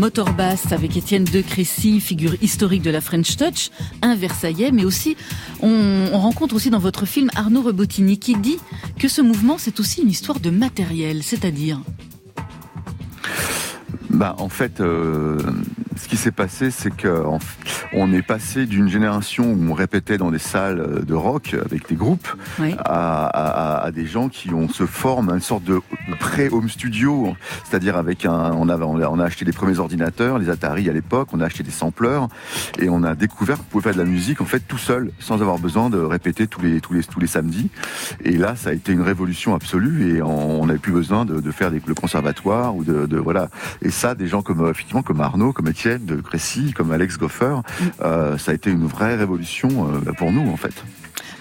Motor 0.00 0.32
Bass 0.32 0.72
avec 0.72 0.96
Étienne 0.96 1.24
de 1.24 1.42
Crécy, 1.42 2.00
figure 2.00 2.34
historique 2.40 2.80
de 2.80 2.90
la 2.90 3.02
French 3.02 3.36
Touch, 3.36 3.68
un 4.00 4.14
Versaillais, 4.14 4.70
mais 4.72 4.86
aussi 4.86 5.14
on, 5.60 6.08
on 6.10 6.18
rencontre 6.18 6.54
aussi 6.54 6.70
dans 6.70 6.78
votre 6.78 7.04
film 7.04 7.28
Arnaud 7.36 7.60
Rebotini 7.60 8.18
qui 8.18 8.34
dit 8.34 8.56
que 8.98 9.08
ce 9.08 9.20
mouvement 9.20 9.58
c'est 9.58 9.78
aussi 9.78 10.00
une 10.00 10.08
histoire 10.08 10.40
de 10.40 10.48
matériel, 10.48 11.22
c'est-à-dire 11.22 11.82
Bah, 14.08 14.34
en 14.38 14.48
fait, 14.48 14.80
euh, 14.80 15.38
ce 16.02 16.08
qui 16.08 16.16
s'est 16.16 16.30
passé, 16.30 16.70
c'est 16.70 16.94
que 16.94 17.24
en 17.24 17.38
f- 17.38 17.84
on 17.92 18.12
est 18.12 18.22
passé 18.22 18.66
d'une 18.66 18.88
génération 18.88 19.52
où 19.52 19.70
on 19.70 19.74
répétait 19.74 20.16
dans 20.18 20.30
des 20.30 20.38
salles 20.38 21.04
de 21.04 21.14
rock 21.14 21.54
avec 21.64 21.88
des 21.88 21.94
groupes 21.94 22.28
Oui. 22.58 22.74
à, 22.78 23.26
à- 23.26 23.84
à 23.84 23.90
des 23.90 24.06
gens 24.06 24.28
qui 24.28 24.52
ont 24.54 24.68
se 24.68 24.86
forment 24.86 25.30
une 25.30 25.40
sorte 25.40 25.64
de 25.64 25.80
pré-home 26.18 26.68
studio, 26.68 27.34
c'est-à-dire 27.68 27.96
avec 27.96 28.24
un, 28.24 28.52
on 28.52 28.68
a, 28.68 28.76
on 28.78 29.18
acheté 29.20 29.44
les 29.44 29.52
premiers 29.52 29.78
ordinateurs, 29.78 30.38
les 30.38 30.48
Atari 30.48 30.88
à 30.88 30.92
l'époque, 30.92 31.28
on 31.32 31.40
a 31.40 31.46
acheté 31.46 31.62
des 31.62 31.70
sampleurs 31.70 32.28
et 32.78 32.88
on 32.88 33.02
a 33.02 33.14
découvert 33.14 33.58
qu'on 33.58 33.64
pouvait 33.64 33.84
faire 33.84 33.92
de 33.94 33.98
la 33.98 34.04
musique 34.08 34.40
en 34.40 34.44
fait 34.46 34.60
tout 34.60 34.78
seul, 34.78 35.10
sans 35.18 35.40
avoir 35.42 35.58
besoin 35.58 35.90
de 35.90 35.98
répéter 35.98 36.46
tous 36.46 36.60
les 36.62 36.80
tous 36.80 36.94
les 36.94 37.02
tous 37.02 37.20
les 37.20 37.26
samedis. 37.26 37.70
Et 38.24 38.36
là, 38.36 38.56
ça 38.56 38.70
a 38.70 38.72
été 38.72 38.92
une 38.92 39.02
révolution 39.02 39.54
absolue 39.54 40.16
et 40.16 40.22
on 40.22 40.64
n'avait 40.66 40.78
plus 40.78 40.92
besoin 40.92 41.24
de, 41.24 41.40
de 41.40 41.50
faire 41.50 41.70
des, 41.70 41.82
le 41.84 41.94
conservatoire 41.94 42.74
ou 42.76 42.84
de, 42.84 43.06
de 43.06 43.16
voilà. 43.18 43.48
Et 43.82 43.90
ça, 43.90 44.14
des 44.14 44.26
gens 44.28 44.42
comme 44.42 44.66
effectivement 44.70 45.02
comme 45.02 45.20
Arnaud, 45.20 45.52
comme 45.52 45.68
Étienne 45.68 45.89
de 45.98 46.20
Crécy, 46.20 46.72
comme 46.72 46.92
Alex 46.92 47.18
Goffer, 47.18 47.56
euh, 48.00 48.38
ça 48.38 48.52
a 48.52 48.54
été 48.54 48.70
une 48.70 48.86
vraie 48.86 49.16
révolution 49.16 49.92
euh, 49.92 50.12
pour 50.12 50.32
nous 50.32 50.48
en 50.50 50.56
fait. 50.56 50.74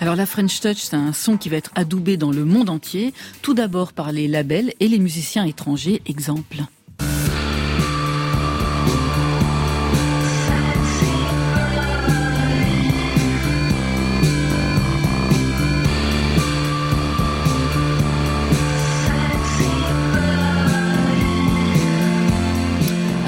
Alors 0.02 0.16
la 0.16 0.26
French 0.26 0.62
Touch, 0.62 0.78
c'est 0.78 0.95
un 0.95 1.12
son 1.12 1.38
qui 1.38 1.50
va 1.50 1.58
être 1.58 1.72
adoubé 1.76 2.16
dans 2.16 2.32
le 2.32 2.45
monde 2.45 2.70
entier, 2.70 3.14
tout 3.41 3.54
d'abord 3.54 3.91
par 3.91 4.12
les 4.12 4.28
labels 4.28 4.74
et 4.80 4.88
les 4.88 5.00
musiciens 5.00 5.45
étrangers. 5.45 6.02
Exemple. 6.06 6.64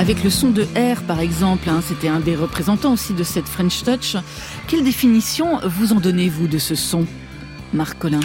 Avec 0.01 0.23
le 0.23 0.31
son 0.31 0.49
de 0.49 0.63
R 0.63 1.03
par 1.03 1.19
exemple. 1.19 1.69
Hein, 1.69 1.79
C'était 1.87 2.07
un 2.07 2.19
des 2.19 2.35
représentants 2.35 2.93
aussi 2.93 3.13
de 3.13 3.23
cette 3.23 3.47
French 3.47 3.83
Touch. 3.83 4.17
Quelle 4.67 4.83
définition 4.83 5.59
vous 5.63 5.93
en 5.93 5.99
donnez-vous 5.99 6.47
de 6.47 6.57
ce 6.57 6.73
son, 6.73 7.05
Marc 7.71 7.99
Collin? 7.99 8.19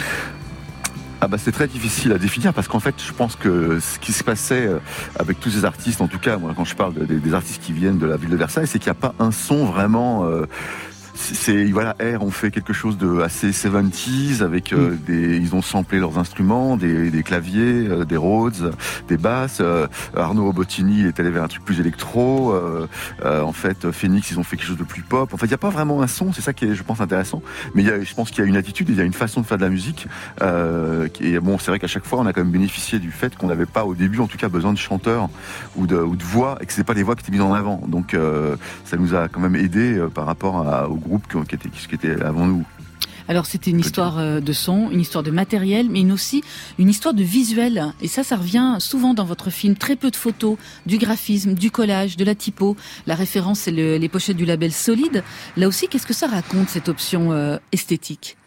Ah 1.21 1.27
bah 1.27 1.37
c'est 1.37 1.51
très 1.51 1.67
difficile 1.67 2.13
à 2.13 2.17
définir 2.17 2.51
parce 2.53 2.67
qu'en 2.67 2.79
fait 2.79 2.95
je 3.05 3.13
pense 3.13 3.35
que 3.35 3.79
ce 3.79 3.99
qui 3.99 4.11
se 4.11 4.23
passait 4.23 4.65
euh, 4.65 4.79
avec 5.19 5.39
tous 5.39 5.51
ces 5.51 5.65
artistes, 5.65 6.01
en 6.01 6.07
tout 6.07 6.17
cas 6.17 6.37
moi 6.37 6.53
quand 6.55 6.65
je 6.65 6.75
parle 6.75 6.93
des, 7.05 7.33
artistes 7.35 7.61
qui 7.61 7.73
viennent 7.73 7.99
de 7.99 8.07
la 8.07 8.17
ville 8.17 8.29
de 8.29 8.35
Versailles, 8.35 8.67
c'est 8.67 8.79
qu'il 8.79 8.91
n'y 8.91 8.97
a 8.97 9.01
pas 9.01 9.13
un 9.19 9.31
son 9.31 9.65
vraiment 9.65 10.25
euh, 10.25 10.45
c'est 11.17 11.65
voilà 11.65 11.95
Air 11.99 12.23
ont 12.23 12.31
fait 12.31 12.51
quelque 12.51 12.73
chose 12.73 12.97
de 12.97 13.21
assez 13.21 13.49
70s 13.49 14.43
avec 14.43 14.71
euh, 14.71 14.91
mm. 14.91 14.97
des 15.07 15.37
ils 15.37 15.55
ont 15.55 15.61
samplé 15.61 15.99
leurs 15.99 16.17
instruments 16.19 16.77
des, 16.77 17.09
des 17.09 17.23
claviers 17.23 17.87
euh, 17.87 18.05
des 18.05 18.17
Rhodes 18.17 18.73
des 19.07 19.17
basses 19.17 19.57
euh, 19.61 19.87
Arnaud 20.15 20.53
Bottini 20.53 21.05
est 21.05 21.19
allé 21.19 21.31
vers 21.31 21.43
un 21.43 21.47
truc 21.47 21.65
plus 21.65 21.79
électro 21.79 22.53
en 23.23 23.51
fait 23.51 23.91
Phoenix 23.91 24.31
ils 24.31 24.39
ont 24.39 24.43
fait 24.43 24.57
quelque 24.57 24.67
chose 24.67 24.77
de 24.77 24.83
plus 24.83 25.01
pop. 25.01 25.33
En 25.33 25.37
fait 25.37 25.47
il 25.47 25.49
n'y 25.49 25.55
a 25.55 25.59
pas 25.59 25.69
vraiment 25.69 26.01
un 26.01 26.07
son 26.07 26.31
c'est 26.33 26.41
ça 26.41 26.53
qui 26.53 26.65
est 26.65 26.75
je 26.75 26.83
pense 26.83 27.01
intéressant. 27.01 27.41
Mais 27.73 27.83
y 27.83 27.89
a, 27.89 28.01
je 28.01 28.13
pense 28.13 28.29
qu'il 28.29 28.43
y 28.43 28.47
a 28.47 28.49
une 28.49 28.57
attitude 28.57 28.89
il 28.89 28.95
y 28.95 29.01
a 29.01 29.03
une 29.03 29.13
façon 29.13 29.41
de 29.41 29.45
faire 29.45 29.57
de 29.57 29.63
la 29.63 29.69
musique 29.69 30.07
et 30.41 31.39
bon 31.39 31.57
c'est 31.57 31.71
vrai 31.71 31.79
qu'à 31.79 31.87
chaque 31.87 32.05
fois 32.05 32.19
on 32.19 32.25
a 32.25 32.33
quand 32.33 32.41
même 32.41 32.51
bénéficié 32.51 32.99
du 32.99 33.11
fait 33.11 33.35
qu'on 33.35 33.47
n'avait 33.47 33.65
pas 33.65 33.85
au 33.85 33.95
début 33.95 34.19
en 34.19 34.27
tout 34.27 34.37
cas 34.37 34.49
besoin 34.49 34.73
de 34.73 34.77
chanteurs 34.77 35.29
ou 35.75 35.87
de, 35.87 35.97
ou 35.97 36.15
de 36.15 36.23
voix 36.23 36.57
et 36.61 36.65
que 36.65 36.73
c'est 36.73 36.83
pas 36.83 36.93
les 36.93 37.03
voix 37.03 37.15
qui 37.15 37.23
étaient 37.23 37.31
mises 37.31 37.41
en 37.41 37.53
avant. 37.53 37.81
Donc 37.87 38.15
ça 38.85 38.97
nous 38.97 39.15
a 39.15 39.27
quand 39.27 39.39
même 39.39 39.55
aidé 39.55 40.03
par 40.13 40.25
rapport 40.25 40.67
à, 40.67 40.89
au 40.89 40.95
groupe 41.07 41.27
qui 41.27 41.55
était, 41.55 41.69
qui 41.69 41.95
était 41.95 42.21
avant 42.21 42.45
nous. 42.45 42.65
Alors 43.27 43.45
c'était 43.45 43.71
une 43.71 43.79
histoire 43.79 44.19
euh, 44.19 44.39
de 44.39 44.53
son, 44.53 44.89
une 44.89 45.01
histoire 45.01 45.23
de 45.23 45.31
matériel, 45.31 45.87
mais 45.89 46.01
une 46.01 46.11
aussi 46.11 46.43
une 46.79 46.89
histoire 46.89 47.13
de 47.13 47.23
visuel. 47.23 47.93
Et 48.01 48.07
ça, 48.07 48.23
ça 48.23 48.37
revient 48.37 48.77
souvent 48.79 49.13
dans 49.13 49.25
votre 49.25 49.49
film. 49.49 49.75
Très 49.75 49.95
peu 49.95 50.11
de 50.11 50.15
photos, 50.15 50.57
du 50.85 50.97
graphisme, 50.97 51.53
du 51.53 51.71
collage, 51.71 52.15
de 52.15 52.23
la 52.23 52.35
typo. 52.35 52.77
La 53.05 53.15
référence, 53.15 53.59
c'est 53.61 53.71
les 53.71 54.09
pochettes 54.09 54.37
du 54.37 54.45
label 54.45 54.71
Solide. 54.71 55.23
Là 55.57 55.67
aussi, 55.67 55.87
qu'est-ce 55.87 56.07
que 56.07 56.13
ça 56.13 56.27
raconte 56.27 56.69
cette 56.69 56.87
option 56.89 57.31
euh, 57.31 57.57
esthétique? 57.71 58.37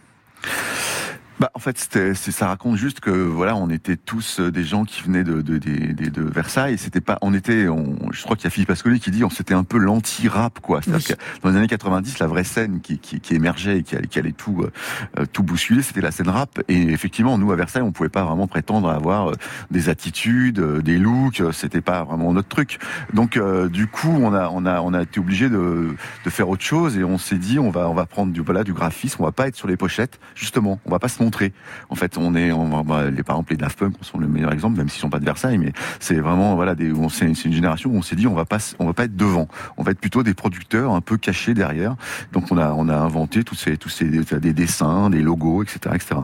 Bah, 1.41 1.51
en 1.55 1.59
fait, 1.59 1.79
c'était, 1.79 2.13
ça 2.13 2.49
raconte 2.49 2.77
juste 2.77 3.01
que 3.01 3.11
voilà, 3.11 3.57
on 3.57 3.71
était 3.71 3.97
tous 3.97 4.41
euh, 4.41 4.51
des 4.51 4.63
gens 4.63 4.85
qui 4.85 5.03
venaient 5.03 5.25
de 5.25 5.41
de, 5.41 5.57
de, 5.57 6.11
de 6.11 6.23
Versailles. 6.23 6.77
C'était 6.77 7.01
pas, 7.01 7.17
on 7.23 7.33
était, 7.33 7.67
on, 7.67 7.97
je 8.13 8.23
crois 8.25 8.37
qu'il 8.37 8.45
y 8.45 8.49
a 8.49 8.51
Philippe 8.51 8.69
Ascoli 8.69 9.01
qui 9.01 9.11
dit, 9.11 9.25
on 9.25 9.31
c'était 9.31 9.55
un 9.55 9.65
peu 9.65 9.79
l'anti-rap 9.79 10.61
quoi. 10.61 10.83
C'est-à-dire 10.83 11.17
que 11.17 11.23
dans 11.43 11.49
les 11.49 11.57
années 11.57 11.67
90, 11.67 12.19
la 12.19 12.27
vraie 12.27 12.45
scène 12.45 12.83
qui, 12.83 12.99
qui, 12.99 13.21
qui 13.21 13.35
émergeait 13.35 13.79
et 13.79 13.83
qui 13.83 13.97
allait, 13.97 14.07
qui 14.07 14.19
allait 14.19 14.33
tout 14.33 14.67
euh, 15.19 15.25
tout 15.33 15.43
bousculer, 15.43 15.81
c'était 15.81 16.03
la 16.03 16.11
scène 16.11 16.29
rap. 16.29 16.61
Et 16.69 16.93
effectivement, 16.93 17.39
nous 17.39 17.51
à 17.53 17.57
Versailles, 17.57 17.81
on 17.81 17.93
pouvait 17.93 18.11
pas 18.11 18.25
vraiment 18.25 18.47
prétendre 18.47 18.91
avoir 18.91 19.31
euh, 19.31 19.35
des 19.71 19.89
attitudes, 19.89 20.61
des 20.61 20.99
looks. 20.99 21.43
C'était 21.53 21.81
pas 21.81 22.05
vraiment 22.05 22.35
notre 22.35 22.49
truc. 22.49 22.79
Donc 23.15 23.41
du 23.71 23.87
coup, 23.87 24.11
on 24.11 24.35
a 24.35 24.51
on 24.51 24.67
a 24.67 24.83
on 24.83 24.93
a 24.93 25.01
été 25.01 25.19
obligé 25.19 25.49
de 25.49 25.97
de 26.23 26.31
faire 26.31 26.51
autre 26.51 26.65
chose 26.65 26.99
et 26.99 27.05
on 27.05 27.17
s'est 27.17 27.39
dit, 27.39 27.59
on 27.59 27.71
va 27.71 27.89
on 27.89 27.95
va 27.95 28.05
prendre 28.05 28.31
du 28.31 28.43
voilà 28.43 28.63
du 28.63 28.75
graphisme. 28.75 29.23
On 29.23 29.25
va 29.25 29.33
pas 29.33 29.49
être 29.49 29.57
sur 29.57 29.69
les 29.69 29.79
pochettes. 29.79 30.21
Justement, 30.35 30.79
on 30.85 30.91
va 30.91 30.99
pas 30.99 31.09
se 31.09 31.23
en 31.89 31.95
fait, 31.95 32.17
on 32.19 32.35
est, 32.35 32.53
on, 32.53 32.83
bah, 32.83 33.11
les 33.11 33.23
par 33.23 33.37
exemple 33.37 33.53
les 33.53 33.57
Daft 33.57 33.79
Punk 33.79 33.95
sont 34.03 34.19
le 34.19 34.29
meilleur 34.29 34.53
exemple, 34.53 34.77
même 34.77 34.89
s'ils 34.89 35.01
sont 35.01 35.11
pas 35.11 35.19
de 35.19 35.25
Versailles, 35.25 35.59
mais 35.59 35.73
c'est 35.99 36.21
vraiment 36.21 36.55
voilà 36.55 36.75
c'est 37.11 37.27
une 37.27 37.53
génération 37.53 37.91
où 37.91 37.97
on 37.97 38.03
s'est 38.03 38.17
dit 38.17 38.27
on 38.27 38.35
va 38.35 38.45
pas, 38.45 38.59
on 38.79 38.87
va 38.87 38.93
pas 38.93 39.05
être 39.05 39.17
devant, 39.17 39.49
on 39.77 39.83
va 39.83 39.93
être 39.93 40.01
plutôt 40.01 40.23
des 40.23 40.35
producteurs 40.35 40.93
un 40.93 41.01
peu 41.01 41.17
cachés 41.17 41.55
derrière. 41.55 41.97
Donc 42.33 42.51
on 42.51 42.59
a, 42.59 42.73
on 42.73 42.89
a 42.89 42.97
inventé 42.97 43.45
tous 43.45 43.55
ces, 43.55 43.77
tous 43.77 43.89
ces 43.89 44.07
des 44.07 44.53
dessins, 44.53 45.11
des 45.11 45.23
logos, 45.23 45.63
etc., 45.63 45.95
etc. 45.95 46.21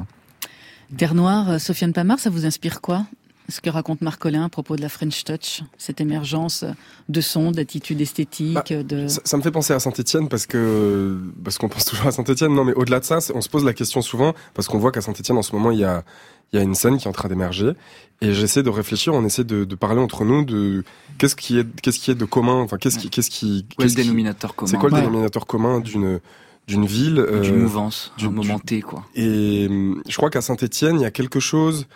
Terre 0.96 1.14
Noire, 1.14 1.50
euh, 1.50 1.58
Sofiane 1.58 1.92
Pamar, 1.92 2.18
ça 2.18 2.30
vous 2.30 2.46
inspire 2.46 2.80
quoi? 2.80 3.06
Ce 3.48 3.60
que 3.60 3.70
raconte 3.70 4.02
Marc 4.02 4.20
Collin 4.20 4.44
à 4.44 4.48
propos 4.48 4.76
de 4.76 4.82
la 4.82 4.88
French 4.88 5.24
Touch, 5.24 5.62
cette 5.78 6.00
émergence 6.00 6.64
de 7.08 7.20
son, 7.20 7.52
d'attitude 7.52 8.00
esthétique. 8.00 8.54
Bah, 8.54 8.82
de... 8.82 9.06
Ça, 9.08 9.36
me 9.36 9.42
fait 9.42 9.50
penser 9.50 9.72
à 9.72 9.80
Saint-Etienne 9.80 10.28
parce 10.28 10.46
que 10.46 11.18
parce 11.44 11.58
qu'on 11.58 11.68
pense 11.68 11.84
toujours 11.84 12.06
à 12.06 12.12
Saint-Etienne. 12.12 12.54
Non, 12.54 12.64
mais 12.64 12.74
au-delà 12.74 13.00
de 13.00 13.04
ça, 13.04 13.18
on 13.34 13.40
se 13.40 13.48
pose 13.48 13.64
la 13.64 13.72
question 13.72 14.02
souvent 14.02 14.34
parce 14.54 14.68
qu'on 14.68 14.78
voit 14.78 14.92
qu'à 14.92 15.00
Saint-Etienne 15.00 15.38
en 15.38 15.42
ce 15.42 15.54
moment 15.54 15.70
il 15.70 15.78
y 15.78 15.84
a 15.84 16.04
il 16.52 16.56
y 16.56 16.58
a 16.60 16.62
une 16.62 16.74
scène 16.74 16.96
qui 16.96 17.04
est 17.04 17.08
en 17.08 17.12
train 17.12 17.28
d'émerger 17.28 17.72
et 18.20 18.32
j'essaie 18.32 18.62
de 18.62 18.70
réfléchir, 18.70 19.12
on 19.14 19.24
essaie 19.24 19.42
de, 19.42 19.64
de, 19.64 19.74
parler 19.74 20.00
entre 20.00 20.24
nous 20.24 20.44
de 20.44 20.84
qu'est-ce 21.18 21.34
qui 21.34 21.58
est 21.58 21.66
qu'est-ce 21.82 21.98
qui 21.98 22.12
est 22.12 22.14
de 22.14 22.24
commun, 22.24 22.60
enfin 22.60 22.78
qu'est-ce 22.78 22.98
qui 22.98 23.10
qu'est-ce 23.10 23.30
qui 23.30 23.66
quest 23.76 23.96
le 23.96 24.02
dénominateur 24.02 24.54
commun? 24.54 24.70
C'est 24.70 24.78
quoi 24.78 24.90
le 24.90 24.96
dénominateur 24.96 25.46
commun 25.46 25.80
d'une 25.80 26.20
d'une 26.68 26.86
ville 26.86 27.14
d'une 27.14 27.54
euh, 27.54 27.62
mouvance, 27.62 28.12
d'un 28.20 28.30
moment 28.30 28.58
T 28.58 28.80
quoi. 28.80 29.04
Et 29.14 29.66
hum, 29.68 30.02
je 30.08 30.16
crois 30.16 30.30
qu'à 30.30 30.40
Saint-Étienne, 30.40 30.96
il 30.96 31.02
y 31.02 31.06
a 31.06 31.10
quelque 31.10 31.40
chose 31.40 31.86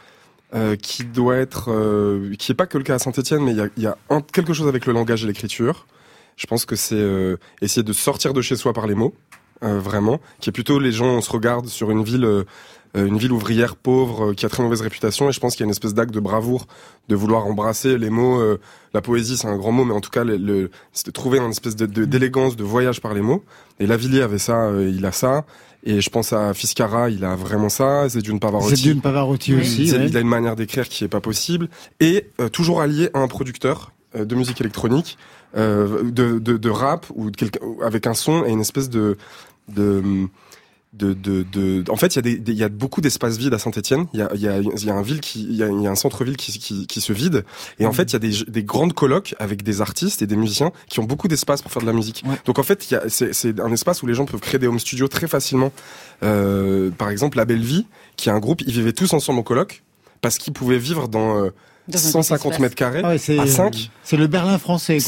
euh, 0.52 0.74
qui 0.74 1.04
doit 1.04 1.36
être, 1.36 1.70
euh, 1.70 2.34
qui 2.36 2.50
est 2.50 2.56
pas 2.56 2.66
que 2.66 2.76
le 2.76 2.82
cas 2.82 2.96
à 2.96 2.98
Saint-Etienne, 2.98 3.44
mais 3.44 3.52
il 3.52 3.58
y 3.58 3.60
a, 3.60 3.68
y 3.76 3.86
a 3.86 3.96
un, 4.08 4.20
quelque 4.20 4.52
chose 4.52 4.66
avec 4.66 4.84
le 4.84 4.92
langage 4.92 5.22
et 5.22 5.28
l'écriture. 5.28 5.86
Je 6.36 6.46
pense 6.48 6.64
que 6.64 6.74
c'est 6.74 6.96
euh, 6.96 7.36
essayer 7.62 7.84
de 7.84 7.92
sortir 7.92 8.32
de 8.32 8.42
chez 8.42 8.56
soi 8.56 8.72
par 8.72 8.88
les 8.88 8.96
mots, 8.96 9.14
vraiment, 9.62 10.20
qui 10.40 10.48
est 10.48 10.52
plutôt 10.52 10.80
les 10.80 10.90
gens, 10.90 11.06
on 11.06 11.20
se 11.20 11.30
regarde 11.30 11.66
sur 11.66 11.90
une 11.90 12.02
ville 12.02 12.44
une 12.94 13.18
ville 13.18 13.30
ouvrière 13.30 13.76
pauvre 13.76 14.32
qui 14.32 14.44
a 14.44 14.48
très 14.48 14.64
mauvaise 14.64 14.80
réputation 14.80 15.28
et 15.28 15.32
je 15.32 15.38
pense 15.38 15.54
qu'il 15.54 15.60
y 15.60 15.64
a 15.64 15.66
une 15.66 15.70
espèce 15.70 15.94
d'acte 15.94 16.12
de 16.12 16.18
bravoure 16.18 16.66
de 17.08 17.14
vouloir 17.14 17.46
embrasser 17.46 17.98
les 17.98 18.10
mots 18.10 18.42
la 18.92 19.00
poésie 19.00 19.36
c'est 19.36 19.46
un 19.46 19.56
grand 19.56 19.70
mot 19.70 19.84
mais 19.84 19.94
en 19.94 20.00
tout 20.00 20.10
cas 20.10 20.24
le, 20.24 20.38
le 20.38 20.72
c'est 20.92 21.06
de 21.06 21.12
trouver 21.12 21.38
une 21.38 21.50
espèce 21.50 21.76
d'élégance 21.76 22.56
de, 22.56 22.64
voyage 22.64 23.00
par 23.00 23.14
les 23.14 23.20
mots 23.20 23.44
et 23.78 23.86
Lavillier 23.86 24.22
avait 24.22 24.38
ça 24.38 24.72
il 24.80 25.06
a 25.06 25.12
ça 25.12 25.44
et 25.82 26.00
je 26.00 26.10
pense 26.10 26.32
à 26.32 26.52
Fiscara, 26.52 27.08
il 27.08 27.24
a 27.24 27.36
vraiment 27.36 27.68
ça. 27.68 28.08
C'est 28.08 28.20
d'une 28.20 28.38
Pavarotti. 28.38 28.76
C'est 28.76 28.82
d'une 28.82 29.00
Pavarotti 29.00 29.54
aussi. 29.54 29.88
Il 29.88 30.16
a 30.16 30.20
une 30.20 30.28
manière 30.28 30.56
d'écrire 30.56 30.88
qui 30.88 31.04
est 31.04 31.08
pas 31.08 31.20
possible. 31.20 31.68
Et 32.00 32.26
euh, 32.40 32.48
toujours 32.48 32.80
allié 32.82 33.08
à 33.14 33.20
un 33.20 33.28
producteur 33.28 33.92
euh, 34.14 34.24
de 34.24 34.34
musique 34.34 34.60
électronique, 34.60 35.16
euh, 35.56 36.02
de, 36.04 36.38
de, 36.38 36.56
de, 36.56 36.70
rap 36.70 37.06
ou 37.14 37.30
avec 37.82 38.06
un 38.06 38.14
son 38.14 38.44
et 38.44 38.50
une 38.50 38.60
espèce 38.60 38.90
de 38.90 39.16
de 39.68 40.02
de, 40.92 41.12
de, 41.12 41.44
de, 41.44 41.84
en 41.88 41.96
fait, 41.96 42.16
il 42.16 42.16
y 42.16 42.18
a 42.18 42.38
des, 42.38 42.52
y 42.52 42.64
a 42.64 42.68
beaucoup 42.68 43.00
d'espaces 43.00 43.36
vides 43.38 43.54
à 43.54 43.58
Saint-Etienne. 43.58 44.06
Il 44.12 44.18
y 44.18 44.22
a, 44.22 44.34
y 44.34 44.48
a, 44.48 44.60
y 44.60 44.90
a 44.90 44.94
un 44.94 45.02
ville 45.02 45.20
qui, 45.20 45.44
il 45.44 45.54
y 45.54 45.62
a, 45.62 45.68
il 45.68 45.80
y 45.80 45.86
a 45.86 45.90
un 45.90 45.94
centre-ville 45.94 46.36
qui, 46.36 46.58
qui, 46.58 46.86
qui, 46.86 47.00
se 47.00 47.12
vide. 47.12 47.44
Et 47.78 47.86
en 47.86 47.90
mmh. 47.90 47.94
fait, 47.94 48.02
il 48.10 48.12
y 48.14 48.16
a 48.16 48.18
des, 48.18 48.50
des 48.50 48.64
grandes 48.64 48.92
colloques 48.92 49.36
avec 49.38 49.62
des 49.62 49.80
artistes 49.80 50.20
et 50.22 50.26
des 50.26 50.36
musiciens 50.36 50.72
qui 50.88 50.98
ont 50.98 51.04
beaucoup 51.04 51.28
d'espace 51.28 51.62
pour 51.62 51.70
faire 51.70 51.82
de 51.82 51.86
la 51.86 51.92
musique. 51.92 52.24
Donc 52.44 52.58
en 52.58 52.64
fait, 52.64 52.92
c'est, 53.08 53.60
un 53.60 53.72
espace 53.72 54.02
où 54.02 54.06
les 54.06 54.14
gens 54.14 54.26
peuvent 54.26 54.40
créer 54.40 54.58
des 54.58 54.66
home 54.66 54.80
studios 54.80 55.06
très 55.06 55.28
facilement. 55.28 55.72
Euh, 56.24 56.90
par 56.90 57.10
exemple, 57.10 57.36
La 57.36 57.44
Belle 57.44 57.62
Vie, 57.62 57.86
qui 58.16 58.28
est 58.28 58.32
un 58.32 58.40
groupe, 58.40 58.60
ils 58.62 58.72
vivaient 58.72 58.92
tous 58.92 59.12
ensemble 59.12 59.38
au 59.38 59.44
colloque 59.44 59.82
parce 60.20 60.38
qu'ils 60.38 60.52
pouvaient 60.52 60.78
vivre 60.78 61.08
dans 61.08 61.44
euh, 61.44 61.50
150 61.98 62.58
mètres 62.58 62.74
carrés 62.74 63.02
ah 63.04 63.10
à 63.10 63.18
5. 63.18 63.90
C'est 64.02 64.16
le 64.16 64.26
Berlin 64.26 64.58
français. 64.58 64.98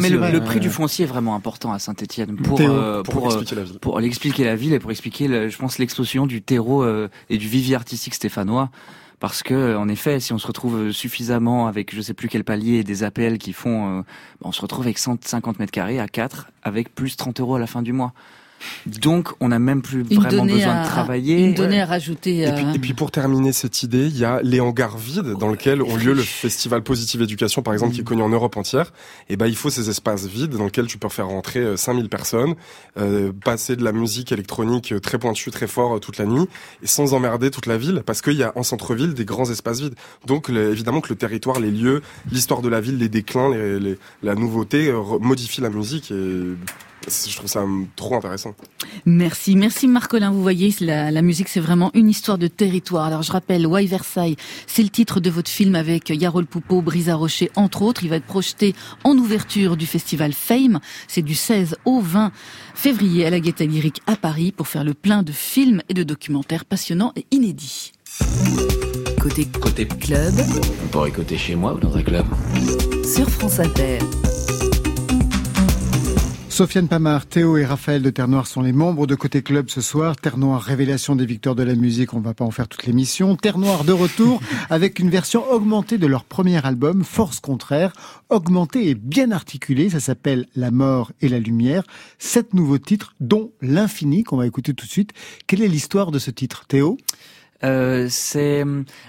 mais 0.00 0.10
le, 0.10 0.40
prix 0.40 0.60
du 0.60 0.70
foncier 0.70 1.04
est 1.04 1.08
vraiment 1.08 1.34
important 1.34 1.72
à 1.72 1.78
Saint-Etienne 1.78 2.36
pour, 2.36 2.60
euh, 2.60 3.02
pour, 3.02 3.14
pour, 3.14 3.26
expliquer 3.26 3.54
la 3.54 3.62
ville. 3.62 3.78
pour 3.78 4.00
expliquer 4.00 4.44
la 4.44 4.56
ville 4.56 4.72
et 4.72 4.78
pour 4.78 4.90
expliquer, 4.90 5.50
je 5.50 5.56
pense, 5.56 5.78
l'explosion 5.78 6.26
du 6.26 6.42
terreau 6.42 6.82
euh, 6.82 7.08
et 7.28 7.38
du 7.38 7.48
vivier 7.48 7.76
artistique 7.76 8.14
stéphanois 8.14 8.70
parce 9.20 9.42
que 9.42 9.76
en 9.76 9.88
effet, 9.88 10.18
si 10.18 10.32
on 10.32 10.38
se 10.38 10.46
retrouve 10.46 10.90
suffisamment 10.92 11.66
avec 11.66 11.94
je 11.94 12.00
sais 12.00 12.14
plus 12.14 12.28
quel 12.28 12.42
palier 12.42 12.82
des 12.82 13.04
APL 13.04 13.38
qui 13.38 13.52
font, 13.52 13.98
euh, 13.98 14.02
on 14.42 14.50
se 14.50 14.62
retrouve 14.62 14.86
avec 14.86 14.98
150 14.98 15.58
mètres 15.58 15.70
carrés 15.70 16.00
à 16.00 16.08
4 16.08 16.48
avec 16.62 16.94
plus 16.94 17.16
30 17.16 17.38
euros 17.40 17.54
à 17.54 17.58
la 17.58 17.66
fin 17.66 17.82
du 17.82 17.92
mois. 17.92 18.12
Donc, 18.86 19.28
on 19.40 19.48
n'a 19.48 19.58
même 19.58 19.82
plus 19.82 20.02
vraiment 20.02 20.44
besoin 20.44 20.82
de 20.82 20.86
travailler. 20.86 21.46
Une 21.46 21.54
donnée 21.54 21.80
à 21.80 21.86
rajouter. 21.86 22.42
Et, 22.42 22.52
puis, 22.52 22.64
euh, 22.64 22.72
et 22.74 22.78
puis, 22.78 22.94
pour 22.94 23.10
terminer 23.10 23.52
cette 23.52 23.82
idée, 23.82 24.06
il 24.06 24.18
y 24.18 24.24
a 24.24 24.40
les 24.42 24.60
hangars 24.60 24.96
vides 24.96 25.34
dans 25.38 25.50
lesquels 25.50 25.82
ont 25.82 25.96
lieu 25.96 26.12
le 26.12 26.22
festival 26.22 26.82
Positive 26.82 27.22
Éducation, 27.22 27.62
par 27.62 27.74
exemple, 27.74 27.94
qui 27.94 28.00
est 28.00 28.04
connu 28.04 28.22
en 28.22 28.28
Europe 28.28 28.56
entière. 28.56 28.92
Et 29.28 29.36
ben, 29.36 29.46
il 29.46 29.56
faut 29.56 29.70
ces 29.70 29.90
espaces 29.90 30.26
vides 30.26 30.50
dans 30.50 30.64
lesquels 30.64 30.86
tu 30.86 30.98
peux 30.98 31.08
faire 31.08 31.28
rentrer 31.28 31.76
5000 31.76 32.04
euh, 32.04 32.08
personnes, 32.08 32.54
euh, 32.98 33.32
passer 33.44 33.76
de 33.76 33.84
la 33.84 33.92
musique 33.92 34.32
électronique 34.32 34.94
très 35.02 35.18
pointue, 35.18 35.50
très 35.50 35.66
fort 35.66 36.00
toute 36.00 36.18
la 36.18 36.26
nuit, 36.26 36.46
et 36.82 36.86
sans 36.86 37.14
emmerder 37.14 37.50
toute 37.50 37.66
la 37.66 37.76
ville, 37.76 38.02
parce 38.04 38.22
qu'il 38.22 38.34
y 38.34 38.42
a 38.42 38.52
en 38.56 38.62
centre-ville 38.62 39.14
des 39.14 39.24
grands 39.24 39.50
espaces 39.50 39.80
vides. 39.80 39.94
Donc, 40.26 40.48
évidemment 40.50 41.00
que 41.00 41.10
le 41.10 41.16
territoire, 41.16 41.60
les 41.60 41.70
lieux, 41.70 42.02
l'histoire 42.30 42.62
de 42.62 42.68
la 42.68 42.80
ville, 42.80 42.98
les 42.98 43.08
déclins, 43.08 43.54
les, 43.54 43.98
la 44.22 44.34
nouveauté 44.34 44.92
modifient 45.20 45.60
la 45.60 45.70
musique 45.70 46.10
et 46.10 46.54
je 47.08 47.36
trouve 47.36 47.48
ça 47.48 47.64
trop 47.96 48.16
intéressant. 48.16 48.54
Merci, 49.06 49.56
merci 49.56 49.88
Marcolin. 49.88 50.30
Vous 50.30 50.42
voyez, 50.42 50.74
la, 50.80 51.10
la 51.10 51.22
musique, 51.22 51.48
c'est 51.48 51.60
vraiment 51.60 51.90
une 51.94 52.08
histoire 52.08 52.38
de 52.38 52.46
territoire. 52.46 53.06
Alors 53.06 53.22
je 53.22 53.32
rappelle, 53.32 53.66
Why 53.66 53.86
Versailles, 53.86 54.36
c'est 54.66 54.82
le 54.82 54.88
titre 54.90 55.20
de 55.20 55.30
votre 55.30 55.50
film 55.50 55.74
avec 55.74 56.10
Yarol 56.10 56.46
Poupeau, 56.46 56.82
Brisa 56.82 57.14
Rocher, 57.14 57.50
entre 57.56 57.82
autres. 57.82 58.04
Il 58.04 58.10
va 58.10 58.16
être 58.16 58.26
projeté 58.26 58.74
en 59.04 59.16
ouverture 59.16 59.76
du 59.76 59.86
festival 59.86 60.32
Fame. 60.32 60.80
C'est 61.08 61.22
du 61.22 61.34
16 61.34 61.76
au 61.84 62.00
20 62.00 62.32
février 62.74 63.26
à 63.26 63.30
la 63.30 63.40
Gaîté 63.40 63.66
Lyrique 63.66 64.00
à 64.06 64.16
Paris 64.16 64.52
pour 64.52 64.68
faire 64.68 64.84
le 64.84 64.94
plein 64.94 65.22
de 65.22 65.32
films 65.32 65.82
et 65.88 65.94
de 65.94 66.02
documentaires 66.02 66.64
passionnants 66.64 67.12
et 67.16 67.26
inédits. 67.30 67.92
Côté, 69.20 69.46
côté 69.46 69.86
club. 69.86 70.34
On 70.84 70.88
pourrait 70.88 71.10
écouter 71.10 71.36
chez 71.36 71.54
moi 71.54 71.74
ou 71.74 71.78
dans 71.78 71.96
un 71.96 72.02
club. 72.02 72.26
Sur 73.04 73.28
France 73.28 73.60
Inter. 73.60 73.98
Sofiane 76.50 76.88
Pamar, 76.88 77.26
Théo 77.26 77.56
et 77.56 77.64
Raphaël 77.64 78.02
de 78.02 78.10
Terre 78.10 78.26
Noire 78.26 78.48
sont 78.48 78.60
les 78.60 78.72
membres 78.72 79.06
de 79.06 79.14
Côté 79.14 79.40
Club 79.40 79.70
ce 79.70 79.80
soir. 79.80 80.16
Terre 80.16 80.36
Noire, 80.36 80.60
révélation 80.60 81.14
des 81.14 81.24
victoires 81.24 81.54
de 81.54 81.62
la 81.62 81.76
musique, 81.76 82.12
on 82.12 82.20
va 82.20 82.34
pas 82.34 82.44
en 82.44 82.50
faire 82.50 82.66
toute 82.66 82.84
l'émission. 82.86 83.36
Terre 83.36 83.56
Noire 83.56 83.84
de 83.84 83.92
retour 83.92 84.42
avec 84.68 84.98
une 84.98 85.10
version 85.10 85.48
augmentée 85.48 85.96
de 85.96 86.08
leur 86.08 86.24
premier 86.24 86.62
album, 86.66 87.04
Force 87.04 87.38
Contraire. 87.38 87.92
Augmentée 88.30 88.88
et 88.88 88.94
bien 88.96 89.30
articulée, 89.30 89.90
ça 89.90 90.00
s'appelle 90.00 90.46
La 90.56 90.72
mort 90.72 91.12
et 91.20 91.28
la 91.28 91.38
lumière. 91.38 91.84
Sept 92.18 92.52
nouveaux 92.52 92.78
titres, 92.78 93.14
dont 93.20 93.52
L'infini, 93.62 94.24
qu'on 94.24 94.36
va 94.36 94.46
écouter 94.46 94.74
tout 94.74 94.86
de 94.86 94.90
suite. 94.90 95.12
Quelle 95.46 95.62
est 95.62 95.68
l'histoire 95.68 96.10
de 96.10 96.18
ce 96.18 96.32
titre, 96.32 96.66
Théo? 96.66 96.98
Euh, 97.62 98.06
c'est 98.08 98.64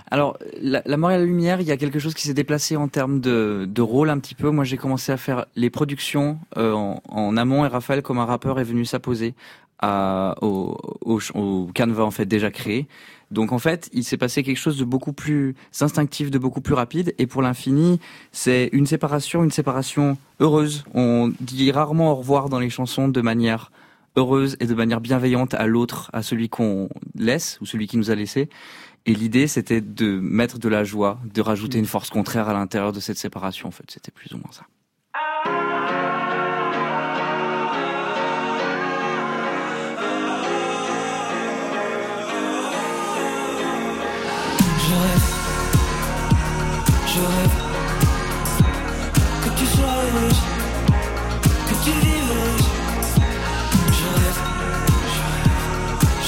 alors 0.09 0.37
la, 0.61 0.81
la, 0.85 0.97
mort 0.97 1.11
et 1.11 1.17
la 1.17 1.23
lumière. 1.23 1.61
Il 1.61 1.67
y 1.67 1.71
a 1.71 1.77
quelque 1.77 1.99
chose 1.99 2.13
qui 2.13 2.23
s'est 2.23 2.33
déplacé 2.33 2.75
en 2.75 2.87
termes 2.87 3.19
de, 3.19 3.67
de, 3.69 3.81
rôle 3.81 4.09
un 4.09 4.19
petit 4.19 4.35
peu. 4.35 4.49
Moi, 4.49 4.63
j'ai 4.63 4.77
commencé 4.77 5.11
à 5.11 5.17
faire 5.17 5.45
les 5.55 5.69
productions 5.69 6.39
euh, 6.57 6.73
en, 6.73 7.01
en, 7.07 7.37
amont 7.37 7.65
et 7.65 7.67
Raphaël, 7.67 8.01
comme 8.01 8.19
un 8.19 8.25
rappeur, 8.25 8.59
est 8.59 8.63
venu 8.63 8.85
s'apposer 8.85 9.33
à, 9.79 10.35
au, 10.41 10.77
au, 11.01 11.19
au, 11.33 11.69
canevas 11.73 12.03
en 12.03 12.11
fait 12.11 12.25
déjà 12.25 12.51
créé. 12.51 12.87
Donc 13.31 13.53
en 13.53 13.59
fait, 13.59 13.89
il 13.93 14.03
s'est 14.03 14.17
passé 14.17 14.43
quelque 14.43 14.57
chose 14.57 14.77
de 14.77 14.83
beaucoup 14.83 15.13
plus 15.13 15.55
instinctif, 15.79 16.29
de 16.29 16.37
beaucoup 16.37 16.61
plus 16.61 16.73
rapide. 16.73 17.15
Et 17.17 17.27
pour 17.27 17.41
l'infini, 17.41 17.99
c'est 18.31 18.69
une 18.73 18.85
séparation, 18.85 19.43
une 19.43 19.51
séparation 19.51 20.17
heureuse. 20.41 20.83
On 20.93 21.31
dit 21.39 21.71
rarement 21.71 22.11
au 22.11 22.15
revoir 22.15 22.49
dans 22.49 22.59
les 22.59 22.69
chansons 22.69 23.07
de 23.07 23.21
manière 23.21 23.71
heureuse 24.15 24.57
et 24.59 24.65
de 24.65 24.73
manière 24.73 25.01
bienveillante 25.01 25.53
à 25.53 25.67
l'autre, 25.67 26.09
à 26.13 26.23
celui 26.23 26.49
qu'on 26.49 26.89
laisse 27.15 27.57
ou 27.61 27.65
celui 27.65 27.87
qui 27.87 27.97
nous 27.97 28.11
a 28.11 28.15
laissé. 28.15 28.49
Et 29.05 29.15
l'idée, 29.15 29.47
c'était 29.47 29.81
de 29.81 30.19
mettre 30.19 30.59
de 30.59 30.69
la 30.69 30.83
joie, 30.83 31.19
de 31.33 31.41
rajouter 31.41 31.79
une 31.79 31.85
force 31.85 32.09
contraire 32.09 32.49
à 32.49 32.53
l'intérieur 32.53 32.91
de 32.91 32.99
cette 32.99 33.17
séparation. 33.17 33.67
En 33.67 33.71
fait, 33.71 33.89
c'était 33.89 34.11
plus 34.11 34.31
ou 34.33 34.37
moins 34.37 34.51
ça. 34.51 34.65
Je 44.83 44.95
rêve, 44.95 45.23
je 47.07 47.19
rêve 47.19 47.60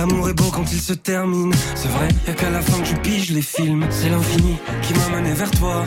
l'amour 0.00 0.30
est 0.30 0.34
beau 0.34 0.50
quand 0.50 0.72
il 0.72 0.80
se 0.80 0.94
termine. 0.94 1.52
C'est 1.74 1.88
vrai, 1.88 2.08
y'a 2.26 2.32
qu'à 2.32 2.50
la 2.50 2.62
fin 2.62 2.80
que 2.80 2.86
je 2.86 2.96
pige 2.96 3.30
les 3.30 3.42
films. 3.42 3.86
C'est 3.90 4.08
l'infini 4.08 4.56
qui 4.82 4.94
m'a 4.94 5.08
mené 5.16 5.32
vers 5.32 5.50
toi. 5.50 5.84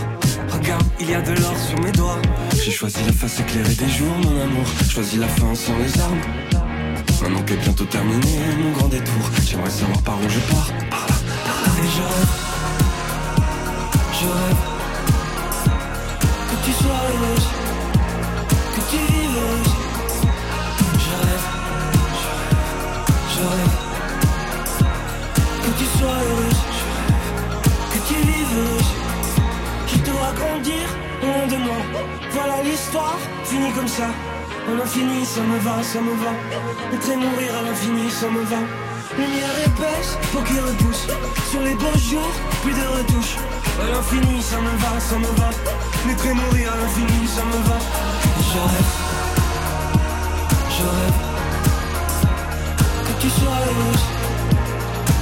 Regarde, 0.50 0.86
il 1.00 1.10
y 1.10 1.16
a 1.16 1.22
de 1.22 1.34
l'or 1.34 1.58
sur 1.58 1.80
mes 1.82 1.92
doigts. 1.92 2.22
J'ai 2.64 2.72
choisi 2.72 3.04
la 3.06 3.14
face 3.14 3.40
éclairée 3.40 3.76
des 3.76 3.90
jours, 3.90 4.16
mon 4.24 4.42
amour. 4.42 4.66
Choisi 4.90 5.18
la 5.18 5.28
fin 5.28 5.56
sans 5.56 5.78
les 5.80 6.00
armes. 6.00 6.53
Maintenant 7.24 7.42
qu'est 7.44 7.56
bientôt 7.56 7.86
terminé 7.86 8.38
mon 8.58 8.72
grand 8.74 8.90
détour, 8.90 9.32
j'aimerais 9.46 9.70
savoir 9.70 10.02
par 10.02 10.16
où 10.20 10.28
je 10.28 10.40
pars. 10.40 10.68
Par 10.90 11.08
là, 11.08 11.16
par. 11.46 11.56
Et 11.80 11.88
je 11.88 12.02
rêve, 14.28 14.62
que 16.50 16.56
tu 16.66 16.72
sois 16.74 17.02
heureuse, 17.08 17.48
que 18.76 18.82
tu 18.90 18.98
vives 18.98 19.38
heureuse. 19.38 19.74
Je 21.00 21.14
rêve, 21.24 21.46
je 23.34 23.42
rêve 23.54 23.76
que 25.64 25.72
tu 25.80 25.86
sois 25.98 26.18
heureuse, 26.28 26.62
que 27.94 28.00
tu 28.08 28.16
vives 28.16 28.58
heureuse. 28.58 28.92
Je 29.88 29.98
te 30.00 30.10
vois 30.10 30.34
grandir 30.40 30.86
loin 31.22 31.48
de 31.48 31.58
moi. 31.64 31.80
Voilà 32.32 32.64
l'histoire, 32.64 33.18
finie 33.46 33.72
comme 33.72 33.88
ça. 33.88 34.10
À 34.66 34.76
l'infini, 34.78 35.26
ça 35.26 35.42
me 35.42 35.58
va, 35.60 35.84
ça 35.84 36.00
me 36.00 36.14
va. 36.24 36.32
Être 36.94 37.16
mourir 37.18 37.52
à 37.60 37.62
l'infini, 37.64 38.10
ça 38.10 38.28
me 38.28 38.44
va. 38.44 38.60
Lumière 39.18 39.60
épaisse, 39.66 40.18
peau 40.32 40.40
qui 40.42 40.58
repousse. 40.58 41.08
Sur 41.52 41.62
les 41.62 41.76
beaux 41.76 41.98
jours, 41.98 42.32
plus 42.64 42.72
de 42.72 42.88
retouches. 42.98 43.38
À 43.82 43.92
l'infini, 43.92 44.42
ça 44.42 44.58
me 44.62 44.72
va, 44.78 45.00
ça 45.00 45.18
me 45.18 45.26
va. 45.26 45.50
Et 46.26 46.34
mourir 46.34 46.72
à 46.72 46.78
l'infini, 46.78 47.28
ça 47.28 47.44
me 47.44 47.60
va. 47.68 47.78
Je 48.40 48.60
rêve, 48.60 48.92
je 50.70 50.84
rêve 50.84 51.20
que 53.06 53.22
tu 53.22 53.30
sois 53.30 53.58
heureuse, 53.68 54.06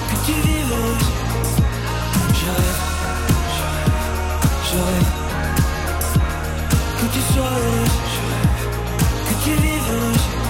que 0.09 0.17
tu 0.25 0.33
vives 0.33 0.71
heureuse. 0.71 1.09
Je 2.39 2.45
rêve, 2.45 2.79
je 4.69 4.77
rêve 4.77 5.09
que 6.99 7.05
tu 7.13 7.33
sois 7.33 7.45
heureuse 7.45 8.10
tu 9.91 10.40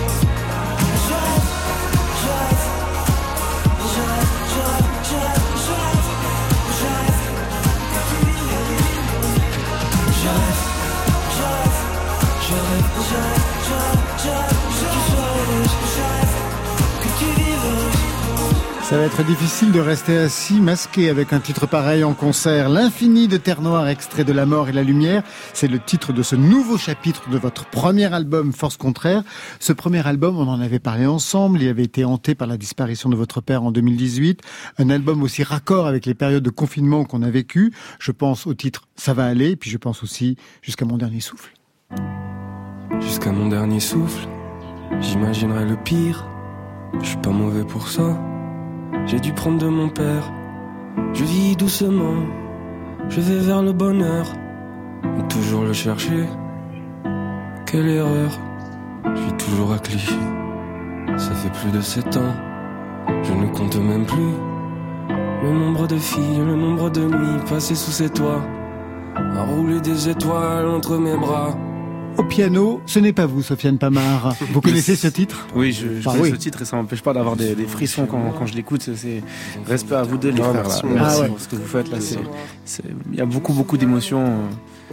Ça 18.91 18.97
va 18.97 19.03
être 19.03 19.23
difficile 19.23 19.71
de 19.71 19.79
rester 19.79 20.17
assis, 20.17 20.59
masqué 20.59 21.09
avec 21.09 21.31
un 21.31 21.39
titre 21.39 21.65
pareil 21.65 22.03
en 22.03 22.13
concert. 22.13 22.67
L'infini 22.67 23.29
de 23.29 23.37
Terre 23.37 23.61
Noire, 23.61 23.87
extrait 23.87 24.25
de 24.25 24.33
La 24.33 24.45
mort 24.45 24.67
et 24.67 24.73
la 24.73 24.83
lumière. 24.83 25.23
C'est 25.53 25.69
le 25.69 25.79
titre 25.79 26.11
de 26.11 26.21
ce 26.21 26.35
nouveau 26.35 26.77
chapitre 26.77 27.29
de 27.29 27.37
votre 27.37 27.63
premier 27.63 28.13
album, 28.13 28.51
Force 28.51 28.75
Contraire. 28.75 29.23
Ce 29.61 29.71
premier 29.71 30.05
album, 30.05 30.37
on 30.37 30.49
en 30.49 30.59
avait 30.59 30.79
parlé 30.79 31.05
ensemble. 31.05 31.61
Il 31.61 31.69
avait 31.69 31.85
été 31.85 32.03
hanté 32.03 32.35
par 32.35 32.49
la 32.49 32.57
disparition 32.57 33.07
de 33.07 33.15
votre 33.15 33.39
père 33.39 33.63
en 33.63 33.71
2018. 33.71 34.41
Un 34.77 34.89
album 34.89 35.23
aussi 35.23 35.43
raccord 35.43 35.87
avec 35.87 36.05
les 36.05 36.13
périodes 36.13 36.43
de 36.43 36.49
confinement 36.49 37.05
qu'on 37.05 37.21
a 37.21 37.29
vécues. 37.29 37.71
Je 37.97 38.11
pense 38.11 38.45
au 38.45 38.53
titre 38.53 38.89
Ça 38.97 39.13
va 39.13 39.25
aller, 39.25 39.55
puis 39.55 39.69
je 39.69 39.77
pense 39.77 40.03
aussi 40.03 40.35
Jusqu'à 40.61 40.83
mon 40.83 40.97
dernier 40.97 41.21
souffle. 41.21 41.53
Jusqu'à 42.99 43.31
mon 43.31 43.47
dernier 43.47 43.79
souffle, 43.79 44.27
j'imaginerai 44.99 45.63
le 45.63 45.77
pire. 45.77 46.25
Je 46.99 47.05
suis 47.05 47.17
pas 47.19 47.29
mauvais 47.29 47.63
pour 47.63 47.87
ça. 47.87 48.19
J'ai 49.05 49.19
dû 49.19 49.33
prendre 49.33 49.57
de 49.57 49.67
mon 49.67 49.89
père. 49.89 50.31
Je 51.13 51.23
vis 51.23 51.55
doucement, 51.55 52.25
je 53.09 53.19
vais 53.21 53.39
vers 53.39 53.61
le 53.61 53.73
bonheur. 53.73 54.25
Toujours 55.29 55.63
le 55.63 55.71
chercher. 55.71 56.27
Quelle 57.65 57.87
erreur. 57.87 58.31
Je 59.05 59.21
suis 59.21 59.33
toujours 59.33 59.71
à 59.71 59.79
Clichy. 59.79 60.19
Ça 61.17 61.31
fait 61.31 61.49
plus 61.61 61.71
de 61.71 61.79
sept 61.79 62.17
ans. 62.17 62.33
Je 63.23 63.33
ne 63.33 63.47
compte 63.47 63.77
même 63.77 64.05
plus. 64.05 64.33
Le 65.43 65.53
nombre 65.53 65.87
de 65.87 65.95
filles, 65.95 66.37
le 66.37 66.55
nombre 66.55 66.89
de 66.89 67.01
nuits 67.01 67.41
passées 67.49 67.75
sous 67.75 67.91
ces 67.91 68.09
toits. 68.09 68.43
À 69.15 69.43
rouler 69.43 69.79
des 69.79 70.09
étoiles 70.09 70.67
entre 70.67 70.97
mes 70.97 71.15
bras. 71.15 71.55
Au 72.17 72.23
piano, 72.23 72.81
ce 72.85 72.99
n'est 72.99 73.13
pas 73.13 73.25
vous, 73.25 73.41
Sofiane 73.41 73.77
Pamar. 73.77 74.35
Vous 74.51 74.61
connaissez 74.61 74.95
ce 74.95 75.07
titre? 75.07 75.47
Oui, 75.55 75.71
je, 75.71 76.01
je 76.01 76.07
Ah 76.07 76.11
connais 76.11 76.23
oui. 76.23 76.29
ce 76.31 76.35
titre 76.35 76.61
et 76.61 76.65
ça 76.65 76.75
m'empêche 76.75 77.01
pas 77.01 77.13
d'avoir 77.13 77.35
des, 77.35 77.55
des 77.55 77.65
frissons 77.65 78.05
quand, 78.05 78.33
quand 78.37 78.45
je 78.45 78.53
l'écoute. 78.53 78.81
C'est- 78.83 78.95
C'est 78.95 79.23
respect 79.65 79.95
à 79.95 80.03
vous 80.03 80.17
deux, 80.17 80.29
les 80.29 80.41
Ah, 80.41 80.49
frères. 80.49 80.61
merci, 80.63 80.81
là. 80.83 80.89
Merci 80.93 81.15
Ah 81.17 81.21
ouais. 81.21 81.27
pour 81.29 81.39
ce 81.39 81.47
que 81.47 81.55
vous 81.55 81.65
faites 81.65 81.89
là. 81.89 81.97
c'est- 82.01 82.19
c'est- 82.65 82.83
Il 83.11 83.17
y 83.17 83.21
a 83.21 83.25
beaucoup, 83.25 83.53
beaucoup 83.53 83.77
d'émotions. 83.77 84.25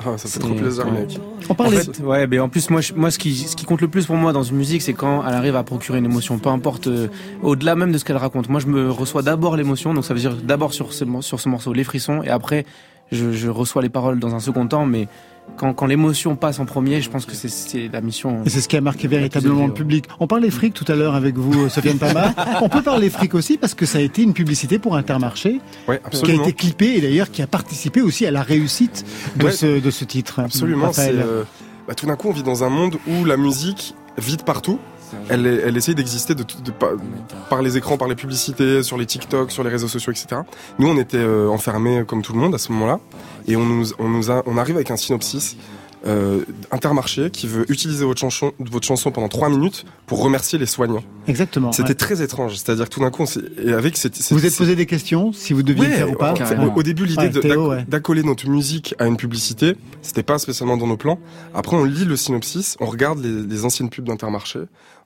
Ah, 0.01 0.17
ça 0.17 0.29
fait 0.29 0.39
trop 0.39 0.55
plaisir, 0.55 0.87
ouais. 0.87 0.93
mec. 0.93 1.21
On 1.49 1.53
En 1.53 1.55
parlait. 1.57 1.81
fait, 1.81 2.01
ouais, 2.01 2.27
mais 2.29 2.39
en 2.39 2.49
plus, 2.49 2.71
moi, 2.71 2.81
je- 2.81 2.95
moi, 2.95 3.11
ce 3.11 3.19
qui, 3.19 3.35
ce 3.35 3.57
qui 3.57 3.65
compte 3.67 3.81
le 3.81 3.89
plus 3.89 4.07
pour 4.07 4.17
moi 4.17 4.33
dans 4.33 4.45
une 4.45 4.57
musique, 4.57 4.81
c'est 4.83 4.93
quand 4.95 5.25
elle 5.27 5.35
arrive 5.35 5.57
à 5.57 5.65
procurer 5.65 5.99
une 5.99 6.05
émotion, 6.07 6.39
peu 6.39 6.51
importe, 6.51 6.87
euh, 6.87 7.09
au-delà 7.43 7.75
même 7.75 7.91
de 7.93 7.99
ce 7.99 8.05
qu'elle 8.05 8.17
raconte. 8.17 8.49
Moi, 8.49 8.61
je 8.61 8.67
me 8.69 8.91
reçois 8.91 9.23
d'abord 9.23 9.57
l'émotion, 9.57 9.93
donc 9.93 10.05
ça 10.05 10.15
veut 10.15 10.21
dire 10.21 10.37
d'abord 10.37 10.73
sur 10.73 10.93
ce, 10.93 11.05
sur 11.21 11.41
ce 11.41 11.49
morceau 11.49 11.73
les 11.73 11.85
frissons, 11.85 12.23
et 12.23 12.29
après, 12.31 12.65
je, 13.11 13.33
je 13.33 13.49
reçois 13.49 13.83
les 13.83 13.89
paroles 13.89 14.21
dans 14.21 14.35
un 14.37 14.41
second 14.41 14.67
temps, 14.69 14.87
mais 14.87 15.09
quand, 15.57 15.75
quand 15.75 15.87
l'émotion 15.87 16.37
passe 16.37 16.61
en 16.61 16.65
premier, 16.67 17.01
je 17.03 17.11
pense 17.11 17.27
que 17.27 17.35
c'est 17.35 17.89
la 17.93 18.01
mission. 18.01 18.43
Et 18.45 18.49
c'est 18.51 18.61
ce 18.61 18.69
qui 18.69 18.77
a 18.77 18.81
marqué 18.81 19.09
véritablement 19.09 19.67
le 19.67 19.75
public. 19.75 20.05
On 20.21 20.27
parlait 20.27 20.51
fric 20.51 20.75
tout 20.75 20.85
à 20.89 20.95
l'heure 20.95 21.15
avec 21.15 21.37
vous, 21.37 21.65
euh, 21.65 21.69
Sofiane 21.69 21.99
Pama. 21.99 22.35
On 22.63 22.69
peut 22.69 22.83
parler 22.83 23.11
fric 23.11 23.35
aussi 23.35 23.59
parce 23.59 23.75
que 23.75 23.87
ça 23.87 23.99
a 23.99 24.01
été 24.01 24.23
une 24.23 24.35
publicité 24.35 24.79
pour 24.79 24.97
Intermarché, 24.97 25.61
ouais, 25.89 26.01
qui 26.23 26.31
a 26.31 26.35
été 26.35 26.53
clippée 26.53 26.97
et 26.97 27.01
d'ailleurs 27.01 27.31
qui 27.31 27.43
a 27.43 27.47
participé 27.47 28.01
aussi 28.03 28.27
à 28.27 28.31
la 28.31 28.43
réussite 28.43 29.05
de, 29.37 29.47
Ouais. 29.47 29.53
ce, 29.53 29.81
de 29.81 29.91
ce 29.91 30.05
titre. 30.05 30.41
Absolument. 30.41 30.91
Euh, 30.99 31.45
bah, 31.87 31.95
tout 31.95 32.07
d'un 32.07 32.17
coup, 32.17 32.29
on 32.29 32.33
vit 32.33 32.43
dans 32.43 32.65
un 32.65 32.69
monde 32.71 32.97
où 33.09 33.25
la 33.25 33.37
musique 33.37 33.95
vit 34.19 34.37
partout. 34.37 34.79
Elle, 35.29 35.77
essaye 35.77 35.95
d'exister 35.95 36.35
de, 36.35 36.43
tout- 36.43 36.61
de, 36.63 36.73
par, 37.51 37.63
les 37.63 37.77
écrans, 37.77 37.97
par 37.97 38.09
les 38.09 38.15
publicités, 38.15 38.83
sur 38.83 38.97
les 38.99 39.07
TikTok, 39.07 39.51
sur 39.51 39.65
les 39.65 39.71
réseaux 39.71 39.89
sociaux, 39.89 40.13
etc. 40.13 40.43
Nous, 40.79 40.89
on 40.89 40.99
était 40.99 41.17
euh, 41.19 41.49
enfermés 41.49 42.05
comme 42.07 42.23
tout 42.23 42.33
le 42.33 42.39
monde 42.39 42.55
à 42.55 42.59
ce 42.59 42.73
moment-là, 42.73 43.01
et 43.47 43.57
on 43.57 43.65
nous, 43.65 43.87
on 43.99 44.09
nous 44.09 44.31
a, 44.31 44.43
on 44.47 44.57
arrive 44.59 44.77
avec 44.77 44.91
un 44.91 44.97
synopsis. 44.97 45.57
Euh, 46.07 46.45
Intermarché 46.71 47.29
qui 47.31 47.49
veut 47.49 47.69
utiliser 47.73 48.05
votre 48.05 48.21
chanson, 48.21 48.53
votre 48.61 48.87
chanson 48.87 49.11
pendant 49.11 49.27
trois 49.27 49.49
minutes 49.49 49.85
pour 50.07 50.23
remercier 50.23 50.57
les 50.57 50.65
soignants. 50.67 51.03
Exactement. 51.27 51.73
C'était 51.73 51.89
ouais. 51.89 51.95
très 51.97 52.23
étrange, 52.23 52.55
c'est-à-dire 52.55 52.85
que 52.85 52.91
tout 52.95 53.01
d'un 53.01 53.11
coup, 53.11 53.25
et 53.61 53.73
avec 53.73 53.97
cette, 53.97 54.15
cette- 54.15 54.33
Vous 54.39 54.47
êtes 54.47 54.57
posé 54.57 54.77
des 54.77 54.87
questions 54.87 55.33
si 55.33 55.53
vous 55.55 55.65
deviez 55.65 55.87
Ouais, 55.87 55.91
faire 55.93 56.11
ou 56.11 56.15
pas 56.15 56.35
au, 56.77 56.83
début, 56.85 57.05
l'idée 57.05 57.57
ouais. 57.57 57.85
d'accoler 57.89 58.23
notre 58.23 58.49
musique 58.49 58.95
à 59.01 59.07
une 59.09 59.17
publicité, 59.17 59.75
c'était 60.01 60.23
pas 60.23 60.39
spécialement 60.39 60.77
dans 60.77 60.87
nos 60.87 60.97
plans. 60.97 61.19
Après, 61.53 61.77
on 61.77 61.83
lit 61.83 62.05
le 62.05 62.15
synopsis, 62.17 62.77
on 62.79 62.87
regarde 62.87 63.19
les, 63.19 63.43
les 63.43 63.65
anciennes 63.65 63.91
pubs 63.91 64.05
d'Intermarché, 64.05 64.61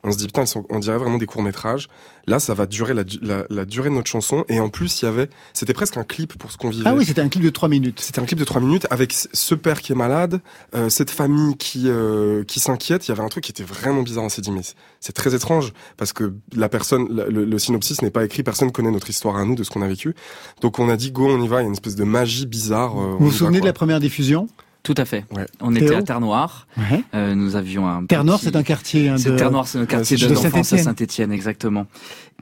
on 0.05 0.11
se 0.13 0.17
dit 0.19 0.27
putain, 0.27 0.45
on 0.71 0.79
dirait 0.81 0.99
vraiment 0.99 1.19
des 1.19 1.27
courts 1.27 1.43
métrages. 1.43 1.89
Là, 2.27 2.39
ça 2.39 2.55
va 2.55 2.67
durer 2.67 2.95
la, 2.95 3.03
la, 3.21 3.45
la 3.51 3.65
durée 3.65 3.89
de 3.89 3.95
notre 3.95 4.09
chanson, 4.11 4.45
et 4.49 4.61
en 4.61 4.69
plus, 4.69 5.03
il 5.03 5.07
y 5.07 5.09
avait, 5.09 5.29
c'était 5.55 5.73
presque 5.75 5.97
un 5.97 6.05
clip 6.05 6.37
pour 6.39 6.53
ce 6.53 6.57
qu'on 6.57 6.71
vivait. 6.71 6.85
Ah 6.89 6.95
oui, 6.95 7.05
c'était 7.05 7.21
un 7.21 7.29
clip 7.29 7.43
de 7.43 7.51
3 7.51 7.69
minutes. 7.69 8.01
C'était 8.01 8.21
un 8.21 8.25
clip 8.25 8.39
de 8.39 8.45
trois 8.45 8.61
minutes 8.61 8.87
avec 8.91 9.13
ce 9.13 9.55
père 9.57 9.81
qui 9.81 9.91
est 9.93 9.97
malade, 9.97 10.41
euh, 10.75 10.89
cette 10.89 11.11
famille 11.11 11.57
qui 11.57 11.85
euh, 11.89 12.45
qui 12.45 12.61
s'inquiète. 12.61 13.07
Il 13.07 13.11
y 13.11 13.13
avait 13.13 13.23
un 13.23 13.29
truc 13.29 13.45
qui 13.45 13.51
était 13.53 13.65
vraiment 13.65 14.03
bizarre. 14.03 14.25
On 14.25 14.29
s'est 14.29 14.43
dit 14.43 14.51
mais 14.53 14.61
c'est- 15.01 15.13
très 15.13 15.35
étrange 15.35 15.73
parce 15.97 16.13
que 16.13 16.33
la 16.55 16.69
personne, 16.69 17.07
la- 17.11 17.27
le, 17.27 17.45
le 17.45 17.59
synopsis 17.59 18.03
n'est 18.03 18.11
pas 18.11 18.25
écrit. 18.25 18.43
Personne 18.43 18.71
connaît 18.73 18.91
notre 18.91 19.11
histoire 19.11 19.37
à 19.37 19.45
nous 19.45 19.55
de 19.57 19.63
ce 19.65 19.71
qu'on 19.71 19.83
a 19.83 19.89
vécu. 19.89 20.15
Donc 20.61 20.79
on 20.79 20.89
a 20.89 20.97
dit 20.97 21.11
go, 21.13 21.27
on 21.29 21.41
y 21.43 21.49
va. 21.49 21.59
Il 21.61 21.63
y 21.63 21.65
a 21.65 21.69
une 21.69 21.73
espèce 21.75 21.97
de 21.97 22.05
magie 22.05 22.47
bizarre. 22.47 22.99
euh, 23.01 23.13
Vous 23.19 23.27
vous 23.27 23.31
va, 23.31 23.37
souvenez 23.37 23.61
de 23.61 23.67
la 23.67 23.73
première 23.73 24.01
diffusion? 24.01 24.49
Tout 24.83 24.95
à 24.97 25.05
fait. 25.05 25.24
Ouais. 25.30 25.47
On 25.61 25.72
Théo 25.72 25.85
était 25.87 25.95
à 25.95 26.03
Terre-Noire. 26.03 26.66
Ouais. 26.76 27.05
Euh, 27.14 27.35
nous 27.37 27.55
avions 27.55 27.87
un 27.89 28.05
Terre 28.05 28.24
petit- 28.24 28.45
c'est 28.45 28.57
un 28.57 28.62
quartier 28.64 29.09
hein, 29.11 29.16
C'est 29.16 29.30
de... 29.30 29.37
Terre-Noire, 29.37 29.68
c'est 29.68 29.78
notre 29.78 29.91
quartier 29.91 30.16
de 30.16 30.22
de 30.26 30.35
d'enfance 30.35 30.45
à 30.45 30.51
Saint-Étienne. 30.53 30.85
Saint-Étienne, 30.85 31.33
exactement. 31.33 31.87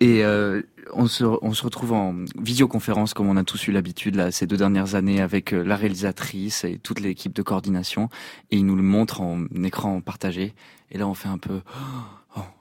Et 0.01 0.25
euh, 0.25 0.63
on, 0.95 1.07
se, 1.07 1.25
on 1.25 1.53
se 1.53 1.63
retrouve 1.63 1.93
en 1.93 2.15
visioconférence, 2.41 3.13
comme 3.13 3.29
on 3.29 3.37
a 3.37 3.45
tous 3.45 3.69
eu 3.69 3.73
l'habitude 3.73 4.15
là 4.15 4.31
ces 4.31 4.47
deux 4.47 4.57
dernières 4.57 4.95
années, 4.95 5.21
avec 5.21 5.53
euh, 5.53 5.63
la 5.63 5.77
réalisatrice 5.77 6.65
et 6.65 6.79
toute 6.83 7.01
l'équipe 7.01 7.35
de 7.35 7.43
coordination, 7.43 8.09
et 8.51 8.57
ils 8.57 8.65
nous 8.65 8.77
le 8.77 8.83
montrent 8.83 9.21
en 9.21 9.45
écran 9.63 10.01
partagé. 10.01 10.55
Et 10.93 10.97
là, 10.99 11.07
on 11.07 11.15
fait 11.15 11.29
un 11.29 11.39
peu. 11.39 11.61
oh, 11.67 11.81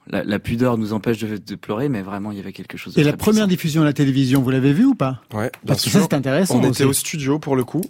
la, 0.08 0.24
la 0.24 0.38
pudeur 0.40 0.76
nous 0.78 0.92
empêche 0.92 1.18
de, 1.18 1.36
de 1.36 1.54
pleurer, 1.54 1.88
mais 1.88 2.02
vraiment, 2.02 2.32
il 2.32 2.38
y 2.38 2.40
avait 2.40 2.52
quelque 2.52 2.76
chose. 2.76 2.94
De 2.94 3.00
Et 3.00 3.04
la 3.04 3.12
première 3.16 3.46
diffusion 3.46 3.82
à 3.82 3.84
la 3.84 3.92
télévision, 3.92 4.42
vous 4.42 4.50
l'avez 4.50 4.72
vue 4.72 4.84
ou 4.86 4.94
pas 4.94 5.20
Ouais, 5.32 5.42
bien 5.42 5.50
Parce 5.66 5.84
que 5.84 5.90
ça, 5.90 6.00
c'est 6.02 6.14
intéressant 6.14 6.56
On 6.56 6.60
aussi. 6.62 6.70
était 6.82 6.84
au 6.84 6.92
studio 6.92 7.38
pour 7.38 7.54
le 7.56 7.62
coup. 7.64 7.82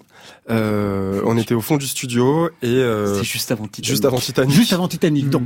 Euh, 0.51 1.23
on 1.25 1.37
était 1.39 1.55
au 1.55 1.61
fond 1.63 1.77
du 1.79 1.87
studio 1.87 2.49
et 2.63 2.67
euh, 2.67 3.17
C'est 3.19 3.25
juste 3.25 3.51
avant 3.51 3.65
Titanic. 3.67 3.87
juste 3.89 4.05
avant 4.05 4.19
Titanic. 4.19 4.55
Juste 4.55 4.73
avant 4.75 4.89
Titanic, 4.89 5.31
donc 5.31 5.45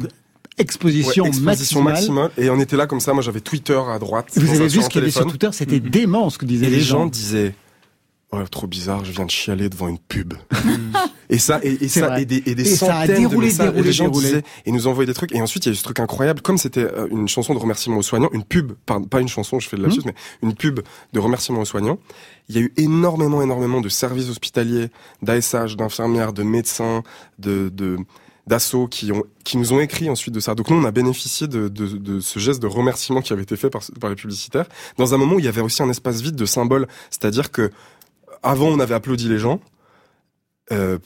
exposition, 0.59 1.24
Ouais, 1.24 1.28
exposition 1.30 1.82
maximale. 1.82 2.20
maximale. 2.20 2.45
Et 2.47 2.51
on 2.51 2.61
était 2.61 2.76
là 2.76 2.87
comme 2.87 3.01
ça. 3.01 3.12
Moi, 3.12 3.22
j'avais 3.22 3.41
Twitter 3.41 3.80
à 3.89 3.99
droite. 3.99 4.26
Vous 4.35 4.49
avez 4.61 4.68
vu 4.68 4.82
ce 4.82 4.89
qu'il 4.89 5.01
y 5.01 5.05
avait 5.05 5.11
sur. 5.11 5.26
Twitter, 5.26 5.51
c'était 5.53 5.80
dément 5.80 6.30
ce 6.30 6.39
que 6.39 6.47
disaient 6.47 6.66
Et 6.66 6.70
les 6.70 6.76
les 6.76 6.82
gens 6.82 7.01
gens. 7.03 7.07
disaient 7.07 7.55
Oh, 8.33 8.39
trop 8.51 8.66
bizarre, 8.66 9.05
je 9.05 9.12
viens 9.12 9.27
de 9.27 9.31
chialer 9.31 9.68
devant 9.68 9.87
une 9.87 9.99
pub. 9.99 10.35
et 11.31 11.39
ça, 11.39 11.61
et, 11.62 11.85
et 11.85 11.89
ça, 11.89 12.09
vrai. 12.09 12.22
et 12.22 12.25
des, 12.25 12.43
et 12.47 12.55
des 12.57 12.62
Et 12.62 12.75
ça 12.77 12.97
a 12.97 13.01
centaines 13.03 13.16
déroulé, 13.18 13.37
de 13.37 13.53
messages. 13.53 13.66
déroulé, 13.68 13.81
et 13.81 13.85
les 13.85 13.93
gens 13.93 14.05
déroulé. 14.09 14.27
disaient, 14.27 14.43
et 14.66 14.72
nous 14.72 14.87
envoyaient 14.89 15.07
des 15.07 15.14
trucs. 15.14 15.33
Et 15.33 15.41
ensuite, 15.41 15.66
il 15.66 15.68
y 15.68 15.70
a 15.70 15.72
eu 15.72 15.77
ce 15.77 15.85
truc 15.85 16.01
incroyable. 16.01 16.41
Comme 16.43 16.59
c'était 16.59 16.81
euh, 16.85 17.07
une 17.12 17.29
chanson 17.29 17.55
de 17.55 17.61
remerciement 17.61 17.99
aux 17.99 18.03
soignants, 18.03 18.31
une 18.33 18.43
pub, 18.45 18.72
pardon, 18.87 19.07
pas 19.07 19.20
une 19.20 19.29
chanson, 19.29 19.61
je 19.61 19.68
fais 19.68 19.77
de 19.77 19.83
la 19.83 19.89
Mhm. 19.89 19.97
mais 20.07 20.14
une 20.43 20.55
pub 20.55 20.81
de 21.12 21.20
remerciement 21.20 21.61
aux 21.61 21.64
soignants. 21.64 21.99
Il 22.49 22.57
y 22.57 22.59
a 22.59 22.62
eu 22.62 22.72
énormément, 22.77 23.41
énormément 23.41 23.81
de 23.81 23.89
services 23.89 24.29
hospitaliers, 24.29 24.89
d'ASH, 25.22 25.77
d'infirmières, 25.77 26.33
de 26.33 26.43
médecins, 26.43 27.05
de, 27.39 27.68
de, 27.72 27.99
d'assos 28.49 28.89
qui 28.89 29.12
ont 29.12 29.22
qui 29.45 29.57
nous 29.59 29.72
ont 29.75 29.81
écrit 29.81 30.09
ensuite 30.11 30.35
de 30.35 30.41
ça. 30.41 30.55
Donc 30.55 30.70
nous 30.70 30.77
on 30.77 30.85
a 30.85 30.91
bénéficié 30.91 31.47
de, 31.47 31.68
de, 31.68 31.87
de 31.87 32.20
ce 32.20 32.39
geste 32.39 32.61
de 32.61 32.66
remerciement 32.66 33.20
qui 33.22 33.33
avait 33.33 33.43
été 33.43 33.57
fait 33.57 33.68
par, 33.70 33.83
par 34.01 34.09
les 34.11 34.16
publicitaires 34.16 34.66
dans 34.99 35.12
un 35.14 35.18
moment 35.18 35.35
où 35.37 35.39
il 35.39 35.45
y 35.45 35.49
avait 35.49 35.61
aussi 35.61 35.83
un 35.83 35.89
espace 35.91 36.20
vide 36.22 36.35
de 36.35 36.47
symboles, 36.47 36.87
c'est-à-dire 37.11 37.51
que 37.51 37.70
avant 38.45 38.68
on 38.68 38.78
avait 38.78 38.95
applaudi 38.95 39.28
les 39.28 39.38
gens, 39.38 39.61
euh, 40.72 40.99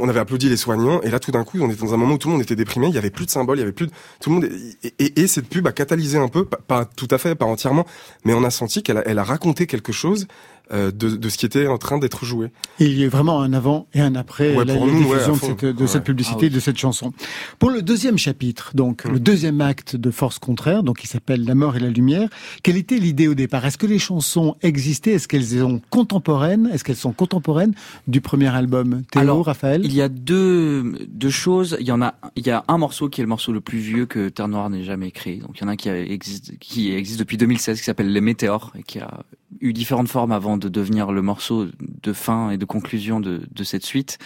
on 0.00 0.08
avait 0.08 0.18
applaudi 0.18 0.48
les 0.48 0.56
soignants 0.56 1.00
et 1.02 1.10
là 1.10 1.20
tout 1.20 1.30
d'un 1.30 1.44
coup 1.44 1.58
on 1.60 1.70
était 1.70 1.80
dans 1.80 1.94
un 1.94 1.96
moment 1.96 2.14
où 2.14 2.18
tout 2.18 2.28
le 2.28 2.32
monde 2.32 2.42
était 2.42 2.56
déprimé, 2.56 2.88
il 2.88 2.94
y 2.94 2.98
avait 2.98 3.10
plus 3.10 3.26
de 3.26 3.30
symboles, 3.30 3.58
il 3.58 3.60
y 3.60 3.62
avait 3.62 3.72
plus 3.72 3.86
de 3.86 3.92
tout 4.20 4.30
le 4.30 4.34
monde 4.34 4.48
et, 4.82 4.94
et, 4.98 5.20
et 5.20 5.26
cette 5.28 5.48
pub 5.48 5.66
a 5.68 5.72
catalysé 5.72 6.18
un 6.18 6.26
peu, 6.26 6.44
pas, 6.44 6.84
tout 6.84 7.06
à 7.10 7.18
fait, 7.18 7.36
pas 7.36 7.44
entièrement, 7.44 7.86
mais 8.24 8.34
on 8.34 8.42
a 8.42 8.50
senti 8.50 8.82
qu'elle 8.82 8.98
a, 8.98 9.22
raconté 9.24 9.68
quelque 9.68 9.92
chose 9.92 10.26
de, 10.72 10.90
de 11.16 11.28
ce 11.28 11.36
qui 11.38 11.46
était 11.46 11.66
en 11.66 11.78
train 11.78 11.98
d'être 11.98 12.24
joué. 12.24 12.48
Et 12.78 12.86
il 12.86 12.98
y 12.98 13.02
a 13.02 13.06
eu 13.06 13.08
vraiment 13.08 13.40
un 13.42 13.52
avant 13.52 13.86
et 13.94 14.00
un 14.00 14.14
après 14.14 14.56
Ouais, 14.56 14.64
la, 14.64 14.76
nous, 14.76 14.86
diffusion 14.90 15.32
de 15.32 15.38
cette, 15.38 15.64
de 15.64 15.82
Ouais. 15.82 15.86
cette 15.88 16.04
publicité, 16.04 16.36
Ah 16.42 16.44
oui. 16.44 16.50
de 16.50 16.60
cette 16.60 16.78
chanson. 16.78 17.12
Pour 17.58 17.70
le 17.70 17.82
deuxième 17.82 18.18
chapitre, 18.18 18.72
donc 18.74 19.04
Mm. 19.04 19.12
le 19.12 19.20
deuxième 19.20 19.60
acte 19.60 19.96
de 19.96 20.10
Force 20.10 20.38
contraire, 20.38 20.82
donc 20.82 20.98
qui 20.98 21.06
s'appelle 21.06 21.44
La 21.44 21.54
mort 21.54 21.76
et 21.76 21.80
la 21.80 21.88
lumière, 21.90 22.28
quelle 22.62 22.76
était 22.76 22.98
l'idée 22.98 23.26
au 23.28 23.34
départ? 23.34 23.64
Est-ce 23.66 23.78
que 23.78 23.86
les 23.86 23.98
chansons 23.98 24.56
existaient? 24.62 25.12
Est-ce 25.12 25.26
qu'elles 25.28 25.44
sont 25.46 25.80
contemporaines? 25.90 26.70
Est-ce 26.72 26.84
qu'elles 26.84 26.96
sont 26.96 27.12
contemporaines 27.12 27.74
du 28.08 28.20
premier 28.20 28.48
album? 28.48 29.02
Théo, 29.10 29.22
Alors, 29.22 29.46
Raphaël? 29.46 29.82
Il 29.84 29.94
y 29.94 30.02
a 30.02 30.08
deux, 30.08 30.92
deux 31.08 31.30
choses. 31.30 31.76
Il 31.80 31.86
y 31.86 31.92
en 31.92 32.02
a, 32.02 32.14
il 32.36 32.46
y 32.46 32.50
a 32.50 32.64
un 32.68 32.78
morceau 32.78 33.08
qui 33.08 33.20
est 33.20 33.24
le 33.24 33.28
morceau 33.28 33.52
le 33.52 33.60
plus 33.60 33.78
vieux 33.78 34.06
que 34.06 34.28
Terre 34.28 34.48
Noire 34.48 34.70
n'ait 34.70 34.84
jamais 34.84 35.10
créé. 35.10 35.36
Donc 35.38 35.58
il 35.58 35.62
y 35.62 35.64
en 35.64 35.68
a 35.68 35.72
un 35.72 35.76
qui 35.76 35.88
existe, 35.88 36.58
qui 36.58 36.92
existe 36.92 37.18
depuis 37.18 37.36
2016, 37.36 37.78
qui 37.78 37.84
s'appelle 37.84 38.12
Les 38.12 38.20
Météores 38.20 38.72
et 38.78 38.82
qui 38.82 38.98
a 38.98 39.24
eu 39.60 39.72
différentes 39.72 40.08
formes 40.08 40.32
avant 40.32 40.56
de 40.60 40.68
devenir 40.68 41.10
le 41.10 41.22
morceau 41.22 41.66
de 41.80 42.12
fin 42.12 42.50
et 42.50 42.58
de 42.58 42.64
conclusion 42.64 43.18
de, 43.18 43.42
de 43.50 43.64
cette 43.64 43.84
suite. 43.84 44.18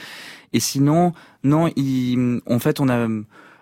Et 0.53 0.61
sinon, 0.61 1.13
non, 1.43 1.71
en 2.47 2.59
fait, 2.59 2.81
on 2.81 2.89
a, 2.89 3.09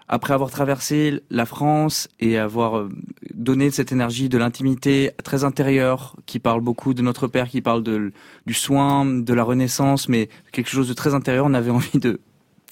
après 0.08 0.34
avoir 0.34 0.50
traversé 0.50 1.22
la 1.30 1.46
France 1.46 2.08
et 2.20 2.36
avoir 2.36 2.76
euh, 2.76 2.90
donné 3.34 3.70
cette 3.70 3.92
énergie 3.92 4.28
de 4.28 4.36
l'intimité 4.36 5.12
très 5.24 5.44
intérieure, 5.44 6.16
qui 6.26 6.38
parle 6.38 6.60
beaucoup 6.60 6.92
de 6.92 7.00
notre 7.00 7.28
père, 7.28 7.48
qui 7.48 7.62
parle 7.62 7.82
de, 7.82 8.12
du 8.46 8.54
soin, 8.54 9.06
de 9.06 9.34
la 9.34 9.42
renaissance, 9.42 10.10
mais 10.10 10.28
quelque 10.52 10.68
chose 10.68 10.88
de 10.88 10.94
très 10.94 11.14
intérieur, 11.14 11.46
on 11.46 11.54
avait 11.54 11.70
envie 11.70 11.98
de 11.98 12.20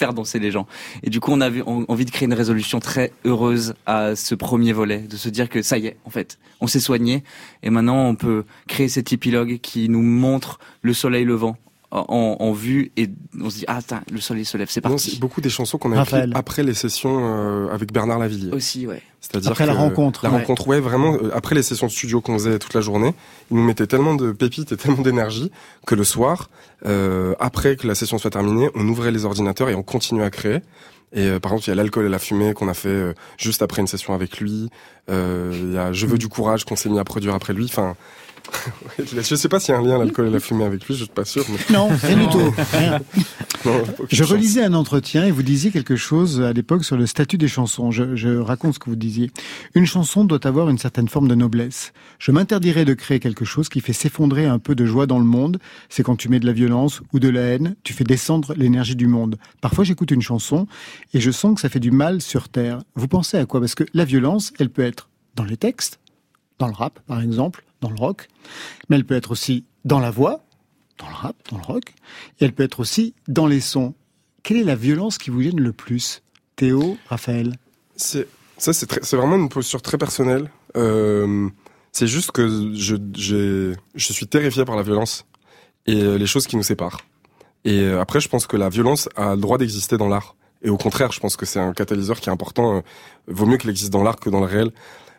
faire 0.01 0.15
danser 0.15 0.39
les 0.39 0.51
gens. 0.51 0.67
Et 1.03 1.11
du 1.11 1.21
coup, 1.21 1.31
on 1.31 1.43
avait 1.43 1.61
en- 1.61 1.85
envie 1.87 2.07
de 2.07 2.11
créer 2.11 2.25
une 2.27 2.33
résolution 2.33 2.81
très 2.81 3.13
heureuse 3.27 3.75
à 3.85 4.17
ce 4.17 4.35
premier 4.35 4.73
volet, 4.73 5.01
de 5.01 5.17
se 5.17 5.29
dire 5.29 5.51
que 5.51 5.61
ça 5.61 5.77
y 5.77 5.89
est, 5.89 5.99
en 6.07 6.11
fait, 6.11 6.39
on 6.63 6.67
s'est 6.67 6.81
soigné, 6.81 7.23
et 7.63 7.69
maintenant 7.69 8.07
on 8.07 8.15
peut 8.15 8.45
créer 8.67 8.89
cet 8.89 9.13
épilogue 9.13 9.59
qui 9.61 9.91
nous 9.91 10.01
montre 10.03 10.59
le 10.81 10.95
soleil 10.95 11.25
levant 11.25 11.59
en, 11.91 12.37
en 12.39 12.53
vue, 12.53 12.93
et 12.97 13.09
on 13.41 13.51
se 13.51 13.59
dit, 13.59 13.65
ah, 13.67 13.77
attends, 13.79 14.01
le 14.13 14.21
soleil 14.21 14.45
se 14.45 14.57
lève, 14.57 14.69
c'est 14.71 14.85
Non, 14.85 14.91
parti. 14.91 15.11
c'est 15.11 15.19
beaucoup 15.21 15.41
des 15.41 15.51
chansons 15.51 15.77
qu'on 15.77 15.91
a 15.93 16.03
écrites 16.03 16.31
après 16.35 16.63
les 16.63 16.75
sessions 16.75 17.19
euh, 17.21 17.69
avec 17.75 17.93
Bernard 17.93 18.19
Lavillier. 18.21 18.53
Aussi, 18.53 18.87
ouais. 18.87 19.03
C'est-à-dire 19.21 19.51
Après 19.51 19.67
la 19.67 19.75
rencontre. 19.75 20.25
La 20.25 20.31
Ouais. 20.31 20.39
rencontre, 20.39 20.69
ouais, 20.69 20.81
vraiment. 20.81 21.15
euh, 21.15 21.31
Après 21.35 21.55
les 21.55 21.63
sessions 21.63 21.87
de 21.89 21.93
studio 21.93 22.21
qu'on 22.21 22.35
faisait 22.35 22.59
toute 22.59 22.75
la 22.75 22.81
journée, 22.81 23.13
il 23.51 23.57
nous 23.57 23.65
mettait 23.65 23.87
tellement 23.87 24.15
de 24.15 24.31
pépites 24.33 24.73
et 24.73 24.77
tellement 24.77 25.03
d'énergie 25.03 25.51
que 25.87 25.95
le 25.97 26.05
soir, 26.05 26.49
euh, 26.87 27.35
après 27.41 27.77
que 27.77 27.87
la 27.87 27.95
session 27.95 28.19
soit 28.19 28.31
terminée, 28.31 28.71
on 28.75 28.87
ouvrait 28.89 29.11
les 29.11 29.25
ordinateurs 29.25 29.69
et 29.69 29.75
on 29.75 29.83
continuait 29.83 30.25
à 30.25 30.31
créer. 30.31 30.61
Et 31.13 31.27
euh, 31.27 31.41
par 31.41 31.51
exemple, 31.53 31.67
il 31.67 31.71
y 31.71 31.73
a 31.73 31.75
l'alcool 31.75 32.07
et 32.07 32.09
la 32.09 32.21
fumée 32.21 32.55
qu'on 32.55 32.69
a 32.69 32.75
fait 32.75 32.89
euh, 32.89 33.15
juste 33.37 33.63
après 33.63 33.83
une 33.83 33.89
session 33.89 34.15
avec 34.15 34.39
lui. 34.39 34.71
Euh, 35.11 35.51
Il 35.61 35.73
y 35.75 35.77
a 35.79 35.93
Je 35.93 36.07
veux 36.07 36.19
du 36.19 36.29
courage 36.29 36.65
qu'on 36.65 36.77
s'est 36.77 36.89
mis 36.89 37.01
à 37.01 37.05
produire 37.05 37.35
après 37.35 37.53
lui. 37.53 37.65
Enfin, 37.65 37.97
je 38.99 39.35
sais 39.35 39.49
pas 39.49 39.61
s'il 39.61 39.75
y 39.75 39.77
a 39.77 39.81
un 39.81 39.85
lien 39.85 39.99
l'alcool 39.99 40.29
et 40.29 40.31
la 40.31 40.41
fumée 40.41 40.65
avec 40.65 40.87
lui, 40.87 40.95
je 40.95 41.05
suis 41.05 41.13
pas 41.13 41.25
sûr. 41.25 41.45
Mais... 41.49 41.75
Non, 41.75 41.89
rien 41.89 42.17
du 42.17 42.29
tout. 42.29 42.55
Je 44.11 44.25
relisais 44.25 44.65
un 44.65 44.73
entretien 44.73 45.27
et 45.27 45.31
vous 45.31 45.43
disiez 45.43 45.71
quelque 45.71 45.97
chose 45.97 46.41
à 46.41 46.53
l'époque 46.53 46.83
sur 46.85 46.97
le 46.97 47.07
statut 47.07 47.37
des 47.37 47.49
chansons. 47.49 47.91
Je, 47.91 48.17
je 48.17 48.39
raconte 48.39 48.75
ce 48.75 48.79
que 48.79 48.89
vous 48.89 48.97
disiez. 48.97 49.31
Une 49.75 49.85
chanson 49.85 50.25
doit 50.25 50.47
avoir 50.47 50.71
une 50.71 50.79
certaine 50.79 51.09
forme 51.09 51.29
de 51.29 51.35
noblesse. 51.35 51.93
Je 52.19 52.33
m'interdirais 52.33 52.85
de 52.85 52.95
créer 52.95 53.21
quelque 53.21 53.45
chose 53.45 53.69
qui 53.69 53.81
fait 53.81 53.93
s'effondrer 53.93 54.47
un 54.47 54.59
peu 54.59 54.75
de 54.75 54.87
joie 54.87 55.07
dans 55.07 55.19
le 55.19 55.25
monde. 55.25 55.59
C'est 55.91 56.03
quand 56.03 56.17
tu 56.17 56.29
mets 56.29 56.41
de 56.41 56.47
la 56.47 56.53
violence 56.53 57.03
ou 57.13 57.19
de 57.19 57.29
la 57.29 57.43
haine, 57.43 57.77
tu 57.83 57.93
fais 57.93 58.05
descendre 58.05 58.55
l'énergie 58.57 58.97
du 58.97 59.07
monde. 59.07 59.37
Parfois 59.61 59.85
j'écoute 59.85 60.11
une 60.11 60.23
chanson 60.23 60.67
et 61.13 61.21
je 61.21 61.31
sens 61.31 61.55
que 61.55 61.61
ça 61.61 61.69
fait 61.69 61.81
du 61.81 61.91
mal 61.91 62.23
sur 62.23 62.49
Terre. 62.49 62.79
Vous 62.95 63.09
pensez 63.09 63.37
à 63.37 63.45
quoi? 63.45 63.61
Parce 63.61 63.75
que 63.75 63.85
la 63.93 64.05
violence, 64.05 64.53
elle 64.59 64.71
peut 64.71 64.83
être 64.83 65.09
dans 65.37 65.45
les 65.45 65.57
textes, 65.57 66.01
dans 66.59 66.67
le 66.67 66.75
rap 66.75 66.99
par 67.07 67.21
exemple, 67.21 67.65
dans 67.81 67.91
le 67.91 67.97
rock, 67.97 68.29
mais 68.89 68.97
elle 68.97 69.05
peut 69.05 69.15
être 69.17 69.31
aussi 69.31 69.65
dans 69.85 70.01
la 70.01 70.11
voix, 70.11 70.45
dans 70.99 71.09
le 71.09 71.15
rap, 71.15 71.37
dans 71.51 71.57
le 71.57 71.63
rock, 71.63 71.95
et 72.41 72.45
elle 72.45 72.53
peut 72.53 72.63
être 72.63 72.81
aussi 72.81 73.15
dans 73.29 73.47
les 73.47 73.61
sons. 73.61 73.95
Quelle 74.43 74.59
est 74.59 74.65
la 74.65 74.77
violence 74.77 75.19
qui 75.19 75.31
vous 75.31 75.43
gêne 75.43 75.61
le 75.61 75.73
plus 75.73 76.23
Théo, 76.57 76.97
Raphaël? 77.09 77.55
Ça, 77.97 78.73
c'est 78.73 79.15
vraiment 79.17 79.37
une 79.37 79.49
posture 79.49 79.83
très 79.83 79.99
personnelle. 79.99 80.51
Euh, 80.77 81.49
c'est 81.93 82.07
juste 82.07 82.31
que 82.33 82.73
je, 82.75 82.97
j'ai- 83.15 83.73
je 83.95 84.13
suis 84.13 84.27
terrifié 84.27 84.65
par 84.65 84.77
la 84.77 84.83
violence 84.83 85.27
et 85.87 86.03
euh, 86.03 86.17
les 86.19 86.27
choses 86.27 86.47
qui 86.47 86.57
nous 86.57 86.63
séparent. 86.63 87.01
Et 87.65 87.81
euh, 87.81 88.01
après, 88.01 88.21
je 88.21 88.29
pense 88.29 88.47
que 88.47 88.57
la 88.57 88.69
violence 88.69 89.09
a 89.17 89.35
le 89.35 89.41
droit 89.41 89.59
d'exister 89.59 89.97
dans 89.97 90.09
l'art. 90.09 90.37
Et 90.63 90.69
au 90.71 90.77
contraire, 90.77 91.11
je 91.13 91.21
pense 91.21 91.37
que 91.37 91.47
c'est 91.47 91.59
un 91.61 91.73
catalyseur 91.73 92.21
qui 92.21 92.29
est 92.29 92.33
important. 92.33 92.83
Vaut 93.27 93.47
mieux 93.47 93.57
qu'il 93.57 93.71
existe 93.71 93.91
dans 93.93 94.03
l'art 94.03 94.17
que 94.17 94.29
dans 94.29 94.41
le 94.41 94.47
réel. 94.47 94.71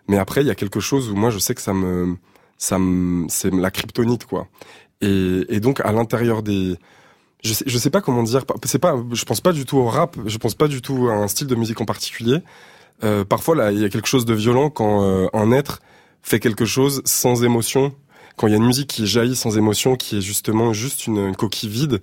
Mais 0.07 0.17
après, 0.17 0.41
il 0.41 0.47
y 0.47 0.51
a 0.51 0.55
quelque 0.55 0.79
chose 0.79 1.09
où 1.09 1.15
moi, 1.15 1.29
je 1.31 1.39
sais 1.39 1.55
que 1.55 1.61
ça 1.61 1.73
me, 1.73 2.17
ça 2.61 2.77
c'est 3.27 3.51
la 3.53 3.71
kryptonite, 3.71 4.25
quoi. 4.25 4.47
Et, 5.01 5.45
et 5.49 5.59
donc, 5.59 5.81
à 5.81 5.91
l'intérieur 5.91 6.43
des, 6.43 6.77
je 7.43 7.53
sais, 7.53 7.65
je 7.67 7.77
sais 7.77 7.89
pas 7.89 8.01
comment 8.01 8.21
dire. 8.21 8.45
C'est 8.65 8.79
pas, 8.79 8.95
je 9.11 9.25
pense 9.25 9.41
pas 9.41 9.51
du 9.51 9.65
tout 9.65 9.77
au 9.77 9.87
rap. 9.87 10.15
Je 10.27 10.37
pense 10.37 10.53
pas 10.53 10.67
du 10.67 10.81
tout 10.81 11.09
à 11.09 11.13
un 11.13 11.27
style 11.27 11.47
de 11.47 11.55
musique 11.55 11.81
en 11.81 11.85
particulier. 11.85 12.37
Euh, 13.03 13.25
parfois, 13.25 13.55
là, 13.55 13.71
il 13.71 13.79
y 13.79 13.83
a 13.83 13.89
quelque 13.89 14.07
chose 14.07 14.25
de 14.25 14.35
violent 14.35 14.69
quand 14.69 15.03
euh, 15.03 15.27
un 15.33 15.51
être 15.51 15.81
fait 16.21 16.39
quelque 16.39 16.65
chose 16.65 17.01
sans 17.03 17.43
émotion. 17.43 17.95
Quand 18.37 18.45
il 18.45 18.51
y 18.51 18.53
a 18.53 18.57
une 18.57 18.65
musique 18.67 18.89
qui 18.89 19.07
jaillit 19.07 19.35
sans 19.35 19.57
émotion, 19.57 19.95
qui 19.95 20.19
est 20.19 20.21
justement 20.21 20.71
juste 20.71 21.07
une, 21.07 21.17
une 21.17 21.35
coquille 21.35 21.69
vide, 21.69 21.99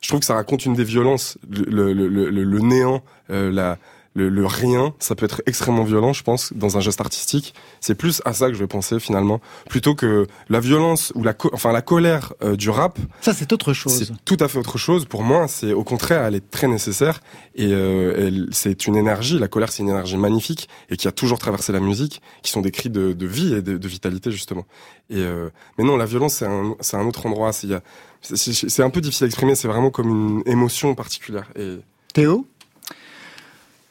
je 0.00 0.08
trouve 0.08 0.20
que 0.20 0.26
ça 0.26 0.34
raconte 0.34 0.66
une 0.66 0.74
des 0.74 0.84
violences, 0.84 1.38
le, 1.48 1.92
le, 1.92 2.08
le, 2.08 2.30
le 2.30 2.58
néant, 2.58 3.02
euh, 3.30 3.52
la, 3.52 3.78
le, 4.14 4.28
le, 4.28 4.44
rien, 4.46 4.92
ça 4.98 5.14
peut 5.14 5.24
être 5.24 5.40
extrêmement 5.46 5.84
violent, 5.84 6.12
je 6.12 6.22
pense, 6.22 6.52
dans 6.52 6.76
un 6.76 6.80
geste 6.80 7.00
artistique. 7.00 7.54
C'est 7.80 7.94
plus 7.94 8.20
à 8.24 8.32
ça 8.32 8.48
que 8.48 8.54
je 8.54 8.58
vais 8.58 8.66
penser 8.66 8.98
finalement, 8.98 9.40
plutôt 9.68 9.94
que 9.94 10.26
la 10.48 10.58
violence 10.58 11.12
ou 11.14 11.22
la, 11.22 11.34
enfin 11.52 11.70
la 11.70 11.82
colère 11.82 12.32
euh, 12.42 12.56
du 12.56 12.70
rap. 12.70 12.98
Ça, 13.20 13.32
c'est 13.32 13.52
autre 13.52 13.72
chose. 13.72 13.96
C'est 13.96 14.24
tout 14.24 14.36
à 14.40 14.48
fait 14.48 14.58
autre 14.58 14.78
chose. 14.78 15.04
Pour 15.04 15.22
moi, 15.22 15.46
c'est 15.46 15.72
au 15.72 15.84
contraire, 15.84 16.24
elle 16.24 16.34
est 16.34 16.50
très 16.50 16.66
nécessaire 16.66 17.20
et 17.54 17.72
euh, 17.72 18.46
c'est 18.50 18.86
une 18.86 18.96
énergie. 18.96 19.38
La 19.38 19.48
colère, 19.48 19.70
c'est 19.70 19.82
une 19.82 19.90
énergie 19.90 20.16
magnifique 20.16 20.68
et 20.88 20.96
qui 20.96 21.06
a 21.06 21.12
toujours 21.12 21.38
traversé 21.38 21.72
la 21.72 21.80
musique, 21.80 22.20
qui 22.42 22.50
sont 22.50 22.62
des 22.62 22.72
cris 22.72 22.90
de, 22.90 23.12
de 23.12 23.26
vie 23.26 23.54
et 23.54 23.62
de, 23.62 23.78
de, 23.78 23.88
vitalité 23.88 24.32
justement. 24.32 24.66
Et 25.08 25.18
euh, 25.18 25.50
mais 25.78 25.84
non, 25.84 25.96
la 25.96 26.06
violence, 26.06 26.34
c'est 26.34 26.46
un, 26.46 26.74
c'est 26.80 26.96
un 26.96 27.06
autre 27.06 27.26
endroit. 27.26 27.52
C'est 27.52 28.82
un 28.82 28.90
peu 28.90 29.00
difficile 29.00 29.24
à 29.24 29.26
exprimer. 29.28 29.54
C'est 29.54 29.68
vraiment 29.68 29.90
comme 29.90 30.08
une 30.08 30.42
émotion 30.46 30.96
particulière. 30.96 31.48
Et 31.56 31.78
Théo? 32.12 32.44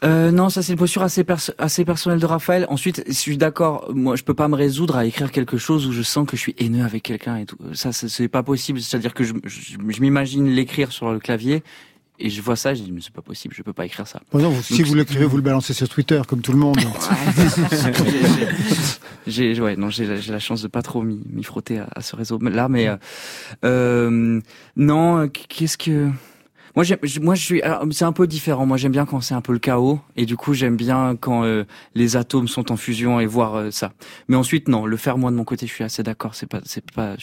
Euh, 0.03 0.31
non, 0.31 0.49
ça 0.49 0.63
c'est 0.63 0.71
une 0.73 0.79
posture 0.79 1.03
assez 1.03 1.25
assez 1.57 1.83
personnelle 1.83 2.19
de 2.19 2.25
Raphaël. 2.25 2.65
Ensuite, 2.69 3.03
je 3.07 3.13
suis 3.13 3.37
d'accord. 3.37 3.91
Moi, 3.93 4.15
je 4.15 4.23
peux 4.23 4.33
pas 4.33 4.47
me 4.47 4.55
résoudre 4.55 4.95
à 4.95 5.05
écrire 5.05 5.31
quelque 5.31 5.57
chose 5.57 5.85
où 5.87 5.91
je 5.91 6.01
sens 6.01 6.25
que 6.25 6.37
je 6.37 6.41
suis 6.41 6.55
haineux 6.57 6.85
avec 6.85 7.03
quelqu'un 7.03 7.35
et 7.37 7.45
tout. 7.45 7.57
Ça, 7.73 7.91
c'est 7.91 8.27
pas 8.29 8.43
possible. 8.43 8.79
C'est-à-dire 8.79 9.13
que 9.13 9.23
je, 9.23 9.33
je, 9.43 9.75
je 9.87 10.01
m'imagine 10.01 10.47
l'écrire 10.47 10.91
sur 10.91 11.11
le 11.11 11.19
clavier 11.19 11.63
et 12.19 12.29
je 12.29 12.41
vois 12.41 12.55
ça, 12.55 12.73
je 12.73 12.83
dis 12.83 12.91
mais 12.91 12.99
c'est 13.01 13.13
pas 13.13 13.21
possible, 13.21 13.53
je 13.55 13.63
peux 13.63 13.73
pas 13.73 13.85
écrire 13.85 14.05
ça. 14.05 14.21
Bon, 14.31 14.39
non, 14.39 14.51
Donc, 14.51 14.63
si 14.63 14.83
vous 14.83 14.93
l'écrivez, 14.93 15.25
vous 15.25 15.37
le 15.37 15.41
balancez 15.41 15.73
sur 15.73 15.87
Twitter 15.87 16.21
comme 16.27 16.41
tout 16.41 16.51
le 16.51 16.57
monde. 16.57 16.77
j'ai 19.27 19.59
ouais, 19.59 19.77
non, 19.77 19.89
j'ai 19.89 20.05
la 20.05 20.39
chance 20.39 20.61
de 20.61 20.67
pas 20.67 20.81
trop 20.81 21.01
m'y 21.01 21.43
frotter 21.43 21.79
à, 21.79 21.87
à, 21.95 22.01
ce 22.01 22.15
réseau 22.15 22.37
là, 22.39 22.67
mais 22.67 22.89
euh, 22.89 22.97
euh, 23.63 24.41
non, 24.75 25.29
qu'est-ce 25.29 25.77
que 25.77 26.09
moi, 26.75 26.85
moi, 27.21 27.35
je 27.35 27.43
suis. 27.43 27.61
C'est 27.91 28.05
un 28.05 28.11
peu 28.11 28.27
différent. 28.27 28.65
Moi, 28.65 28.77
j'aime 28.77 28.91
bien 28.91 29.05
quand 29.05 29.21
c'est 29.21 29.33
un 29.33 29.41
peu 29.41 29.53
le 29.53 29.59
chaos, 29.59 29.99
et 30.15 30.25
du 30.25 30.35
coup, 30.35 30.53
j'aime 30.53 30.75
bien 30.75 31.15
quand 31.19 31.43
euh, 31.43 31.63
les 31.95 32.15
atomes 32.15 32.47
sont 32.47 32.71
en 32.71 32.77
fusion 32.77 33.19
et 33.19 33.25
voir 33.25 33.55
euh, 33.55 33.71
ça. 33.71 33.93
Mais 34.27 34.35
ensuite, 34.35 34.67
non, 34.67 34.85
le 34.85 34.97
faire 34.97 35.17
moi 35.17 35.31
de 35.31 35.35
mon 35.35 35.43
côté, 35.43 35.67
je 35.67 35.73
suis 35.73 35.83
assez 35.83 36.03
d'accord. 36.03 36.35
C'est 36.35 36.47
pas, 36.47 36.61
c'est 36.65 36.89
pas. 36.91 37.15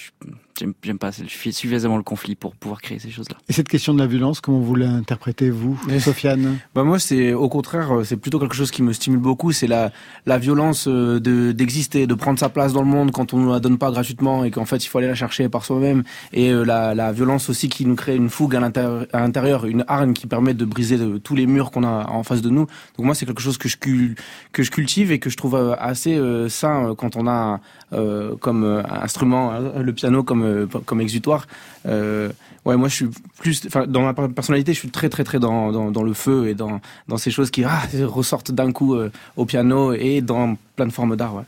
J'aime 0.82 0.98
pas. 0.98 1.10
Je 1.10 1.28
suis 1.28 1.52
suffisamment 1.52 1.98
le 1.98 2.02
conflit 2.02 2.34
pour 2.34 2.56
pouvoir 2.56 2.80
créer 2.80 2.98
ces 2.98 3.10
choses-là. 3.10 3.36
Et 3.48 3.52
cette 3.52 3.68
question 3.68 3.92
de 3.92 3.98
la 3.98 4.06
violence, 4.06 4.40
comment 4.40 4.58
vous 4.58 4.74
l'interprétez 4.74 5.50
vous, 5.50 5.78
Sofiane? 6.00 6.58
Bah 6.74 6.82
moi, 6.82 6.98
c'est 6.98 7.34
au 7.34 7.48
contraire, 7.48 7.98
euh, 7.98 8.04
c'est 8.04 8.16
plutôt 8.16 8.38
quelque 8.38 8.54
chose 8.54 8.70
qui 8.70 8.82
me 8.82 8.92
stimule 8.92 9.20
beaucoup. 9.20 9.52
C'est 9.52 9.66
la 9.66 9.92
la 10.24 10.38
violence 10.38 10.88
de 10.88 11.52
d'exister, 11.52 12.06
de 12.06 12.14
prendre 12.14 12.38
sa 12.38 12.48
place 12.48 12.72
dans 12.72 12.82
le 12.82 12.88
monde 12.88 13.10
quand 13.12 13.34
on 13.34 13.38
ne 13.38 13.52
la 13.52 13.60
donne 13.60 13.78
pas 13.78 13.90
gratuitement 13.90 14.44
et 14.44 14.50
qu'en 14.50 14.64
fait, 14.64 14.84
il 14.84 14.88
faut 14.88 14.98
aller 14.98 15.08
la 15.08 15.14
chercher 15.14 15.48
par 15.48 15.64
soi-même. 15.64 16.02
Et 16.32 16.52
la 16.52 16.94
la 16.94 17.12
violence 17.12 17.50
aussi 17.50 17.68
qui 17.68 17.84
nous 17.86 17.94
crée 17.94 18.16
une 18.16 18.30
fougue 18.30 18.56
à 18.56 18.60
l'intérieur 18.60 19.06
une 19.36 19.84
arme 19.88 20.14
qui 20.14 20.26
permet 20.26 20.54
de 20.54 20.64
briser 20.64 20.98
tous 21.22 21.34
les 21.34 21.46
murs 21.46 21.70
qu'on 21.70 21.84
a 21.84 22.08
en 22.08 22.22
face 22.22 22.42
de 22.42 22.50
nous. 22.50 22.66
Donc 22.96 23.06
moi, 23.06 23.14
c'est 23.14 23.26
quelque 23.26 23.42
chose 23.42 23.58
que 23.58 23.68
je, 23.68 23.76
que 23.76 24.62
je 24.62 24.70
cultive 24.70 25.12
et 25.12 25.18
que 25.18 25.30
je 25.30 25.36
trouve 25.36 25.54
euh, 25.54 25.74
assez 25.78 26.16
euh, 26.16 26.48
sain 26.48 26.94
quand 26.96 27.16
on 27.16 27.26
a 27.26 27.60
euh, 27.92 28.34
comme 28.36 28.82
instrument 28.88 29.52
le 29.58 29.92
piano 29.92 30.22
comme, 30.22 30.68
comme 30.84 31.00
exutoire. 31.00 31.46
Euh, 31.86 32.30
ouais, 32.64 32.76
moi, 32.76 32.88
je 32.88 32.94
suis 32.94 33.08
plus, 33.38 33.66
dans 33.88 34.02
ma 34.02 34.14
personnalité, 34.14 34.72
je 34.72 34.78
suis 34.78 34.90
très, 34.90 35.08
très, 35.08 35.24
très 35.24 35.38
dans, 35.38 35.90
dans, 35.90 36.02
le 36.02 36.12
feu 36.14 36.48
et 36.48 36.54
dans, 36.54 36.80
dans 37.08 37.16
ces 37.16 37.30
choses 37.30 37.50
qui 37.50 37.64
ah, 37.64 37.82
ressortent 38.04 38.52
d'un 38.52 38.72
coup 38.72 38.96
au 39.36 39.44
piano 39.44 39.92
et 39.92 40.20
dans 40.20 40.56
plein 40.74 40.86
de 40.86 40.92
formes 40.92 41.16
d'art. 41.16 41.44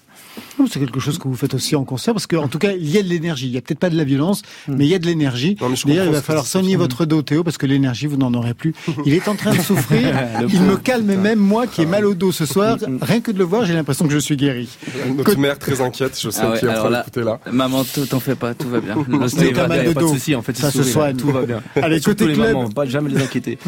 C'est 0.70 0.80
quelque 0.80 1.00
chose 1.00 1.18
que 1.18 1.28
vous 1.28 1.36
faites 1.36 1.54
aussi 1.54 1.76
en 1.76 1.84
concert, 1.84 2.14
parce 2.14 2.26
qu'en 2.26 2.48
tout 2.48 2.58
cas, 2.58 2.72
il 2.72 2.88
y 2.90 2.98
a 2.98 3.02
de 3.02 3.08
l'énergie. 3.08 3.46
Il 3.46 3.52
y 3.52 3.58
a 3.58 3.60
peut-être 3.60 3.78
pas 3.78 3.90
de 3.90 3.96
la 3.96 4.04
violence, 4.04 4.42
mais 4.68 4.86
il 4.86 4.88
y 4.88 4.94
a 4.94 4.98
de 4.98 5.06
l'énergie. 5.06 5.56
D'ailleurs, 5.86 6.06
il 6.06 6.12
va 6.12 6.22
falloir 6.22 6.46
soigner 6.46 6.76
votre 6.76 7.04
dos, 7.04 7.22
Théo, 7.22 7.44
parce 7.44 7.58
que 7.58 7.66
l'énergie, 7.66 8.06
vous 8.06 8.16
n'en 8.16 8.32
aurez 8.34 8.54
plus. 8.54 8.74
Il 9.04 9.14
est 9.14 9.28
en 9.28 9.34
train 9.36 9.54
de 9.54 9.60
souffrir. 9.60 10.14
il 10.52 10.60
me 10.62 10.76
calme 10.76 11.14
même, 11.14 11.38
moi, 11.38 11.66
qui 11.66 11.82
ai 11.82 11.86
mal 11.86 12.04
au 12.04 12.14
dos 12.14 12.32
ce 12.32 12.46
soir. 12.46 12.76
Rien 13.00 13.20
que 13.20 13.30
de 13.30 13.38
le 13.38 13.44
voir, 13.44 13.64
j'ai 13.64 13.74
l'impression 13.74 14.06
que 14.06 14.12
je 14.12 14.18
suis 14.18 14.36
guéri. 14.36 14.68
Notre 15.16 15.38
mère 15.38 15.58
très 15.58 15.80
inquiète, 15.80 16.18
je 16.20 16.30
sais 16.30 16.40
ah 16.42 16.50
ouais, 16.50 16.58
qui 16.58 16.66
est 16.66 16.68
en 16.68 16.74
train 16.74 16.90
d'écouter 16.90 17.22
là. 17.22 17.40
Maman, 17.50 17.84
t'en 18.08 18.20
fais 18.20 18.34
pas, 18.34 18.54
tout 18.54 18.68
va 18.68 18.80
bien. 18.80 18.96
C'est 19.28 19.52
pas 19.52 19.68
mal 19.68 19.86
de 19.86 19.92
dos. 19.92 20.08
Souci, 20.08 20.34
en 20.34 20.42
fait, 20.42 20.56
ça 20.56 20.70
se 20.70 20.82
soigne. 20.82 21.16
Tout 21.16 21.30
va 21.30 21.46
bien. 21.46 21.62
Allez, 21.76 22.00
côté 22.00 22.26
les 22.26 22.34
club. 22.34 22.54
Mamans, 22.54 22.70
pas 22.70 22.86
jamais 22.86 23.10
les 23.10 23.22
inquiéter. 23.22 23.58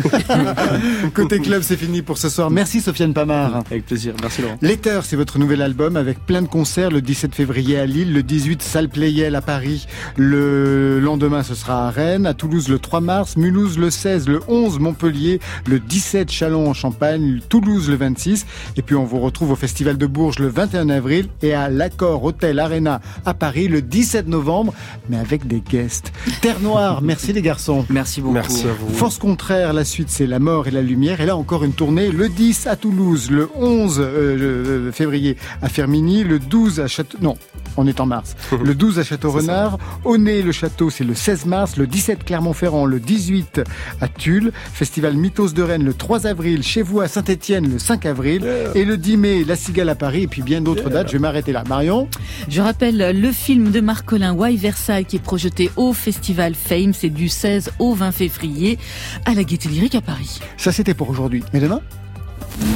côté 1.15 1.41
club, 1.41 1.63
c'est 1.63 1.77
fini 1.77 2.03
pour 2.03 2.19
ce 2.19 2.29
soir. 2.29 2.51
Merci, 2.51 2.81
Sofiane 2.81 3.15
Pamar. 3.15 3.63
Avec 3.71 3.87
plaisir. 3.87 4.15
Merci, 4.21 4.43
Laurent. 4.43 4.59
L'éther, 4.63 5.05
c'est 5.05 5.17
votre 5.17 5.39
nouvel 5.39 5.63
album 5.63 5.97
avec 5.97 6.25
plein 6.27 6.43
de 6.43 6.49
concerts 6.61 6.91
le 6.91 7.01
17 7.01 7.35
février 7.35 7.79
à 7.79 7.87
Lille, 7.87 8.13
le 8.13 8.23
18 8.23 8.61
salle 8.61 8.91
Playel 8.91 9.35
à 9.35 9.41
Paris, 9.41 9.87
le 10.19 11.01
lendemain 11.01 11.43
ce 11.43 11.55
sera 11.55 11.87
à 11.87 11.91
Rennes, 11.91 12.27
à 12.27 12.35
Toulouse 12.35 12.69
le 12.69 12.79
3 12.79 13.01
mars, 13.01 13.39
Mulhouse 13.39 13.79
le 13.79 13.89
16, 13.89 14.29
le 14.29 14.43
11 14.47 14.79
Montpellier, 14.79 15.41
le 15.67 15.81
17 15.81 16.31
Chalon 16.31 16.69
en 16.69 16.75
Champagne, 16.75 17.41
Toulouse 17.49 17.89
le 17.89 17.97
26 17.97 18.45
et 18.77 18.83
puis 18.83 18.95
on 18.95 19.07
vous 19.07 19.21
retrouve 19.21 19.53
au 19.53 19.57
Festival 19.57 19.97
de 19.97 20.05
Bourges 20.05 20.39
le 20.39 20.49
21 20.49 20.91
avril 20.91 21.29
et 21.41 21.55
à 21.55 21.71
l'Accord 21.71 22.23
Hôtel 22.25 22.59
Arena 22.59 23.01
à 23.25 23.33
Paris 23.33 23.67
le 23.67 23.81
17 23.81 24.29
novembre 24.29 24.75
mais 25.09 25.17
avec 25.17 25.47
des 25.47 25.63
guests. 25.63 26.13
Terre 26.43 26.61
Noire, 26.61 27.01
merci 27.03 27.33
les 27.33 27.41
garçons. 27.41 27.87
Merci 27.89 28.21
beaucoup. 28.21 28.35
Merci 28.35 28.69
à 28.69 28.75
vous. 28.75 28.93
Force 28.93 29.17
contraire, 29.17 29.73
la 29.73 29.85
suite 29.85 30.11
c'est 30.11 30.27
La 30.27 30.41
mort 30.41 30.69
et 30.69 30.73
la 30.73 30.83
lumière 30.83 31.23
et 31.23 31.27
là 31.27 31.39
encore 31.39 31.65
une 31.65 31.73
tournée 31.73 32.13
le 32.13 32.29
10 32.29 32.67
à 32.67 32.77
Toulouse, 32.77 33.31
le 33.31 33.49
11 33.57 33.97
euh, 33.99 34.93
février 34.93 35.39
à 35.63 35.71
Fermini, 35.71 36.23
le 36.23 36.39
12 36.51 36.81
à 36.81 36.89
Château 36.89 37.17
non, 37.23 37.37
on 37.77 37.87
est 37.87 38.01
en 38.01 38.07
mars. 38.07 38.35
Le 38.63 38.75
12 38.75 38.99
à 38.99 39.05
Château-Renard, 39.05 39.79
au 40.05 40.19
nez 40.19 40.43
le 40.43 40.53
château 40.53 40.91
c'est 40.91 41.05
le 41.05 41.15
16 41.15 41.47
mars, 41.47 41.77
le 41.77 41.87
17 41.87 42.25
Clermont-Ferrand, 42.25 42.85
le 42.87 42.99
18 42.99 43.63
à 44.01 44.09
Tulle, 44.09 44.53
Festival 44.73 45.15
Mythos 45.15 45.51
de 45.51 45.63
Rennes 45.63 45.85
le 45.85 45.95
3 45.95 46.27
avril, 46.27 46.63
chez 46.63 46.83
vous 46.83 47.01
à 47.01 47.09
Saint-Étienne 47.09 47.71
le 47.71 47.79
5 47.79 48.05
avril 48.05 48.45
et 48.75 48.85
le 48.85 48.97
10 48.97 49.17
mai 49.17 49.45
La 49.45 49.55
Cigale 49.55 49.89
à 49.89 49.95
Paris 49.95 50.25
et 50.25 50.27
puis 50.27 50.43
bien 50.43 50.61
d'autres 50.61 50.91
dates. 50.91 51.09
Je 51.09 51.13
vais 51.13 51.19
m'arrêter 51.19 51.53
là. 51.53 51.63
Marion 51.69 52.09
Je 52.49 52.61
rappelle 52.61 53.21
le 53.21 53.33
film 53.33 53.71
de 53.71 53.81
Marc 53.81 54.07
Collin, 54.07 54.35
Why 54.35 54.57
Versailles, 54.57 55.05
qui 55.05 55.17
est 55.17 55.23
projeté 55.23 55.71
au 55.77 55.93
Festival 55.93 56.55
Fame, 56.55 56.93
c'est 56.93 57.11
du 57.11 57.29
16 57.29 57.71
au 57.79 57.95
20 57.95 58.11
février 58.11 58.79
à 59.25 59.35
la 59.35 59.45
Gaîté 59.45 59.69
Lyrique 59.69 59.95
à 59.95 60.01
Paris. 60.01 60.41
Ça 60.57 60.73
c'était 60.73 60.95
pour 60.95 61.09
aujourd'hui. 61.11 61.45
Mais 61.53 61.61
demain? 61.61 61.81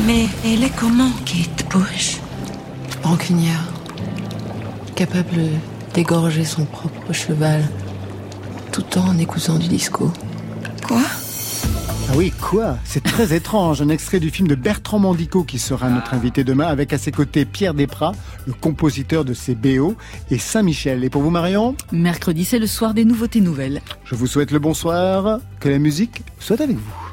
Mais 0.07 0.27
elle 0.45 0.63
est 0.63 0.77
comment, 0.79 1.11
Kate 1.25 1.67
Bush? 1.71 2.19
Rancunière 3.05 3.63
capable 4.97 5.43
d'égorger 5.93 6.45
son 6.45 6.65
propre 6.65 7.13
cheval, 7.13 7.63
tout 8.73 8.99
en 8.99 9.19
écoutant 9.19 9.59
du 9.59 9.69
disco. 9.69 10.11
Quoi? 10.87 11.03
Ah 12.09 12.13
oui, 12.17 12.33
quoi? 12.41 12.79
C'est 12.85 13.03
très 13.03 13.35
étrange. 13.35 13.83
Un 13.83 13.91
extrait 13.91 14.21
du 14.21 14.31
film 14.31 14.49
de 14.49 14.55
Bertrand 14.55 14.99
Mandico 14.99 15.45
qui 15.45 15.59
sera 15.59 15.91
notre 15.91 16.15
invité 16.15 16.45
demain 16.45 16.67
avec 16.67 16.95
à 16.95 16.99
ses 16.99 17.13
côtés 17.13 17.45
Pierre 17.45 17.75
Desprats, 17.75 18.13
le 18.47 18.55
compositeur 18.55 19.27
de 19.27 19.35
ces 19.35 19.55
BO, 19.55 19.97
et 20.31 20.39
Saint-Michel. 20.39 21.05
Et 21.05 21.11
pour 21.11 21.21
vous, 21.21 21.31
Marion? 21.31 21.77
Mercredi, 21.93 22.47
c'est 22.47 22.59
le 22.59 22.67
soir 22.67 22.95
des 22.95 23.05
nouveautés 23.05 23.43
nouvelles. 23.43 23.83
Je 24.05 24.15
vous 24.15 24.27
souhaite 24.27 24.51
le 24.51 24.61
bonsoir. 24.61 25.41
Que 25.61 25.69
la 25.69 25.79
musique 25.79 26.23
soit 26.39 26.61
avec 26.61 26.77
vous. 26.77 27.04